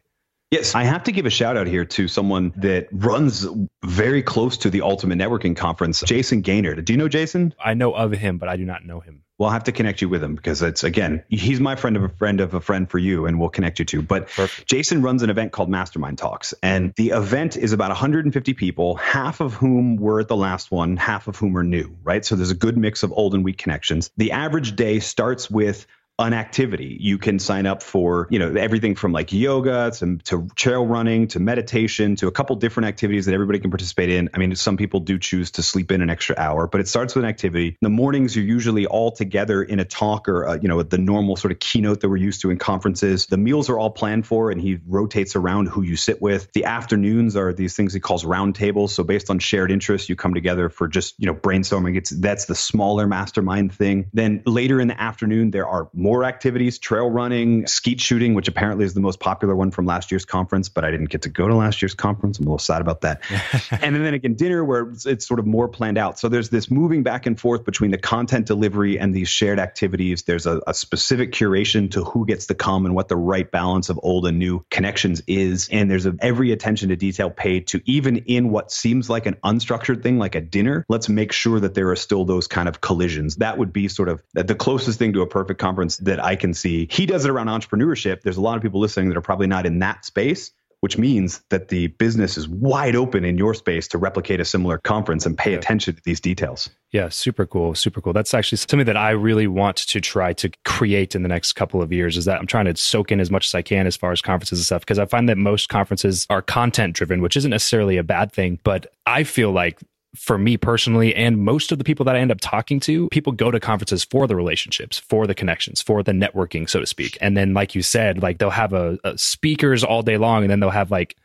Yes, 0.52 0.74
I 0.74 0.84
have 0.84 1.04
to 1.04 1.12
give 1.12 1.24
a 1.24 1.30
shout 1.30 1.56
out 1.56 1.66
here 1.66 1.86
to 1.86 2.08
someone 2.08 2.52
that 2.56 2.88
runs 2.92 3.46
very 3.82 4.22
close 4.22 4.58
to 4.58 4.68
the 4.68 4.82
Ultimate 4.82 5.16
Networking 5.16 5.56
Conference, 5.56 6.02
Jayson 6.02 6.42
Gaignard. 6.42 6.84
Do 6.84 6.92
you 6.92 6.98
know 6.98 7.08
Jayson? 7.08 7.54
I 7.58 7.72
know 7.72 7.94
of 7.94 8.12
him, 8.12 8.36
but 8.36 8.50
I 8.50 8.56
do 8.58 8.66
not 8.66 8.84
know 8.84 9.00
him. 9.00 9.22
Well, 9.38 9.48
I'll 9.48 9.54
have 9.54 9.64
to 9.64 9.72
connect 9.72 10.02
you 10.02 10.10
with 10.10 10.22
him 10.22 10.34
because 10.34 10.60
it's 10.60 10.84
again, 10.84 11.24
he's 11.30 11.58
my 11.58 11.74
friend 11.74 11.96
of 11.96 12.02
a 12.02 12.10
friend 12.10 12.42
of 12.42 12.52
a 12.52 12.60
friend 12.60 12.88
for 12.88 12.98
you, 12.98 13.24
and 13.24 13.40
we'll 13.40 13.48
connect 13.48 13.78
you 13.78 13.86
to. 13.86 14.02
But 14.02 14.28
Perfect. 14.28 14.68
Jayson 14.68 15.02
runs 15.02 15.22
an 15.22 15.30
event 15.30 15.52
called 15.52 15.70
Mastermind 15.70 16.18
Talks, 16.18 16.52
and 16.62 16.92
the 16.96 17.12
event 17.12 17.56
is 17.56 17.72
about 17.72 17.88
150 17.88 18.52
people, 18.52 18.96
half 18.96 19.40
of 19.40 19.54
whom 19.54 19.96
were 19.96 20.20
at 20.20 20.28
the 20.28 20.36
last 20.36 20.70
one, 20.70 20.98
half 20.98 21.28
of 21.28 21.36
whom 21.36 21.56
are 21.56 21.64
new, 21.64 21.96
right? 22.02 22.26
So 22.26 22.36
there's 22.36 22.50
a 22.50 22.54
good 22.54 22.76
mix 22.76 23.02
of 23.02 23.10
old 23.10 23.34
and 23.34 23.42
weak 23.42 23.56
connections. 23.56 24.10
The 24.18 24.32
average 24.32 24.76
day 24.76 25.00
starts 25.00 25.50
with 25.50 25.86
an 26.18 26.34
activity. 26.34 26.96
You 27.00 27.18
can 27.18 27.38
sign 27.38 27.66
up 27.66 27.82
for, 27.82 28.28
you 28.30 28.38
know, 28.38 28.54
everything 28.54 28.94
from 28.94 29.12
like 29.12 29.32
yoga 29.32 29.90
to, 29.92 30.18
to 30.18 30.48
trail 30.54 30.86
running 30.86 31.28
to 31.28 31.40
meditation 31.40 32.16
to 32.16 32.28
a 32.28 32.30
couple 32.30 32.54
different 32.56 32.88
activities 32.88 33.26
that 33.26 33.34
everybody 33.34 33.58
can 33.58 33.70
participate 33.70 34.10
in. 34.10 34.28
I 34.34 34.38
mean, 34.38 34.54
some 34.54 34.76
people 34.76 35.00
do 35.00 35.18
choose 35.18 35.52
to 35.52 35.62
sleep 35.62 35.90
in 35.90 36.02
an 36.02 36.10
extra 36.10 36.36
hour, 36.38 36.66
but 36.66 36.80
it 36.80 36.88
starts 36.88 37.14
with 37.14 37.24
an 37.24 37.30
activity. 37.30 37.68
In 37.68 37.76
the 37.80 37.90
mornings, 37.90 38.36
you're 38.36 38.44
usually 38.44 38.86
all 38.86 39.10
together 39.10 39.62
in 39.62 39.80
a 39.80 39.84
talk 39.84 40.28
or, 40.28 40.46
uh, 40.46 40.58
you 40.60 40.68
know, 40.68 40.82
the 40.82 40.98
normal 40.98 41.36
sort 41.36 41.50
of 41.50 41.58
keynote 41.58 42.00
that 42.00 42.08
we're 42.08 42.16
used 42.16 42.42
to 42.42 42.50
in 42.50 42.58
conferences. 42.58 43.26
The 43.26 43.38
meals 43.38 43.70
are 43.70 43.78
all 43.78 43.90
planned 43.90 44.26
for 44.26 44.50
and 44.50 44.60
he 44.60 44.78
rotates 44.86 45.34
around 45.34 45.68
who 45.68 45.82
you 45.82 45.96
sit 45.96 46.20
with. 46.20 46.52
The 46.52 46.66
afternoons 46.66 47.36
are 47.36 47.52
these 47.52 47.74
things 47.74 47.94
he 47.94 48.00
calls 48.00 48.24
roundtables. 48.24 48.90
So 48.90 49.02
based 49.02 49.30
on 49.30 49.38
shared 49.38 49.72
interests, 49.72 50.08
you 50.08 50.16
come 50.16 50.34
together 50.34 50.68
for 50.68 50.88
just, 50.88 51.14
you 51.18 51.26
know, 51.26 51.34
brainstorming. 51.34 51.96
It's 51.96 52.10
that's 52.10 52.44
the 52.44 52.54
smaller 52.54 53.06
mastermind 53.06 53.72
thing. 53.72 54.10
Then 54.12 54.42
later 54.44 54.80
in 54.80 54.88
the 54.88 55.00
afternoon, 55.00 55.50
there 55.50 55.66
are 55.66 55.88
more 56.02 56.24
activities, 56.24 56.78
trail 56.78 57.08
running, 57.08 57.66
skeet 57.68 58.00
shooting, 58.00 58.34
which 58.34 58.48
apparently 58.48 58.84
is 58.84 58.92
the 58.92 59.00
most 59.00 59.20
popular 59.20 59.54
one 59.54 59.70
from 59.70 59.86
last 59.86 60.10
year's 60.10 60.24
conference, 60.24 60.68
but 60.68 60.84
I 60.84 60.90
didn't 60.90 61.10
get 61.10 61.22
to 61.22 61.28
go 61.28 61.46
to 61.46 61.54
last 61.54 61.80
year's 61.80 61.94
conference. 61.94 62.38
I'm 62.38 62.46
a 62.46 62.48
little 62.48 62.58
sad 62.58 62.80
about 62.80 63.02
that. 63.02 63.22
and 63.70 63.94
then 63.94 64.12
again, 64.12 64.34
dinner 64.34 64.64
where 64.64 64.88
it's, 64.90 65.06
it's 65.06 65.26
sort 65.26 65.38
of 65.38 65.46
more 65.46 65.68
planned 65.68 65.98
out. 65.98 66.18
So 66.18 66.28
there's 66.28 66.50
this 66.50 66.70
moving 66.70 67.04
back 67.04 67.26
and 67.26 67.38
forth 67.38 67.64
between 67.64 67.92
the 67.92 67.98
content 67.98 68.46
delivery 68.46 68.98
and 68.98 69.14
these 69.14 69.28
shared 69.28 69.60
activities. 69.60 70.24
There's 70.24 70.44
a, 70.46 70.60
a 70.66 70.74
specific 70.74 71.30
curation 71.32 71.90
to 71.92 72.02
who 72.02 72.26
gets 72.26 72.48
to 72.48 72.54
come 72.54 72.84
and 72.84 72.96
what 72.96 73.08
the 73.08 73.16
right 73.16 73.48
balance 73.48 73.88
of 73.88 74.00
old 74.02 74.26
and 74.26 74.40
new 74.40 74.64
connections 74.70 75.22
is. 75.28 75.68
And 75.70 75.88
there's 75.88 76.06
a, 76.06 76.16
every 76.20 76.50
attention 76.50 76.88
to 76.88 76.96
detail 76.96 77.30
paid 77.30 77.68
to 77.68 77.80
even 77.84 78.16
in 78.16 78.50
what 78.50 78.72
seems 78.72 79.08
like 79.08 79.26
an 79.26 79.36
unstructured 79.44 80.02
thing 80.02 80.18
like 80.18 80.34
a 80.34 80.40
dinner, 80.40 80.84
let's 80.88 81.08
make 81.08 81.30
sure 81.30 81.60
that 81.60 81.74
there 81.74 81.90
are 81.90 81.96
still 81.96 82.24
those 82.24 82.48
kind 82.48 82.68
of 82.68 82.80
collisions. 82.80 83.36
That 83.36 83.56
would 83.56 83.72
be 83.72 83.86
sort 83.86 84.08
of 84.08 84.20
the 84.34 84.56
closest 84.56 84.98
thing 84.98 85.12
to 85.12 85.22
a 85.22 85.26
perfect 85.28 85.60
conference 85.60 85.91
that 85.98 86.22
I 86.22 86.36
can 86.36 86.54
see. 86.54 86.88
He 86.90 87.06
does 87.06 87.24
it 87.24 87.30
around 87.30 87.48
entrepreneurship. 87.48 88.22
There's 88.22 88.36
a 88.36 88.40
lot 88.40 88.56
of 88.56 88.62
people 88.62 88.80
listening 88.80 89.08
that 89.08 89.16
are 89.16 89.22
probably 89.22 89.46
not 89.46 89.66
in 89.66 89.78
that 89.80 90.04
space 90.04 90.52
which 90.82 90.98
means 90.98 91.40
that 91.50 91.68
the 91.68 91.86
business 91.86 92.36
is 92.36 92.48
wide 92.48 92.96
open 92.96 93.24
in 93.24 93.38
your 93.38 93.54
space 93.54 93.86
to 93.86 93.96
replicate 93.96 94.40
a 94.40 94.44
similar 94.44 94.78
conference 94.78 95.24
and 95.24 95.38
pay 95.38 95.52
yeah. 95.52 95.58
attention 95.58 95.94
to 95.94 96.02
these 96.04 96.18
details. 96.18 96.68
Yeah, 96.90 97.08
super 97.08 97.46
cool, 97.46 97.76
super 97.76 98.00
cool. 98.00 98.12
That's 98.12 98.34
actually 98.34 98.58
something 98.58 98.86
that 98.86 98.96
I 98.96 99.10
really 99.10 99.46
want 99.46 99.76
to 99.76 100.00
try 100.00 100.32
to 100.32 100.50
create 100.64 101.14
in 101.14 101.22
the 101.22 101.28
next 101.28 101.52
couple 101.52 101.80
of 101.82 101.92
years 101.92 102.16
is 102.16 102.24
that 102.24 102.40
I'm 102.40 102.48
trying 102.48 102.64
to 102.64 102.74
soak 102.76 103.12
in 103.12 103.20
as 103.20 103.30
much 103.30 103.46
as 103.46 103.54
I 103.54 103.62
can 103.62 103.86
as 103.86 103.96
far 103.96 104.10
as 104.10 104.20
conferences 104.20 104.58
and 104.58 104.66
stuff 104.66 104.80
because 104.82 104.98
I 104.98 105.06
find 105.06 105.28
that 105.28 105.38
most 105.38 105.68
conferences 105.68 106.26
are 106.28 106.42
content 106.42 106.96
driven, 106.96 107.22
which 107.22 107.36
isn't 107.36 107.50
necessarily 107.50 107.96
a 107.96 108.02
bad 108.02 108.32
thing, 108.32 108.58
but 108.64 108.92
I 109.06 109.22
feel 109.22 109.52
like 109.52 109.78
for 110.14 110.36
me 110.36 110.56
personally 110.56 111.14
and 111.14 111.38
most 111.38 111.72
of 111.72 111.78
the 111.78 111.84
people 111.84 112.04
that 112.04 112.16
I 112.16 112.18
end 112.18 112.30
up 112.30 112.38
talking 112.40 112.80
to, 112.80 113.08
people 113.08 113.32
go 113.32 113.50
to 113.50 113.58
conferences 113.58 114.04
for 114.04 114.26
the 114.26 114.36
relationships, 114.36 114.98
for 114.98 115.26
the 115.26 115.34
connections, 115.34 115.80
for 115.80 116.02
the 116.02 116.12
networking, 116.12 116.68
so 116.68 116.80
to 116.80 116.86
speak. 116.86 117.16
And 117.20 117.36
then, 117.36 117.54
like 117.54 117.74
you 117.74 117.82
said, 117.82 118.22
like 118.22 118.38
they'll 118.38 118.50
have 118.50 118.72
a, 118.72 118.98
a 119.04 119.16
speakers 119.16 119.82
all 119.82 120.02
day 120.02 120.18
long, 120.18 120.42
and 120.42 120.50
then 120.50 120.60
they'll 120.60 120.70
have 120.70 120.90
like 120.90 121.16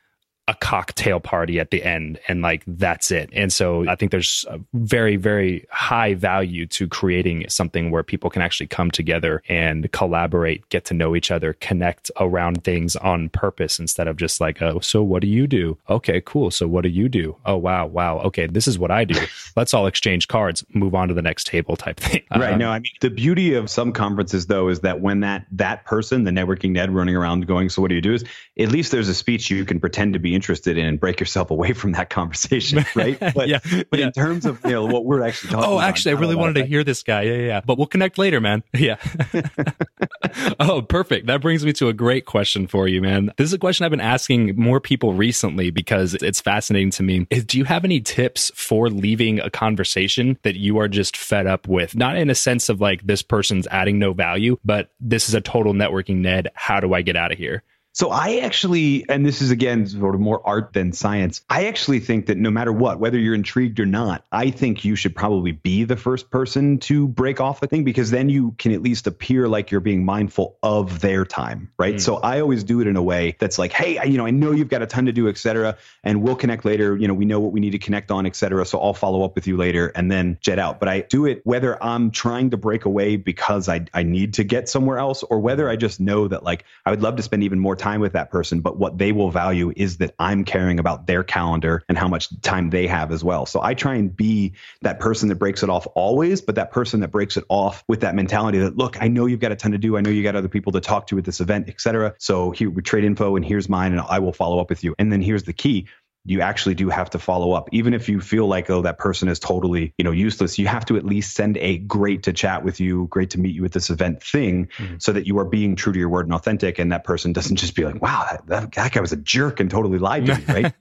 a 0.47 0.55
cocktail 0.55 1.19
party 1.19 1.59
at 1.59 1.71
the 1.71 1.83
end 1.83 2.19
and 2.29 2.41
like 2.41 2.63
that's 2.67 3.11
it. 3.11 3.29
And 3.33 3.51
so 3.51 3.87
I 3.87 3.95
think 3.95 4.11
there's 4.11 4.45
a 4.49 4.59
very 4.73 5.17
very 5.17 5.65
high 5.71 6.13
value 6.13 6.65
to 6.67 6.87
creating 6.87 7.49
something 7.49 7.91
where 7.91 8.03
people 8.03 8.29
can 8.29 8.41
actually 8.41 8.67
come 8.67 8.89
together 8.89 9.43
and 9.49 9.91
collaborate, 9.91 10.67
get 10.69 10.85
to 10.85 10.93
know 10.93 11.15
each 11.17 11.31
other, 11.31 11.53
connect 11.53 12.09
around 12.19 12.63
things 12.63 12.95
on 12.95 13.27
purpose 13.29 13.77
instead 13.77 14.07
of 14.07 14.15
just 14.15 14.39
like, 14.39 14.61
"Oh, 14.61 14.79
so 14.79 15.03
what 15.03 15.21
do 15.21 15.27
you 15.27 15.47
do?" 15.47 15.77
"Okay, 15.89 16.21
cool. 16.25 16.49
So 16.49 16.65
what 16.65 16.83
do 16.83 16.89
you 16.89 17.09
do?" 17.09 17.35
"Oh, 17.45 17.57
wow, 17.57 17.85
wow. 17.85 18.19
Okay, 18.19 18.47
this 18.47 18.67
is 18.67 18.79
what 18.79 18.91
I 18.91 19.03
do. 19.03 19.19
Let's 19.57 19.73
all 19.73 19.85
exchange 19.85 20.29
cards, 20.29 20.63
move 20.73 20.95
on 20.95 21.09
to 21.09 21.13
the 21.13 21.21
next 21.21 21.47
table" 21.47 21.75
type 21.75 21.99
thing. 21.99 22.21
Right. 22.37 22.53
Um, 22.53 22.59
no, 22.59 22.69
I 22.69 22.79
mean 22.79 22.91
the 23.01 23.09
beauty 23.09 23.55
of 23.55 23.67
some 23.69 23.91
conferences 23.91 24.45
though 24.45 24.69
is 24.69 24.81
that 24.81 25.01
when 25.01 25.21
that 25.21 25.47
that 25.53 25.85
person, 25.85 26.23
the 26.23 26.31
networking 26.31 26.71
Ned 26.71 26.93
running 26.93 27.15
around 27.15 27.47
going, 27.47 27.69
"So 27.69 27.81
what 27.81 27.89
do 27.89 27.95
you 27.95 28.01
do?" 28.01 28.13
is 28.13 28.23
at 28.59 28.69
least 28.69 28.91
there's 28.91 29.09
a 29.09 29.15
speech 29.15 29.49
you 29.49 29.65
can 29.65 29.79
pretend 29.79 30.13
to 30.13 30.19
be 30.19 30.36
interested 30.37 30.77
in 30.77 30.85
and 30.85 30.99
break 30.99 31.19
yourself 31.19 31.49
away 31.49 31.73
from 31.73 31.93
that 31.93 32.11
conversation, 32.11 32.85
right? 32.95 33.19
But, 33.19 33.47
yeah, 33.47 33.59
but 33.89 33.99
yeah. 33.99 34.05
in 34.05 34.11
terms 34.11 34.45
of 34.45 34.61
you 34.63 34.71
know 34.71 34.85
what 34.85 35.03
we're 35.03 35.23
actually 35.23 35.51
talking. 35.51 35.69
Oh, 35.69 35.79
actually, 35.79 36.15
I 36.15 36.19
really 36.19 36.35
wanted 36.35 36.61
to 36.61 36.65
hear 36.65 36.83
this 36.83 37.01
guy. 37.01 37.23
Yeah, 37.23 37.33
yeah. 37.33 37.61
But 37.65 37.77
we'll 37.77 37.87
connect 37.87 38.17
later, 38.17 38.39
man. 38.39 38.63
Yeah. 38.77 38.97
oh, 40.59 40.83
perfect. 40.83 41.25
That 41.25 41.41
brings 41.41 41.65
me 41.65 41.73
to 41.73 41.87
a 41.87 41.93
great 41.93 42.25
question 42.25 42.67
for 42.67 42.87
you, 42.87 43.01
man. 43.01 43.33
This 43.37 43.45
is 43.45 43.53
a 43.53 43.57
question 43.57 43.85
I've 43.85 43.91
been 43.91 43.99
asking 43.99 44.55
more 44.55 44.79
people 44.79 45.13
recently 45.13 45.71
because 45.71 46.13
it's 46.13 46.39
fascinating 46.39 46.91
to 46.91 47.03
me. 47.03 47.25
Do 47.25 47.57
you 47.57 47.63
have 47.63 47.83
any 47.83 47.99
tips 47.99 48.51
for 48.53 48.89
leaving 48.89 49.39
a 49.39 49.49
conversation 49.49 50.37
that 50.43 50.55
you 50.55 50.77
are 50.77 50.87
just 50.87 51.17
fed 51.17 51.47
up 51.47 51.67
with? 51.67 51.95
Not 51.95 52.17
in 52.17 52.29
a 52.29 52.35
sense 52.35 52.69
of 52.69 52.79
like 52.79 53.01
this 53.07 53.23
person's 53.23 53.65
adding 53.67 53.97
no 53.97 54.13
value, 54.13 54.57
but 54.63 54.91
this 54.99 55.27
is 55.27 55.33
a 55.33 55.41
total 55.41 55.73
networking 55.73 56.17
Ned. 56.17 56.49
How 56.53 56.79
do 56.79 56.93
I 56.93 57.01
get 57.01 57.15
out 57.15 57.31
of 57.31 57.39
here? 57.39 57.63
So 57.97 58.11
I 58.11 58.41
actually, 58.43 59.09
and 59.09 59.25
this 59.25 59.41
is 59.41 59.49
again 59.49 59.87
sort 59.87 60.13
of 60.13 60.21
more 60.21 60.39
art 60.45 60.71
than 60.71 60.93
science, 60.93 61.41
I 61.49 61.65
actually 61.65 61.99
think 61.99 62.27
that 62.27 62.37
no 62.37 62.51
matter 62.51 62.71
what, 62.71 62.99
whether 62.99 63.17
you're 63.17 63.33
intrigued 63.33 63.79
or 63.79 63.87
not, 63.87 64.23
I 64.31 64.51
think 64.51 64.85
you 64.85 64.95
should 64.95 65.15
probably 65.15 65.51
be 65.51 65.83
the 65.83 65.97
first 65.97 66.29
person 66.29 66.77
to 66.81 67.07
break 67.07 67.41
off 67.41 67.59
the 67.59 67.65
thing 67.65 67.83
because 67.83 68.11
then 68.11 68.29
you 68.29 68.51
can 68.59 68.71
at 68.71 68.83
least 68.83 69.07
appear 69.07 69.47
like 69.47 69.71
you're 69.71 69.81
being 69.81 70.05
mindful 70.05 70.59
of 70.61 71.01
their 71.01 71.25
time, 71.25 71.71
right? 71.79 71.95
Mm. 71.95 71.99
So 71.99 72.17
I 72.17 72.39
always 72.39 72.63
do 72.63 72.81
it 72.81 72.87
in 72.87 72.97
a 72.97 73.01
way 73.01 73.35
that's 73.39 73.57
like, 73.57 73.71
hey, 73.71 73.99
you 74.07 74.19
know, 74.19 74.27
I 74.27 74.29
know 74.29 74.51
you've 74.51 74.69
got 74.69 74.83
a 74.83 74.85
ton 74.85 75.07
to 75.07 75.11
do, 75.11 75.27
et 75.27 75.39
cetera, 75.39 75.75
and 76.03 76.21
we'll 76.21 76.35
connect 76.35 76.65
later. 76.65 76.95
You 76.95 77.07
know, 77.07 77.15
we 77.15 77.25
know 77.25 77.39
what 77.39 77.51
we 77.51 77.59
need 77.59 77.71
to 77.71 77.79
connect 77.79 78.11
on, 78.11 78.27
et 78.27 78.35
cetera. 78.35 78.63
So 78.67 78.79
I'll 78.79 78.93
follow 78.93 79.23
up 79.23 79.33
with 79.33 79.47
you 79.47 79.57
later 79.57 79.87
and 79.95 80.11
then 80.11 80.37
jet 80.41 80.59
out. 80.59 80.79
But 80.79 80.87
I 80.87 80.99
do 80.99 81.25
it 81.25 81.41
whether 81.45 81.83
I'm 81.83 82.11
trying 82.11 82.51
to 82.51 82.57
break 82.57 82.85
away 82.85 83.15
because 83.15 83.67
I, 83.67 83.87
I 83.91 84.03
need 84.03 84.35
to 84.35 84.43
get 84.43 84.69
somewhere 84.69 84.99
else 84.99 85.23
or 85.23 85.39
whether 85.39 85.67
I 85.67 85.77
just 85.77 85.99
know 85.99 86.27
that 86.27 86.43
like 86.43 86.63
I 86.85 86.91
would 86.91 87.01
love 87.01 87.15
to 87.15 87.23
spend 87.23 87.41
even 87.41 87.57
more 87.57 87.75
time 87.75 87.86
time 87.87 88.01
with 88.01 88.13
that 88.13 88.29
person, 88.29 88.59
but 88.59 88.77
what 88.77 88.97
they 88.97 89.11
will 89.11 89.31
value 89.31 89.71
is 89.75 89.97
that 89.97 90.13
I'm 90.19 90.43
caring 90.43 90.79
about 90.79 91.07
their 91.07 91.23
calendar 91.23 91.83
and 91.87 91.97
how 91.97 92.07
much 92.07 92.29
time 92.41 92.69
they 92.69 92.87
have 92.87 93.11
as 93.11 93.23
well. 93.23 93.45
So 93.45 93.61
I 93.61 93.73
try 93.73 93.95
and 93.95 94.15
be 94.15 94.53
that 94.81 94.99
person 94.99 95.29
that 95.29 95.35
breaks 95.35 95.63
it 95.63 95.69
off 95.69 95.87
always, 95.95 96.41
but 96.41 96.55
that 96.55 96.71
person 96.71 96.99
that 96.99 97.09
breaks 97.09 97.37
it 97.37 97.45
off 97.47 97.83
with 97.87 98.01
that 98.01 98.13
mentality 98.13 98.59
that, 98.59 98.77
look, 98.77 99.01
I 99.01 99.07
know 99.07 99.25
you've 99.25 99.39
got 99.39 99.51
a 99.53 99.55
ton 99.55 99.71
to 99.71 99.77
do. 99.77 99.97
I 99.97 100.01
know 100.01 100.09
you 100.09 100.23
got 100.23 100.35
other 100.35 100.49
people 100.49 100.73
to 100.73 100.81
talk 100.81 101.07
to 101.07 101.17
at 101.17 101.23
this 101.23 101.39
event, 101.39 101.69
et 101.69 101.79
cetera. 101.79 102.13
So 102.19 102.51
here 102.51 102.69
we 102.69 102.81
trade 102.81 103.05
info 103.05 103.35
and 103.37 103.45
here's 103.45 103.69
mine 103.69 103.93
and 103.93 104.01
I 104.01 104.19
will 104.19 104.33
follow 104.33 104.59
up 104.59 104.69
with 104.69 104.83
you. 104.83 104.93
And 104.99 105.11
then 105.11 105.21
here's 105.21 105.43
the 105.43 105.53
key 105.53 105.87
you 106.27 106.41
actually 106.41 106.75
do 106.75 106.89
have 106.89 107.09
to 107.11 107.19
follow 107.19 107.53
up. 107.53 107.69
Even 107.71 107.93
if 107.93 108.09
you 108.09 108.19
feel 108.19 108.47
like, 108.47 108.69
oh, 108.69 108.81
that 108.81 108.97
person 108.97 109.29
is 109.29 109.39
totally, 109.39 109.93
you 109.97 110.03
know, 110.03 110.11
useless, 110.11 110.59
you 110.59 110.67
have 110.67 110.85
to 110.85 110.97
at 110.97 111.05
least 111.05 111.33
send 111.33 111.57
a 111.57 111.77
great 111.77 112.23
to 112.23 112.33
chat 112.33 112.65
with 112.65 112.81
you, 112.81 113.07
great 113.07 113.29
to 113.31 113.39
meet 113.39 113.55
you 113.55 113.63
at 113.63 113.71
this 113.71 113.89
event 113.89 114.21
thing 114.21 114.67
mm-hmm. 114.77 114.95
so 114.99 115.13
that 115.13 115.25
you 115.25 115.39
are 115.39 115.45
being 115.45 115.77
true 115.77 115.93
to 115.93 115.99
your 115.99 116.09
word 116.09 116.25
and 116.25 116.33
authentic. 116.33 116.79
And 116.79 116.91
that 116.91 117.05
person 117.05 117.31
doesn't 117.31 117.55
just 117.55 117.75
be 117.75 117.85
like, 117.85 118.01
wow, 118.01 118.27
that, 118.29 118.45
that, 118.47 118.71
that 118.73 118.91
guy 118.91 118.99
was 118.99 119.13
a 119.13 119.17
jerk 119.17 119.61
and 119.61 119.71
totally 119.71 119.99
lied 119.99 120.25
to 120.25 120.37
me, 120.37 120.43
right? 120.47 120.73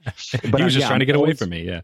But 0.50 0.58
he 0.58 0.64
was 0.64 0.74
just 0.74 0.78
yeah, 0.78 0.88
trying 0.88 1.00
to 1.00 1.06
get 1.06 1.14
always, 1.14 1.30
away 1.30 1.36
from 1.36 1.50
me. 1.50 1.62
Yeah. 1.62 1.82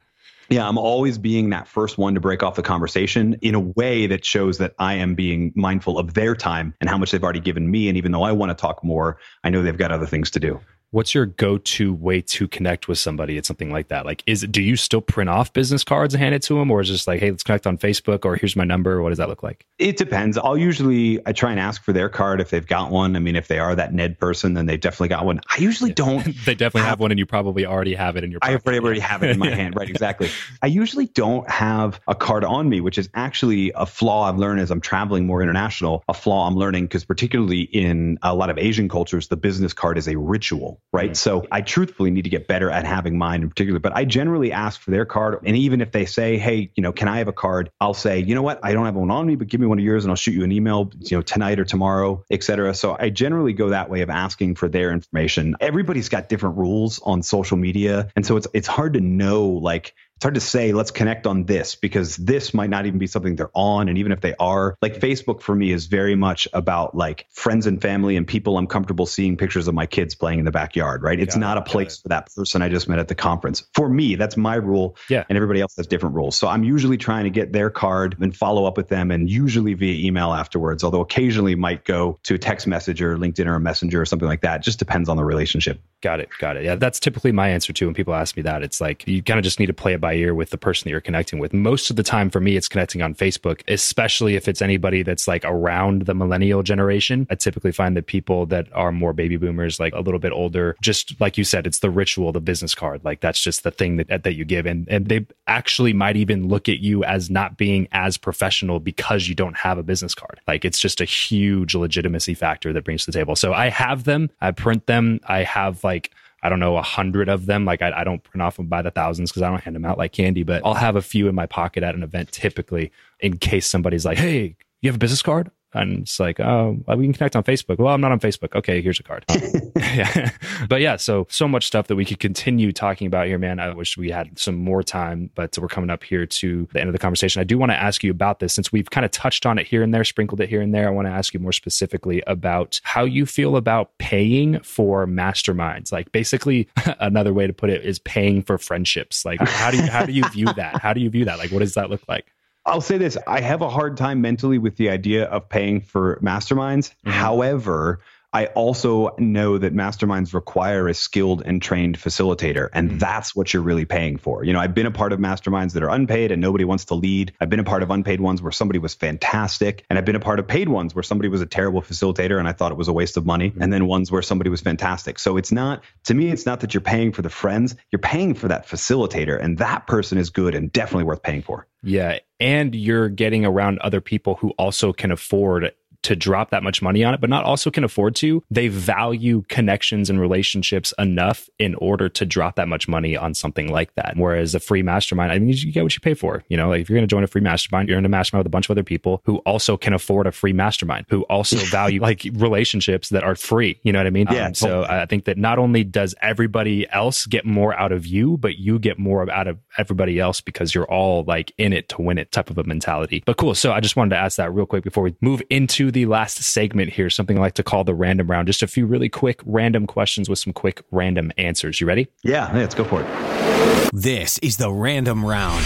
Yeah, 0.50 0.68
I'm 0.68 0.76
always 0.76 1.16
being 1.16 1.50
that 1.50 1.68
first 1.68 1.96
one 1.96 2.14
to 2.14 2.20
break 2.20 2.42
off 2.42 2.56
the 2.56 2.62
conversation 2.62 3.38
in 3.42 3.54
a 3.54 3.60
way 3.60 4.08
that 4.08 4.24
shows 4.24 4.58
that 4.58 4.74
I 4.76 4.94
am 4.94 5.14
being 5.14 5.52
mindful 5.54 5.98
of 5.98 6.14
their 6.14 6.34
time 6.34 6.74
and 6.80 6.90
how 6.90 6.98
much 6.98 7.12
they've 7.12 7.22
already 7.22 7.40
given 7.40 7.70
me. 7.70 7.88
And 7.88 7.96
even 7.96 8.10
though 8.10 8.24
I 8.24 8.32
want 8.32 8.50
to 8.50 8.60
talk 8.60 8.82
more, 8.82 9.18
I 9.44 9.50
know 9.50 9.62
they've 9.62 9.78
got 9.78 9.92
other 9.92 10.04
things 10.04 10.32
to 10.32 10.40
do 10.40 10.60
what's 10.92 11.14
your 11.14 11.26
go-to 11.26 11.92
way 11.92 12.20
to 12.20 12.46
connect 12.46 12.86
with 12.86 12.98
somebody 12.98 13.38
at 13.38 13.46
something 13.46 13.70
like 13.70 13.88
that? 13.88 14.06
Like 14.06 14.22
is 14.26 14.44
it 14.44 14.52
do 14.52 14.62
you 14.62 14.76
still 14.76 15.00
print 15.00 15.28
off 15.28 15.52
business 15.52 15.82
cards 15.82 16.14
and 16.14 16.22
hand 16.22 16.34
it 16.34 16.42
to 16.42 16.54
them 16.54 16.70
or 16.70 16.80
is 16.80 16.90
it 16.90 16.92
just 16.92 17.06
like 17.08 17.18
hey 17.18 17.30
let's 17.30 17.42
connect 17.42 17.66
on 17.66 17.78
facebook 17.78 18.24
or 18.24 18.36
here's 18.36 18.54
my 18.54 18.64
number 18.64 19.02
what 19.02 19.08
does 19.08 19.18
that 19.18 19.28
look 19.28 19.42
like? 19.42 19.66
It 19.78 19.96
depends. 19.96 20.38
I'll 20.38 20.56
usually 20.56 21.20
i 21.26 21.32
try 21.32 21.50
and 21.50 21.58
ask 21.58 21.82
for 21.82 21.92
their 21.92 22.08
card 22.08 22.40
if 22.40 22.50
they've 22.50 22.66
got 22.66 22.90
one. 22.90 23.16
I 23.16 23.18
mean 23.18 23.36
if 23.36 23.48
they 23.48 23.58
are 23.58 23.74
that 23.74 23.92
ned 23.92 24.18
person 24.18 24.54
then 24.54 24.66
they've 24.66 24.80
definitely 24.80 25.08
got 25.08 25.24
one. 25.24 25.40
I 25.50 25.58
usually 25.60 25.90
yeah. 25.90 25.94
don't 25.96 26.24
they 26.44 26.54
definitely 26.54 26.82
have, 26.82 26.90
have, 26.90 27.00
one 27.00 27.10
and 27.10 27.18
you 27.18 27.26
probably 27.26 27.66
already 27.66 27.94
have 27.94 28.16
it 28.16 28.22
in 28.22 28.30
your 28.30 28.40
i 28.42 28.54
already, 28.54 28.78
already 28.78 29.00
have 29.00 29.22
it 29.22 29.30
in 29.30 29.38
my 29.38 29.50
hand. 29.54 29.74
Right 29.76 29.88
exactly. 29.88 30.30
I 30.60 30.66
usually 30.66 31.06
don't 31.06 31.48
have 31.50 32.00
a 32.06 32.14
card 32.14 32.44
on 32.44 32.68
me 32.68 32.80
which 32.82 32.98
is 32.98 33.08
actually 33.14 33.72
a 33.74 33.86
flaw 33.86 34.28
i've 34.28 34.38
learned 34.38 34.60
as 34.60 34.70
i'm 34.70 34.80
traveling 34.80 35.26
more 35.26 35.42
international 35.42 36.04
a 36.08 36.14
flaw 36.14 36.46
i'm 36.46 36.54
learning 36.54 36.84
because 36.84 37.04
particularly 37.04 37.62
in 37.62 38.18
a 38.22 38.34
lot 38.34 38.50
of 38.50 38.58
asian 38.58 38.88
cultures 38.88 39.28
the 39.28 39.36
business 39.36 39.72
card 39.72 39.96
is 39.96 40.06
a 40.06 40.16
ritual 40.16 40.81
right 40.92 41.10
mm-hmm. 41.10 41.14
so 41.14 41.46
i 41.50 41.60
truthfully 41.60 42.10
need 42.10 42.22
to 42.22 42.30
get 42.30 42.46
better 42.46 42.70
at 42.70 42.84
having 42.84 43.16
mine 43.18 43.42
in 43.42 43.48
particular. 43.48 43.78
But 43.80 43.94
I 43.94 44.04
generally 44.04 44.52
ask 44.52 44.80
for 44.80 44.90
their 44.90 45.04
card. 45.04 45.38
And 45.44 45.56
even 45.56 45.80
if 45.80 45.92
they 45.92 46.06
say, 46.06 46.38
hey, 46.38 46.70
you 46.74 46.82
know, 46.82 46.92
can 46.92 47.08
I 47.08 47.18
have 47.18 47.28
a 47.28 47.32
card? 47.32 47.70
I'll 47.80 47.94
say, 47.94 48.20
you 48.20 48.34
know 48.34 48.42
what? 48.42 48.60
I 48.62 48.72
don't 48.72 48.84
have 48.84 48.94
one 48.94 49.10
on 49.10 49.26
me, 49.26 49.36
but 49.36 49.48
give 49.48 49.60
me 49.60 49.66
one 49.66 49.78
of 49.78 49.84
yours 49.84 50.04
and 50.04 50.10
I'll 50.10 50.16
shoot 50.16 50.32
you 50.32 50.44
an 50.44 50.52
email, 50.52 50.90
you 50.98 51.16
know, 51.16 51.22
tonight 51.22 51.58
or 51.58 51.64
tomorrow, 51.64 52.24
et 52.30 52.42
cetera. 52.42 52.74
So 52.74 52.96
I 52.98 53.10
generally 53.10 53.52
go 53.52 53.70
that 53.70 53.90
way 53.90 54.00
of 54.02 54.10
asking 54.10 54.56
for 54.56 54.68
their 54.68 54.92
information. 54.92 55.56
Everybody's 55.60 56.08
got 56.08 56.28
different 56.28 56.56
rules 56.56 57.00
on 57.02 57.22
social 57.22 57.56
media. 57.56 58.08
And 58.16 58.24
so 58.24 58.36
it's 58.36 58.46
it's 58.52 58.68
hard 58.68 58.94
to 58.94 59.00
know 59.00 59.46
like 59.46 59.94
it's 60.22 60.24
hard 60.24 60.34
to 60.34 60.40
say 60.40 60.70
let's 60.70 60.92
connect 60.92 61.26
on 61.26 61.46
this 61.46 61.74
because 61.74 62.16
this 62.16 62.54
might 62.54 62.70
not 62.70 62.86
even 62.86 62.96
be 62.96 63.08
something 63.08 63.34
they're 63.34 63.50
on 63.54 63.88
and 63.88 63.98
even 63.98 64.12
if 64.12 64.20
they 64.20 64.36
are 64.38 64.76
like 64.80 65.00
facebook 65.00 65.42
for 65.42 65.52
me 65.52 65.72
is 65.72 65.86
very 65.86 66.14
much 66.14 66.46
about 66.52 66.94
like 66.94 67.26
friends 67.32 67.66
and 67.66 67.82
family 67.82 68.16
and 68.16 68.24
people 68.24 68.56
i'm 68.56 68.68
comfortable 68.68 69.04
seeing 69.04 69.36
pictures 69.36 69.66
of 69.66 69.74
my 69.74 69.84
kids 69.84 70.14
playing 70.14 70.38
in 70.38 70.44
the 70.44 70.52
backyard 70.52 71.02
right? 71.02 71.18
It's 71.18 71.34
got 71.34 71.40
not 71.40 71.56
it, 71.56 71.60
a 71.60 71.64
place 71.64 71.98
for 71.98 72.08
that 72.10 72.32
person 72.36 72.62
i 72.62 72.68
just 72.68 72.88
met 72.88 73.00
at 73.00 73.08
the 73.08 73.16
conference. 73.16 73.64
For 73.74 73.88
me 73.88 74.14
that's 74.14 74.36
my 74.36 74.54
rule 74.54 74.96
yeah. 75.10 75.24
and 75.28 75.34
everybody 75.34 75.60
else 75.60 75.74
has 75.76 75.88
different 75.88 76.14
rules. 76.14 76.36
So 76.36 76.46
i'm 76.46 76.62
usually 76.62 76.98
trying 76.98 77.24
to 77.24 77.30
get 77.30 77.52
their 77.52 77.68
card 77.68 78.16
and 78.20 78.36
follow 78.36 78.64
up 78.64 78.76
with 78.76 78.86
them 78.86 79.10
and 79.10 79.28
usually 79.28 79.74
via 79.74 80.06
email 80.06 80.32
afterwards 80.32 80.84
although 80.84 81.00
occasionally 81.00 81.56
might 81.56 81.84
go 81.84 82.20
to 82.22 82.34
a 82.34 82.38
text 82.38 82.68
message 82.68 83.02
or 83.02 83.16
linkedin 83.16 83.46
or 83.46 83.56
a 83.56 83.60
messenger 83.60 84.00
or 84.00 84.06
something 84.06 84.28
like 84.28 84.42
that. 84.42 84.60
It 84.60 84.62
just 84.62 84.78
depends 84.78 85.08
on 85.08 85.16
the 85.16 85.24
relationship. 85.24 85.80
Got 86.00 86.20
it 86.20 86.28
got 86.38 86.56
it. 86.56 86.62
Yeah 86.62 86.76
that's 86.76 87.00
typically 87.00 87.32
my 87.32 87.48
answer 87.48 87.72
too 87.72 87.86
when 87.86 87.94
people 87.94 88.14
ask 88.14 88.36
me 88.36 88.44
that. 88.44 88.62
It's 88.62 88.80
like 88.80 89.04
you 89.08 89.20
kind 89.20 89.40
of 89.40 89.42
just 89.42 89.58
need 89.58 89.66
to 89.66 89.72
play 89.72 89.94
it 89.94 90.00
by 90.00 90.11
by 90.12 90.18
ear 90.18 90.34
with 90.34 90.50
the 90.50 90.58
person 90.58 90.84
that 90.84 90.90
you're 90.90 91.00
connecting 91.00 91.38
with. 91.38 91.54
Most 91.54 91.88
of 91.88 91.96
the 91.96 92.02
time 92.02 92.28
for 92.28 92.40
me, 92.40 92.56
it's 92.56 92.68
connecting 92.68 93.00
on 93.00 93.14
Facebook, 93.14 93.62
especially 93.66 94.36
if 94.36 94.46
it's 94.46 94.60
anybody 94.60 95.02
that's 95.02 95.26
like 95.26 95.42
around 95.44 96.02
the 96.02 96.14
millennial 96.14 96.62
generation. 96.62 97.26
I 97.30 97.34
typically 97.34 97.72
find 97.72 97.96
that 97.96 98.06
people 98.06 98.44
that 98.46 98.66
are 98.74 98.92
more 98.92 99.14
baby 99.14 99.38
boomers, 99.38 99.80
like 99.80 99.94
a 99.94 100.00
little 100.00 100.20
bit 100.20 100.32
older, 100.32 100.76
just 100.82 101.18
like 101.18 101.38
you 101.38 101.44
said, 101.44 101.66
it's 101.66 101.78
the 101.78 101.88
ritual, 101.88 102.30
the 102.32 102.40
business 102.40 102.74
card. 102.74 103.02
Like 103.04 103.20
that's 103.20 103.40
just 103.40 103.62
the 103.62 103.70
thing 103.70 103.96
that, 103.96 104.22
that 104.24 104.34
you 104.34 104.44
give. 104.44 104.66
And, 104.66 104.86
and 104.90 105.06
they 105.06 105.26
actually 105.46 105.94
might 105.94 106.16
even 106.16 106.46
look 106.46 106.68
at 106.68 106.80
you 106.80 107.04
as 107.04 107.30
not 107.30 107.56
being 107.56 107.88
as 107.92 108.18
professional 108.18 108.80
because 108.80 109.28
you 109.28 109.34
don't 109.34 109.56
have 109.56 109.78
a 109.78 109.82
business 109.82 110.14
card. 110.14 110.40
Like 110.46 110.66
it's 110.66 110.78
just 110.78 111.00
a 111.00 111.06
huge 111.06 111.74
legitimacy 111.74 112.34
factor 112.34 112.72
that 112.74 112.84
brings 112.84 113.06
to 113.06 113.10
the 113.10 113.18
table. 113.18 113.34
So 113.34 113.54
I 113.54 113.70
have 113.70 114.04
them, 114.04 114.28
I 114.42 114.50
print 114.50 114.86
them, 114.86 115.20
I 115.26 115.44
have 115.44 115.82
like, 115.82 116.12
I 116.42 116.48
don't 116.48 116.60
know, 116.60 116.76
a 116.76 116.82
hundred 116.82 117.28
of 117.28 117.46
them. 117.46 117.64
Like 117.64 117.82
I, 117.82 117.92
I 118.00 118.04
don't 118.04 118.22
print 118.22 118.42
off 118.42 118.56
them 118.56 118.66
by 118.66 118.82
the 118.82 118.90
thousands 118.90 119.30
because 119.30 119.42
I 119.42 119.50
don't 119.50 119.62
hand 119.62 119.76
them 119.76 119.84
out 119.84 119.98
like 119.98 120.12
candy, 120.12 120.42
but 120.42 120.62
I'll 120.64 120.74
have 120.74 120.96
a 120.96 121.02
few 121.02 121.28
in 121.28 121.34
my 121.34 121.46
pocket 121.46 121.82
at 121.82 121.94
an 121.94 122.02
event 122.02 122.32
typically 122.32 122.90
in 123.20 123.38
case 123.38 123.66
somebody's 123.66 124.04
like, 124.04 124.18
Hey, 124.18 124.56
you 124.80 124.88
have 124.88 124.96
a 124.96 124.98
business 124.98 125.22
card? 125.22 125.50
And 125.74 126.02
it's 126.02 126.20
like, 126.20 126.38
oh, 126.40 126.78
we 126.96 127.04
can 127.04 127.12
connect 127.12 127.36
on 127.36 127.44
Facebook. 127.44 127.78
Well, 127.78 127.94
I'm 127.94 128.00
not 128.00 128.12
on 128.12 128.20
Facebook. 128.20 128.54
Okay, 128.54 128.82
here's 128.82 129.00
a 129.00 129.02
card. 129.02 129.24
yeah. 129.76 130.30
But 130.68 130.80
yeah, 130.80 130.96
so, 130.96 131.26
so 131.30 131.48
much 131.48 131.66
stuff 131.66 131.86
that 131.88 131.96
we 131.96 132.04
could 132.04 132.18
continue 132.20 132.72
talking 132.72 133.06
about 133.06 133.26
here, 133.26 133.38
man. 133.38 133.58
I 133.58 133.72
wish 133.72 133.96
we 133.96 134.10
had 134.10 134.38
some 134.38 134.56
more 134.56 134.82
time, 134.82 135.30
but 135.34 135.56
we're 135.58 135.68
coming 135.68 135.90
up 135.90 136.04
here 136.04 136.26
to 136.26 136.68
the 136.72 136.80
end 136.80 136.88
of 136.88 136.92
the 136.92 136.98
conversation. 136.98 137.40
I 137.40 137.44
do 137.44 137.58
want 137.58 137.72
to 137.72 137.80
ask 137.80 138.04
you 138.04 138.10
about 138.10 138.40
this 138.40 138.52
since 138.52 138.70
we've 138.70 138.90
kind 138.90 139.04
of 139.04 139.10
touched 139.10 139.46
on 139.46 139.58
it 139.58 139.66
here 139.66 139.82
and 139.82 139.94
there, 139.94 140.04
sprinkled 140.04 140.40
it 140.40 140.48
here 140.48 140.60
and 140.60 140.74
there. 140.74 140.88
I 140.88 140.90
want 140.90 141.08
to 141.08 141.12
ask 141.12 141.32
you 141.34 141.40
more 141.40 141.52
specifically 141.52 142.22
about 142.26 142.80
how 142.84 143.04
you 143.04 143.26
feel 143.26 143.56
about 143.56 143.96
paying 143.98 144.60
for 144.60 145.06
masterminds. 145.06 145.90
Like 145.90 146.12
basically 146.12 146.68
another 147.00 147.32
way 147.32 147.46
to 147.46 147.52
put 147.52 147.70
it 147.70 147.84
is 147.84 147.98
paying 147.98 148.42
for 148.42 148.58
friendships. 148.58 149.24
Like 149.24 149.40
how 149.40 149.70
do 149.70 149.78
you, 149.78 149.84
how 149.84 150.04
do 150.04 150.12
you 150.12 150.28
view 150.28 150.46
that? 150.54 150.80
How 150.80 150.92
do 150.92 151.00
you 151.00 151.10
view 151.10 151.24
that? 151.24 151.38
Like, 151.38 151.50
what 151.50 151.60
does 151.60 151.74
that 151.74 151.90
look 151.90 152.02
like? 152.08 152.32
I'll 152.64 152.80
say 152.80 152.98
this 152.98 153.18
I 153.26 153.40
have 153.40 153.62
a 153.62 153.68
hard 153.68 153.96
time 153.96 154.20
mentally 154.20 154.58
with 154.58 154.76
the 154.76 154.90
idea 154.90 155.24
of 155.24 155.48
paying 155.48 155.80
for 155.80 156.18
masterminds. 156.22 156.90
Mm-hmm. 156.90 157.10
However, 157.10 158.00
I 158.32 158.46
also 158.46 159.14
know 159.18 159.58
that 159.58 159.74
masterminds 159.74 160.32
require 160.32 160.88
a 160.88 160.94
skilled 160.94 161.42
and 161.44 161.60
trained 161.60 161.98
facilitator, 161.98 162.70
and 162.72 162.88
mm-hmm. 162.88 162.98
that's 162.98 163.36
what 163.36 163.52
you're 163.52 163.62
really 163.62 163.84
paying 163.84 164.16
for. 164.16 164.42
You 164.42 164.54
know, 164.54 164.60
I've 164.60 164.74
been 164.74 164.86
a 164.86 164.90
part 164.90 165.12
of 165.12 165.18
masterminds 165.18 165.72
that 165.72 165.82
are 165.82 165.90
unpaid 165.90 166.32
and 166.32 166.40
nobody 166.40 166.64
wants 166.64 166.86
to 166.86 166.94
lead. 166.94 167.32
I've 167.40 167.50
been 167.50 167.60
a 167.60 167.64
part 167.64 167.82
of 167.82 167.90
unpaid 167.90 168.20
ones 168.20 168.40
where 168.40 168.52
somebody 168.52 168.78
was 168.78 168.94
fantastic, 168.94 169.84
and 169.90 169.98
I've 169.98 170.04
been 170.04 170.16
a 170.16 170.20
part 170.20 170.38
of 170.38 170.48
paid 170.48 170.68
ones 170.68 170.94
where 170.94 171.02
somebody 171.02 171.28
was 171.28 171.42
a 171.42 171.46
terrible 171.46 171.82
facilitator 171.82 172.38
and 172.38 172.48
I 172.48 172.52
thought 172.52 172.72
it 172.72 172.78
was 172.78 172.88
a 172.88 172.92
waste 172.92 173.16
of 173.16 173.26
money, 173.26 173.50
mm-hmm. 173.50 173.62
and 173.62 173.72
then 173.72 173.86
ones 173.86 174.10
where 174.10 174.22
somebody 174.22 174.48
was 174.48 174.62
fantastic. 174.62 175.18
So 175.18 175.36
it's 175.36 175.52
not, 175.52 175.82
to 176.04 176.14
me, 176.14 176.30
it's 176.30 176.46
not 176.46 176.60
that 176.60 176.72
you're 176.72 176.80
paying 176.80 177.12
for 177.12 177.22
the 177.22 177.30
friends, 177.30 177.76
you're 177.90 177.98
paying 178.00 178.34
for 178.34 178.48
that 178.48 178.66
facilitator, 178.66 179.38
and 179.38 179.58
that 179.58 179.86
person 179.86 180.16
is 180.16 180.30
good 180.30 180.54
and 180.54 180.72
definitely 180.72 181.04
worth 181.04 181.22
paying 181.22 181.42
for. 181.42 181.66
Yeah. 181.82 182.18
And 182.40 182.74
you're 182.74 183.08
getting 183.08 183.44
around 183.44 183.78
other 183.80 184.00
people 184.00 184.36
who 184.36 184.50
also 184.50 184.92
can 184.92 185.10
afford 185.12 185.72
to 186.02 186.16
drop 186.16 186.50
that 186.50 186.62
much 186.62 186.82
money 186.82 187.04
on 187.04 187.14
it, 187.14 187.20
but 187.20 187.30
not 187.30 187.44
also 187.44 187.70
can 187.70 187.84
afford 187.84 188.14
to, 188.16 188.42
they 188.50 188.68
value 188.68 189.42
connections 189.48 190.10
and 190.10 190.20
relationships 190.20 190.92
enough 190.98 191.48
in 191.58 191.74
order 191.76 192.08
to 192.08 192.26
drop 192.26 192.56
that 192.56 192.68
much 192.68 192.88
money 192.88 193.16
on 193.16 193.34
something 193.34 193.70
like 193.70 193.94
that. 193.94 194.14
Whereas 194.16 194.54
a 194.54 194.60
free 194.60 194.82
mastermind, 194.82 195.32
I 195.32 195.38
mean, 195.38 195.54
you 195.56 195.72
get 195.72 195.82
what 195.82 195.94
you 195.94 196.00
pay 196.00 196.14
for. 196.14 196.42
You 196.48 196.56
know, 196.56 196.68
like 196.68 196.82
if 196.82 196.90
you're 196.90 196.96
going 196.96 197.06
to 197.06 197.12
join 197.12 197.24
a 197.24 197.28
free 197.28 197.40
mastermind, 197.40 197.88
you're 197.88 197.98
in 197.98 198.04
a 198.04 198.08
mastermind 198.08 198.40
with 198.40 198.48
a 198.48 198.50
bunch 198.50 198.66
of 198.66 198.72
other 198.72 198.82
people 198.82 199.22
who 199.24 199.38
also 199.38 199.76
can 199.76 199.92
afford 199.92 200.26
a 200.26 200.32
free 200.32 200.52
mastermind, 200.52 201.06
who 201.08 201.22
also 201.24 201.56
value 201.70 202.00
like 202.00 202.26
relationships 202.34 203.10
that 203.10 203.22
are 203.22 203.36
free. 203.36 203.78
You 203.82 203.92
know 203.92 204.00
what 204.00 204.06
I 204.06 204.10
mean? 204.10 204.26
Yeah. 204.30 204.46
Um, 204.46 204.54
so 204.54 204.84
I 204.84 205.06
think 205.06 205.24
that 205.26 205.38
not 205.38 205.58
only 205.58 205.84
does 205.84 206.14
everybody 206.20 206.88
else 206.90 207.26
get 207.26 207.44
more 207.44 207.78
out 207.78 207.92
of 207.92 208.06
you, 208.06 208.36
but 208.36 208.58
you 208.58 208.78
get 208.78 208.98
more 208.98 209.30
out 209.30 209.46
of 209.46 209.58
everybody 209.78 210.18
else 210.18 210.40
because 210.40 210.74
you're 210.74 210.90
all 210.90 211.22
like 211.24 211.52
in 211.58 211.72
it 211.72 211.88
to 211.90 212.02
win 212.02 212.18
it 212.18 212.32
type 212.32 212.50
of 212.50 212.58
a 212.58 212.64
mentality. 212.64 213.22
But 213.24 213.36
cool. 213.36 213.54
So 213.54 213.72
I 213.72 213.80
just 213.80 213.94
wanted 213.94 214.10
to 214.10 214.16
ask 214.16 214.36
that 214.36 214.52
real 214.52 214.66
quick 214.66 214.82
before 214.82 215.04
we 215.04 215.14
move 215.20 215.42
into 215.48 215.91
the 215.92 216.06
last 216.06 216.42
segment 216.42 216.92
here, 216.92 217.10
something 217.10 217.38
I 217.38 217.40
like 217.40 217.54
to 217.54 217.62
call 217.62 217.84
the 217.84 217.94
random 217.94 218.30
round. 218.30 218.46
Just 218.46 218.62
a 218.62 218.66
few 218.66 218.86
really 218.86 219.08
quick 219.08 219.40
random 219.44 219.86
questions 219.86 220.28
with 220.28 220.38
some 220.38 220.52
quick 220.52 220.82
random 220.90 221.32
answers. 221.38 221.80
You 221.80 221.86
ready? 221.86 222.08
Yeah, 222.22 222.50
let's 222.52 222.74
go 222.74 222.84
for 222.84 223.02
it. 223.02 223.90
This 223.92 224.38
is 224.38 224.56
the 224.56 224.72
random 224.72 225.24
round. 225.24 225.64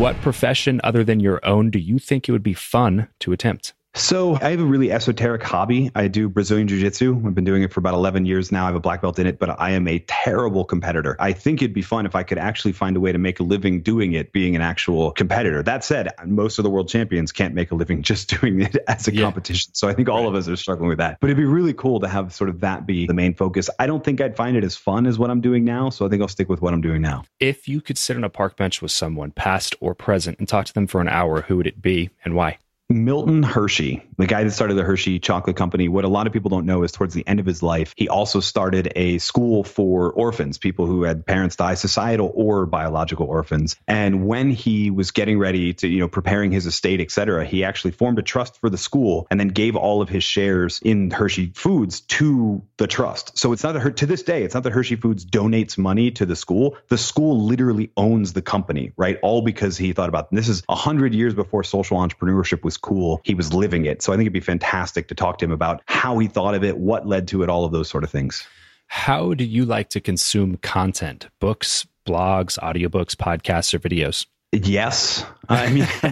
What 0.00 0.16
profession 0.22 0.80
other 0.82 1.04
than 1.04 1.20
your 1.20 1.44
own 1.44 1.70
do 1.70 1.78
you 1.78 1.98
think 1.98 2.28
it 2.28 2.32
would 2.32 2.42
be 2.42 2.54
fun 2.54 3.08
to 3.20 3.32
attempt? 3.32 3.74
So 3.96 4.36
I 4.42 4.50
have 4.50 4.60
a 4.60 4.64
really 4.64 4.90
esoteric 4.90 5.44
hobby. 5.44 5.88
I 5.94 6.08
do 6.08 6.28
Brazilian 6.28 6.66
Jiu 6.66 6.80
Jitsu. 6.80 7.22
I've 7.24 7.34
been 7.34 7.44
doing 7.44 7.62
it 7.62 7.72
for 7.72 7.78
about 7.78 7.94
11 7.94 8.26
years 8.26 8.50
now. 8.50 8.64
I 8.64 8.66
have 8.66 8.74
a 8.74 8.80
black 8.80 9.00
belt 9.00 9.20
in 9.20 9.26
it, 9.28 9.38
but 9.38 9.58
I 9.60 9.70
am 9.70 9.86
a 9.86 10.00
terrible 10.00 10.64
competitor. 10.64 11.16
I 11.20 11.32
think 11.32 11.62
it'd 11.62 11.72
be 11.72 11.80
fun 11.80 12.04
if 12.04 12.16
I 12.16 12.24
could 12.24 12.36
actually 12.36 12.72
find 12.72 12.96
a 12.96 13.00
way 13.00 13.12
to 13.12 13.18
make 13.18 13.38
a 13.38 13.44
living 13.44 13.82
doing 13.82 14.14
it, 14.14 14.32
being 14.32 14.56
an 14.56 14.62
actual 14.62 15.12
competitor. 15.12 15.62
That 15.62 15.84
said, 15.84 16.08
most 16.26 16.58
of 16.58 16.64
the 16.64 16.70
world 16.70 16.88
champions 16.88 17.30
can't 17.30 17.54
make 17.54 17.70
a 17.70 17.76
living 17.76 18.02
just 18.14 18.28
doing 18.40 18.62
it 18.62 18.76
as 18.88 19.06
a 19.06 19.14
yeah. 19.14 19.22
competition. 19.22 19.72
So 19.74 19.88
I 19.88 19.94
think 19.94 20.08
all 20.08 20.22
right. 20.22 20.28
of 20.28 20.34
us 20.34 20.48
are 20.48 20.56
struggling 20.56 20.88
with 20.88 20.98
that. 20.98 21.18
But 21.20 21.28
it'd 21.28 21.36
be 21.36 21.44
really 21.44 21.72
cool 21.72 22.00
to 22.00 22.08
have 22.08 22.34
sort 22.34 22.50
of 22.50 22.58
that 22.60 22.86
be 22.86 23.06
the 23.06 23.14
main 23.14 23.32
focus. 23.32 23.70
I 23.78 23.86
don't 23.86 24.02
think 24.02 24.20
I'd 24.20 24.36
find 24.36 24.56
it 24.56 24.64
as 24.64 24.74
fun 24.74 25.06
as 25.06 25.20
what 25.20 25.30
I'm 25.30 25.40
doing 25.40 25.64
now. 25.64 25.90
So 25.90 26.04
I 26.04 26.08
think 26.08 26.20
I'll 26.20 26.26
stick 26.26 26.48
with 26.48 26.60
what 26.60 26.74
I'm 26.74 26.80
doing 26.80 27.00
now. 27.00 27.22
If 27.38 27.68
you 27.68 27.80
could 27.80 27.96
sit 27.96 28.16
on 28.16 28.24
a 28.24 28.28
park 28.28 28.56
bench 28.56 28.82
with 28.82 28.90
someone, 28.90 29.30
past 29.30 29.76
or 29.78 29.94
present, 29.94 30.40
and 30.40 30.48
talk 30.48 30.66
to 30.66 30.74
them 30.74 30.88
for 30.88 31.00
an 31.00 31.08
hour, 31.08 31.42
who 31.42 31.56
would 31.58 31.68
it 31.68 31.80
be 31.80 32.10
and 32.24 32.34
why? 32.34 32.58
Milton 32.94 33.42
Hershey, 33.42 34.04
the 34.18 34.26
guy 34.26 34.44
that 34.44 34.50
started 34.50 34.74
the 34.74 34.82
Hershey 34.82 35.18
Chocolate 35.18 35.56
Company, 35.56 35.88
what 35.88 36.04
a 36.04 36.08
lot 36.08 36.26
of 36.26 36.32
people 36.32 36.50
don't 36.50 36.66
know 36.66 36.82
is 36.82 36.92
towards 36.92 37.14
the 37.14 37.26
end 37.26 37.40
of 37.40 37.46
his 37.46 37.62
life, 37.62 37.94
he 37.96 38.08
also 38.08 38.40
started 38.40 38.92
a 38.94 39.18
school 39.18 39.64
for 39.64 40.12
orphans, 40.12 40.58
people 40.58 40.86
who 40.86 41.02
had 41.04 41.26
parents 41.26 41.56
die, 41.56 41.74
societal 41.74 42.30
or 42.34 42.66
biological 42.66 43.26
orphans. 43.26 43.76
And 43.88 44.26
when 44.26 44.50
he 44.50 44.90
was 44.90 45.10
getting 45.10 45.38
ready 45.38 45.72
to, 45.74 45.88
you 45.88 46.00
know, 46.00 46.08
preparing 46.08 46.52
his 46.52 46.66
estate, 46.66 47.00
et 47.00 47.10
cetera, 47.10 47.44
he 47.44 47.64
actually 47.64 47.92
formed 47.92 48.18
a 48.18 48.22
trust 48.22 48.60
for 48.60 48.68
the 48.68 48.78
school 48.78 49.26
and 49.30 49.40
then 49.40 49.48
gave 49.48 49.76
all 49.76 50.02
of 50.02 50.08
his 50.08 50.24
shares 50.24 50.80
in 50.84 51.10
Hershey 51.10 51.52
Foods 51.54 52.00
to 52.02 52.62
the 52.76 52.86
trust. 52.86 53.38
So 53.38 53.52
it's 53.52 53.62
not 53.62 53.72
that 53.72 53.96
to 53.96 54.06
this 54.06 54.22
day, 54.22 54.42
it's 54.42 54.54
not 54.54 54.64
that 54.64 54.72
Hershey 54.72 54.96
Foods 54.96 55.24
donates 55.24 55.78
money 55.78 56.10
to 56.12 56.26
the 56.26 56.36
school. 56.36 56.76
The 56.88 56.98
school 56.98 57.46
literally 57.46 57.90
owns 57.96 58.32
the 58.32 58.42
company, 58.42 58.92
right? 58.96 59.18
All 59.22 59.42
because 59.42 59.76
he 59.78 59.92
thought 59.92 60.08
about 60.08 60.30
this 60.30 60.48
is 60.48 60.62
a 60.68 60.74
hundred 60.74 61.14
years 61.14 61.34
before 61.34 61.64
social 61.64 61.98
entrepreneurship 61.98 62.62
was 62.62 62.74
was 62.74 62.78
cool. 62.78 63.20
He 63.24 63.34
was 63.34 63.52
living 63.52 63.86
it. 63.86 64.02
So 64.04 64.12
I 64.12 64.16
think 64.16 64.26
it'd 64.26 64.34
be 64.34 64.40
fantastic 64.40 65.08
to 65.08 65.14
talk 65.14 65.38
to 65.38 65.46
him 65.46 65.50
about 65.50 65.80
how 65.86 66.18
he 66.18 66.28
thought 66.28 66.54
of 66.54 66.62
it, 66.62 66.76
what 66.76 67.06
led 67.06 67.26
to 67.28 67.42
it, 67.42 67.48
all 67.48 67.64
of 67.64 67.72
those 67.72 67.88
sort 67.88 68.04
of 68.04 68.10
things. 68.10 68.46
How 68.88 69.32
do 69.32 69.44
you 69.44 69.64
like 69.64 69.88
to 69.90 70.00
consume 70.00 70.58
content? 70.58 71.28
Books, 71.40 71.86
blogs, 72.06 72.58
audiobooks, 72.58 73.14
podcasts, 73.16 73.72
or 73.72 73.78
videos? 73.78 74.26
Yes. 74.54 75.24
I 75.48 75.70
mean, 75.70 75.86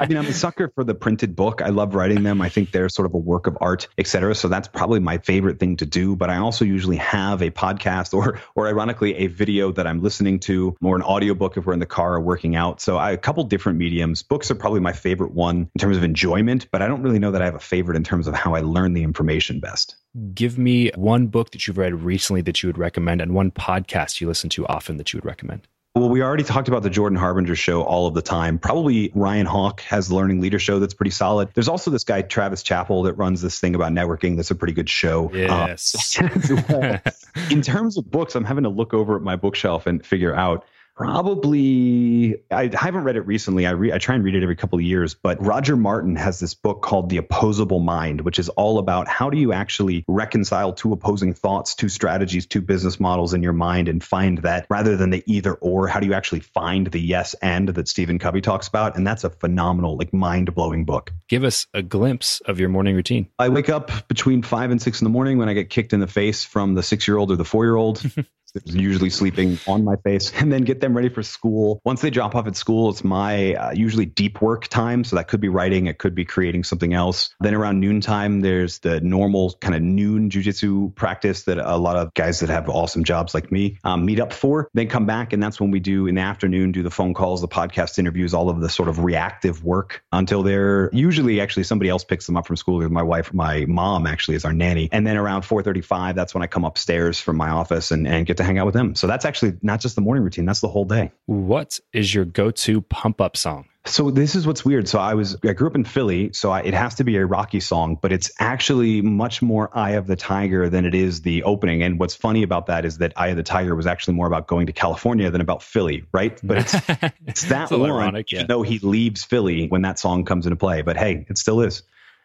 I 0.00 0.06
mean, 0.06 0.18
I'm 0.18 0.26
a 0.26 0.32
sucker 0.32 0.70
for 0.74 0.84
the 0.84 0.94
printed 0.94 1.36
book. 1.36 1.62
I 1.62 1.68
love 1.68 1.94
writing 1.94 2.24
them. 2.24 2.40
I 2.40 2.48
think 2.48 2.72
they're 2.72 2.88
sort 2.88 3.06
of 3.06 3.14
a 3.14 3.18
work 3.18 3.46
of 3.46 3.56
art, 3.60 3.88
et 3.96 4.06
cetera. 4.06 4.34
So 4.34 4.48
that's 4.48 4.68
probably 4.68 5.00
my 5.00 5.18
favorite 5.18 5.58
thing 5.60 5.76
to 5.76 5.86
do. 5.86 6.16
But 6.16 6.28
I 6.28 6.38
also 6.38 6.64
usually 6.64 6.96
have 6.96 7.42
a 7.42 7.50
podcast 7.50 8.12
or, 8.12 8.40
or 8.54 8.66
ironically, 8.66 9.14
a 9.16 9.28
video 9.28 9.72
that 9.72 9.86
I'm 9.86 10.02
listening 10.02 10.40
to, 10.40 10.76
or 10.82 10.96
an 10.96 11.02
audiobook 11.02 11.56
if 11.56 11.64
we're 11.64 11.72
in 11.72 11.78
the 11.78 11.86
car 11.86 12.14
or 12.14 12.20
working 12.20 12.56
out. 12.56 12.80
So 12.80 12.96
I, 12.96 13.12
a 13.12 13.18
couple 13.18 13.44
different 13.44 13.78
mediums. 13.78 14.22
Books 14.22 14.50
are 14.50 14.56
probably 14.56 14.80
my 14.80 14.92
favorite 14.92 15.32
one 15.32 15.70
in 15.74 15.78
terms 15.78 15.96
of 15.96 16.04
enjoyment, 16.04 16.68
but 16.70 16.82
I 16.82 16.88
don't 16.88 17.02
really 17.02 17.18
know 17.18 17.30
that 17.30 17.42
I 17.42 17.44
have 17.44 17.54
a 17.54 17.60
favorite 17.60 17.96
in 17.96 18.04
terms 18.04 18.26
of 18.26 18.34
how 18.34 18.54
I 18.54 18.60
learn 18.60 18.94
the 18.94 19.04
information 19.04 19.60
best. 19.60 19.96
Give 20.34 20.58
me 20.58 20.90
one 20.96 21.28
book 21.28 21.52
that 21.52 21.66
you've 21.66 21.78
read 21.78 21.94
recently 21.94 22.42
that 22.42 22.62
you 22.62 22.68
would 22.68 22.78
recommend 22.78 23.22
and 23.22 23.32
one 23.32 23.50
podcast 23.50 24.20
you 24.20 24.28
listen 24.28 24.50
to 24.50 24.66
often 24.66 24.98
that 24.98 25.12
you 25.12 25.18
would 25.18 25.24
recommend. 25.24 25.66
Well, 25.94 26.08
we 26.08 26.22
already 26.22 26.42
talked 26.42 26.68
about 26.68 26.82
the 26.82 26.88
Jordan 26.88 27.18
Harbinger 27.18 27.54
show 27.54 27.82
all 27.82 28.06
of 28.06 28.14
the 28.14 28.22
time. 28.22 28.58
Probably 28.58 29.12
Ryan 29.14 29.44
Hawk 29.44 29.82
has 29.82 30.08
the 30.08 30.14
Learning 30.14 30.40
Leader 30.40 30.58
show 30.58 30.78
that's 30.78 30.94
pretty 30.94 31.10
solid. 31.10 31.50
There's 31.52 31.68
also 31.68 31.90
this 31.90 32.04
guy, 32.04 32.22
Travis 32.22 32.62
Chappell, 32.62 33.02
that 33.02 33.12
runs 33.14 33.42
this 33.42 33.60
thing 33.60 33.74
about 33.74 33.92
networking 33.92 34.36
that's 34.36 34.50
a 34.50 34.54
pretty 34.54 34.72
good 34.72 34.88
show. 34.88 35.30
Yes. 35.34 36.18
Uh, 36.18 36.98
in 37.50 37.60
terms 37.60 37.98
of 37.98 38.10
books, 38.10 38.34
I'm 38.34 38.44
having 38.44 38.64
to 38.64 38.70
look 38.70 38.94
over 38.94 39.16
at 39.16 39.22
my 39.22 39.36
bookshelf 39.36 39.86
and 39.86 40.04
figure 40.04 40.34
out 40.34 40.64
probably 40.94 42.36
I 42.50 42.70
haven't 42.72 43.04
read 43.04 43.16
it 43.16 43.22
recently. 43.22 43.66
I 43.66 43.70
re, 43.70 43.92
I 43.92 43.98
try 43.98 44.14
and 44.14 44.24
read 44.24 44.34
it 44.34 44.42
every 44.42 44.56
couple 44.56 44.78
of 44.78 44.84
years, 44.84 45.14
but 45.14 45.44
Roger 45.44 45.76
Martin 45.76 46.16
has 46.16 46.38
this 46.38 46.54
book 46.54 46.82
called 46.82 47.08
The 47.08 47.16
Opposable 47.16 47.80
Mind, 47.80 48.20
which 48.22 48.38
is 48.38 48.48
all 48.50 48.78
about 48.78 49.08
how 49.08 49.30
do 49.30 49.38
you 49.38 49.52
actually 49.52 50.04
reconcile 50.08 50.72
two 50.72 50.92
opposing 50.92 51.34
thoughts, 51.34 51.74
two 51.74 51.88
strategies, 51.88 52.46
two 52.46 52.60
business 52.60 53.00
models 53.00 53.34
in 53.34 53.42
your 53.42 53.52
mind 53.52 53.88
and 53.88 54.02
find 54.02 54.38
that 54.38 54.66
rather 54.70 54.96
than 54.96 55.10
the 55.10 55.22
either 55.26 55.54
or, 55.54 55.88
how 55.88 56.00
do 56.00 56.06
you 56.06 56.14
actually 56.14 56.40
find 56.40 56.88
the 56.88 57.00
yes 57.00 57.34
and 57.42 57.68
that 57.70 57.88
Stephen 57.88 58.18
Covey 58.18 58.40
talks 58.40 58.68
about? 58.68 58.96
And 58.96 59.06
that's 59.06 59.24
a 59.24 59.30
phenomenal, 59.30 59.96
like 59.96 60.12
mind-blowing 60.12 60.84
book. 60.84 61.12
Give 61.28 61.44
us 61.44 61.66
a 61.74 61.82
glimpse 61.82 62.40
of 62.42 62.60
your 62.60 62.68
morning 62.68 62.94
routine. 62.94 63.28
I 63.38 63.48
wake 63.48 63.68
up 63.68 64.08
between 64.08 64.42
five 64.42 64.70
and 64.70 64.80
six 64.80 65.00
in 65.00 65.04
the 65.04 65.10
morning 65.10 65.38
when 65.38 65.48
I 65.48 65.54
get 65.54 65.70
kicked 65.70 65.92
in 65.92 66.00
the 66.00 66.06
face 66.06 66.44
from 66.44 66.74
the 66.74 66.82
six-year-old 66.82 67.30
or 67.30 67.36
the 67.36 67.44
four-year-old. 67.44 68.02
usually 68.64 69.10
sleeping 69.10 69.58
on 69.66 69.84
my 69.84 69.96
face, 69.96 70.32
and 70.36 70.52
then 70.52 70.62
get 70.62 70.80
them 70.80 70.96
ready 70.96 71.08
for 71.08 71.22
school. 71.22 71.80
Once 71.84 72.00
they 72.00 72.10
drop 72.10 72.34
off 72.34 72.46
at 72.46 72.56
school, 72.56 72.90
it's 72.90 73.04
my 73.04 73.54
uh, 73.54 73.72
usually 73.72 74.06
deep 74.06 74.40
work 74.40 74.68
time. 74.68 75.04
So 75.04 75.16
that 75.16 75.28
could 75.28 75.40
be 75.40 75.48
writing, 75.48 75.86
it 75.86 75.98
could 75.98 76.14
be 76.14 76.24
creating 76.24 76.64
something 76.64 76.94
else. 76.94 77.34
Then 77.40 77.54
around 77.54 77.80
noontime, 77.80 78.40
there's 78.40 78.80
the 78.80 79.00
normal 79.00 79.54
kind 79.60 79.74
of 79.74 79.82
noon 79.82 80.30
jujitsu 80.30 80.94
practice 80.94 81.44
that 81.44 81.58
a 81.58 81.76
lot 81.76 81.96
of 81.96 82.12
guys 82.14 82.40
that 82.40 82.48
have 82.48 82.68
awesome 82.68 83.04
jobs 83.04 83.34
like 83.34 83.50
me 83.50 83.78
um, 83.84 84.04
meet 84.04 84.20
up 84.20 84.32
for. 84.32 84.68
Then 84.74 84.88
come 84.88 85.06
back, 85.06 85.32
and 85.32 85.42
that's 85.42 85.60
when 85.60 85.70
we 85.70 85.80
do 85.80 86.06
in 86.06 86.16
the 86.16 86.20
afternoon, 86.20 86.72
do 86.72 86.82
the 86.82 86.90
phone 86.90 87.14
calls, 87.14 87.40
the 87.40 87.48
podcast 87.48 87.98
interviews, 87.98 88.34
all 88.34 88.48
of 88.48 88.60
the 88.60 88.68
sort 88.68 88.88
of 88.88 89.00
reactive 89.00 89.64
work 89.64 90.02
until 90.12 90.42
they're 90.42 90.90
usually 90.92 91.40
actually 91.40 91.64
somebody 91.64 91.90
else 91.90 92.04
picks 92.04 92.26
them 92.26 92.36
up 92.36 92.46
from 92.46 92.56
school. 92.56 92.86
My 92.88 93.02
wife, 93.02 93.32
my 93.32 93.64
mom 93.66 94.06
actually 94.06 94.36
is 94.36 94.44
our 94.44 94.52
nanny. 94.52 94.88
And 94.92 95.06
then 95.06 95.16
around 95.16 95.42
4:35, 95.42 96.14
that's 96.14 96.34
when 96.34 96.42
I 96.42 96.46
come 96.46 96.64
upstairs 96.64 97.20
from 97.20 97.36
my 97.36 97.50
office 97.50 97.90
and, 97.90 98.06
and 98.06 98.26
get 98.26 98.36
to 98.38 98.41
hang 98.44 98.58
out 98.58 98.66
with 98.66 98.74
them. 98.74 98.94
So 98.94 99.06
that's 99.06 99.24
actually 99.24 99.58
not 99.62 99.80
just 99.80 99.94
the 99.94 100.00
morning 100.00 100.24
routine; 100.24 100.44
that's 100.44 100.60
the 100.60 100.68
whole 100.68 100.84
day. 100.84 101.12
What 101.26 101.78
is 101.92 102.14
your 102.14 102.24
go-to 102.24 102.80
pump-up 102.82 103.36
song? 103.36 103.66
So 103.84 104.12
this 104.12 104.36
is 104.36 104.46
what's 104.46 104.64
weird. 104.64 104.88
So 104.88 105.00
I 105.00 105.14
was 105.14 105.36
I 105.44 105.52
grew 105.54 105.66
up 105.66 105.74
in 105.74 105.84
Philly, 105.84 106.32
so 106.32 106.52
I, 106.52 106.60
it 106.60 106.72
has 106.72 106.94
to 106.96 107.04
be 107.04 107.16
a 107.16 107.26
Rocky 107.26 107.58
song, 107.58 107.98
but 108.00 108.12
it's 108.12 108.30
actually 108.38 109.02
much 109.02 109.42
more 109.42 109.76
Eye 109.76 109.92
of 109.92 110.06
the 110.06 110.14
Tiger 110.14 110.68
than 110.68 110.84
it 110.84 110.94
is 110.94 111.22
the 111.22 111.42
opening. 111.42 111.82
And 111.82 111.98
what's 111.98 112.14
funny 112.14 112.44
about 112.44 112.66
that 112.66 112.84
is 112.84 112.98
that 112.98 113.12
Eye 113.16 113.28
of 113.28 113.36
the 113.36 113.42
Tiger 113.42 113.74
was 113.74 113.86
actually 113.86 114.14
more 114.14 114.28
about 114.28 114.46
going 114.46 114.66
to 114.66 114.72
California 114.72 115.30
than 115.30 115.40
about 115.40 115.64
Philly, 115.64 116.04
right? 116.12 116.38
But 116.44 116.58
it's 116.58 116.74
it's 117.26 117.44
that 117.46 117.72
one, 117.72 117.90
ironic, 117.90 118.30
yeah. 118.30 118.38
even 118.38 118.46
though 118.48 118.62
he 118.62 118.78
leaves 118.78 119.24
Philly 119.24 119.66
when 119.66 119.82
that 119.82 119.98
song 119.98 120.24
comes 120.24 120.46
into 120.46 120.56
play. 120.56 120.82
But 120.82 120.96
hey, 120.96 121.26
it 121.28 121.36
still 121.36 121.60
is. 121.60 121.82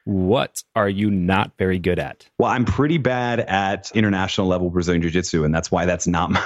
What 0.08 0.64
are 0.74 0.88
you 0.88 1.12
not 1.12 1.52
very 1.58 1.80
good 1.80 2.00
at? 2.00 2.26
Well, 2.40 2.50
I'm 2.50 2.64
pretty 2.64 2.98
bad 2.98 3.42
at 3.42 3.92
international 3.92 4.48
level 4.48 4.70
Brazilian 4.70 5.02
Jiu 5.02 5.12
Jitsu, 5.12 5.44
and 5.44 5.54
that's 5.54 5.70
why 5.70 5.86
that's 5.86 6.08
not 6.08 6.32
my, 6.32 6.42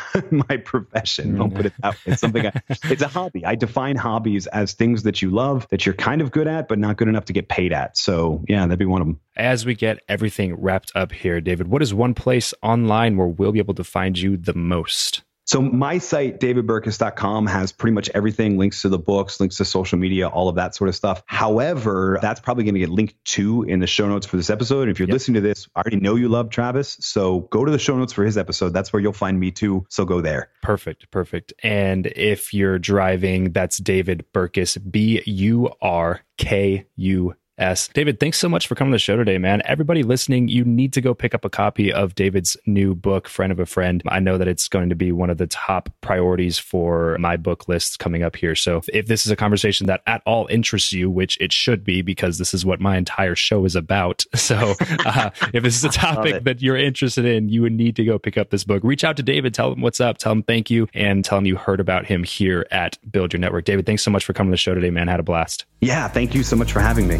my 0.49 0.57
profession. 0.57 1.35
Don't 1.35 1.53
put 1.53 1.67
it 1.67 1.73
that 1.83 1.93
way. 1.93 1.99
It's 2.07 2.21
something, 2.21 2.47
I, 2.47 2.53
it's 2.85 3.03
a 3.03 3.07
hobby. 3.07 3.45
I 3.45 3.53
define 3.53 3.97
hobbies 3.97 4.47
as 4.47 4.73
things 4.73 5.03
that 5.03 5.21
you 5.21 5.29
love, 5.29 5.67
that 5.69 5.85
you're 5.85 5.93
kind 5.93 6.21
of 6.21 6.31
good 6.31 6.47
at, 6.47 6.69
but 6.69 6.79
not 6.79 6.97
good 6.97 7.07
enough 7.07 7.25
to 7.25 7.33
get 7.33 7.49
paid 7.49 7.71
at. 7.71 7.97
So, 7.97 8.43
yeah, 8.47 8.65
that'd 8.65 8.79
be 8.79 8.85
one 8.85 9.01
of 9.01 9.05
them. 9.05 9.19
As 9.35 9.63
we 9.63 9.75
get 9.75 9.99
everything 10.09 10.55
wrapped 10.55 10.91
up 10.95 11.11
here, 11.11 11.39
David, 11.39 11.67
what 11.67 11.83
is 11.83 11.93
one 11.93 12.15
place 12.15 12.55
online 12.63 13.15
where 13.15 13.27
we'll 13.27 13.51
be 13.51 13.59
able 13.59 13.75
to 13.75 13.83
find 13.83 14.17
you 14.17 14.37
the 14.37 14.55
most? 14.55 15.21
So 15.51 15.61
my 15.61 15.97
site, 15.97 16.39
davidburkus.com, 16.39 17.45
has 17.47 17.73
pretty 17.73 17.93
much 17.93 18.09
everything 18.13 18.57
links 18.57 18.83
to 18.83 18.87
the 18.87 18.97
books, 18.97 19.41
links 19.41 19.57
to 19.57 19.65
social 19.65 19.99
media, 19.99 20.29
all 20.29 20.47
of 20.47 20.55
that 20.55 20.75
sort 20.75 20.87
of 20.87 20.95
stuff. 20.95 21.23
However, 21.25 22.19
that's 22.21 22.39
probably 22.39 22.63
going 22.63 22.75
to 22.75 22.79
get 22.79 22.87
linked 22.87 23.15
to 23.25 23.63
in 23.63 23.81
the 23.81 23.85
show 23.85 24.07
notes 24.07 24.25
for 24.25 24.37
this 24.37 24.49
episode. 24.49 24.87
If 24.87 24.97
you're 24.97 25.09
yep. 25.09 25.13
listening 25.13 25.35
to 25.35 25.41
this, 25.41 25.67
I 25.75 25.81
already 25.81 25.97
know 25.97 26.15
you 26.15 26.29
love 26.29 26.51
Travis. 26.51 26.95
So 27.01 27.41
go 27.51 27.65
to 27.65 27.71
the 27.73 27.79
show 27.79 27.97
notes 27.97 28.13
for 28.13 28.23
his 28.23 28.37
episode. 28.37 28.69
That's 28.69 28.93
where 28.93 29.01
you'll 29.01 29.11
find 29.11 29.37
me 29.37 29.51
too. 29.51 29.85
So 29.89 30.05
go 30.05 30.21
there. 30.21 30.51
Perfect. 30.63 31.11
Perfect. 31.11 31.51
And 31.61 32.07
if 32.07 32.53
you're 32.53 32.79
driving, 32.79 33.51
that's 33.51 33.77
David 33.77 34.23
Burkus, 34.33 34.77
B 34.89 35.21
U 35.25 35.69
R 35.81 36.21
K 36.37 36.85
U 36.95 37.35
S. 37.57 37.89
David, 37.93 38.19
thanks 38.19 38.39
so 38.39 38.49
much 38.49 38.67
for 38.67 38.75
coming 38.75 38.91
to 38.91 38.95
the 38.95 38.99
show 38.99 39.17
today, 39.17 39.37
man. 39.37 39.61
Everybody 39.65 40.03
listening, 40.03 40.47
you 40.47 40.63
need 40.63 40.93
to 40.93 41.01
go 41.01 41.13
pick 41.13 41.35
up 41.35 41.45
a 41.45 41.49
copy 41.49 41.91
of 41.93 42.15
David's 42.15 42.57
new 42.65 42.95
book, 42.95 43.27
Friend 43.27 43.51
of 43.51 43.59
a 43.59 43.65
Friend. 43.65 44.01
I 44.07 44.19
know 44.19 44.37
that 44.37 44.47
it's 44.47 44.67
going 44.67 44.89
to 44.89 44.95
be 44.95 45.11
one 45.11 45.29
of 45.29 45.37
the 45.37 45.47
top 45.47 45.89
priorities 46.01 46.57
for 46.57 47.17
my 47.19 47.37
book 47.37 47.67
list 47.67 47.99
coming 47.99 48.23
up 48.23 48.35
here. 48.35 48.55
So 48.55 48.81
if 48.93 49.07
this 49.07 49.25
is 49.25 49.31
a 49.31 49.35
conversation 49.35 49.87
that 49.87 50.01
at 50.07 50.21
all 50.25 50.47
interests 50.47 50.91
you, 50.91 51.09
which 51.09 51.39
it 51.39 51.53
should 51.53 51.83
be 51.83 52.01
because 52.01 52.37
this 52.37 52.53
is 52.53 52.65
what 52.65 52.79
my 52.79 52.97
entire 52.97 53.35
show 53.35 53.65
is 53.65 53.75
about. 53.75 54.25
So 54.41 54.73
uh, 55.05 55.29
if 55.53 55.63
this 55.63 55.77
is 55.77 55.83
a 55.85 55.89
topic 56.07 56.43
that 56.43 56.61
you're 56.61 56.75
interested 56.75 57.25
in, 57.25 57.47
you 57.47 57.61
would 57.61 57.71
need 57.71 57.95
to 57.97 58.03
go 58.03 58.17
pick 58.17 58.37
up 58.37 58.49
this 58.49 58.63
book. 58.63 58.83
Reach 58.83 59.03
out 59.03 59.15
to 59.17 59.23
David, 59.23 59.53
tell 59.53 59.71
him 59.71 59.81
what's 59.81 60.01
up, 60.01 60.17
tell 60.17 60.31
him 60.31 60.43
thank 60.43 60.69
you, 60.69 60.87
and 60.93 61.23
tell 61.23 61.37
him 61.37 61.45
you 61.45 61.55
heard 61.55 61.79
about 61.79 62.05
him 62.05 62.23
here 62.23 62.65
at 62.71 62.97
Build 63.09 63.31
Your 63.31 63.39
Network. 63.39 63.63
David, 63.63 63.85
thanks 63.85 64.03
so 64.03 64.11
much 64.11 64.25
for 64.25 64.33
coming 64.33 64.49
to 64.49 64.53
the 64.55 64.57
show 64.57 64.73
today, 64.73 64.89
man. 64.89 65.07
Had 65.07 65.19
a 65.19 65.23
blast. 65.23 65.65
Yeah, 65.79 66.07
thank 66.07 66.33
you 66.33 66.43
so 66.43 66.55
much 66.55 66.73
for 66.73 66.79
having 66.79 67.07
me. 67.07 67.19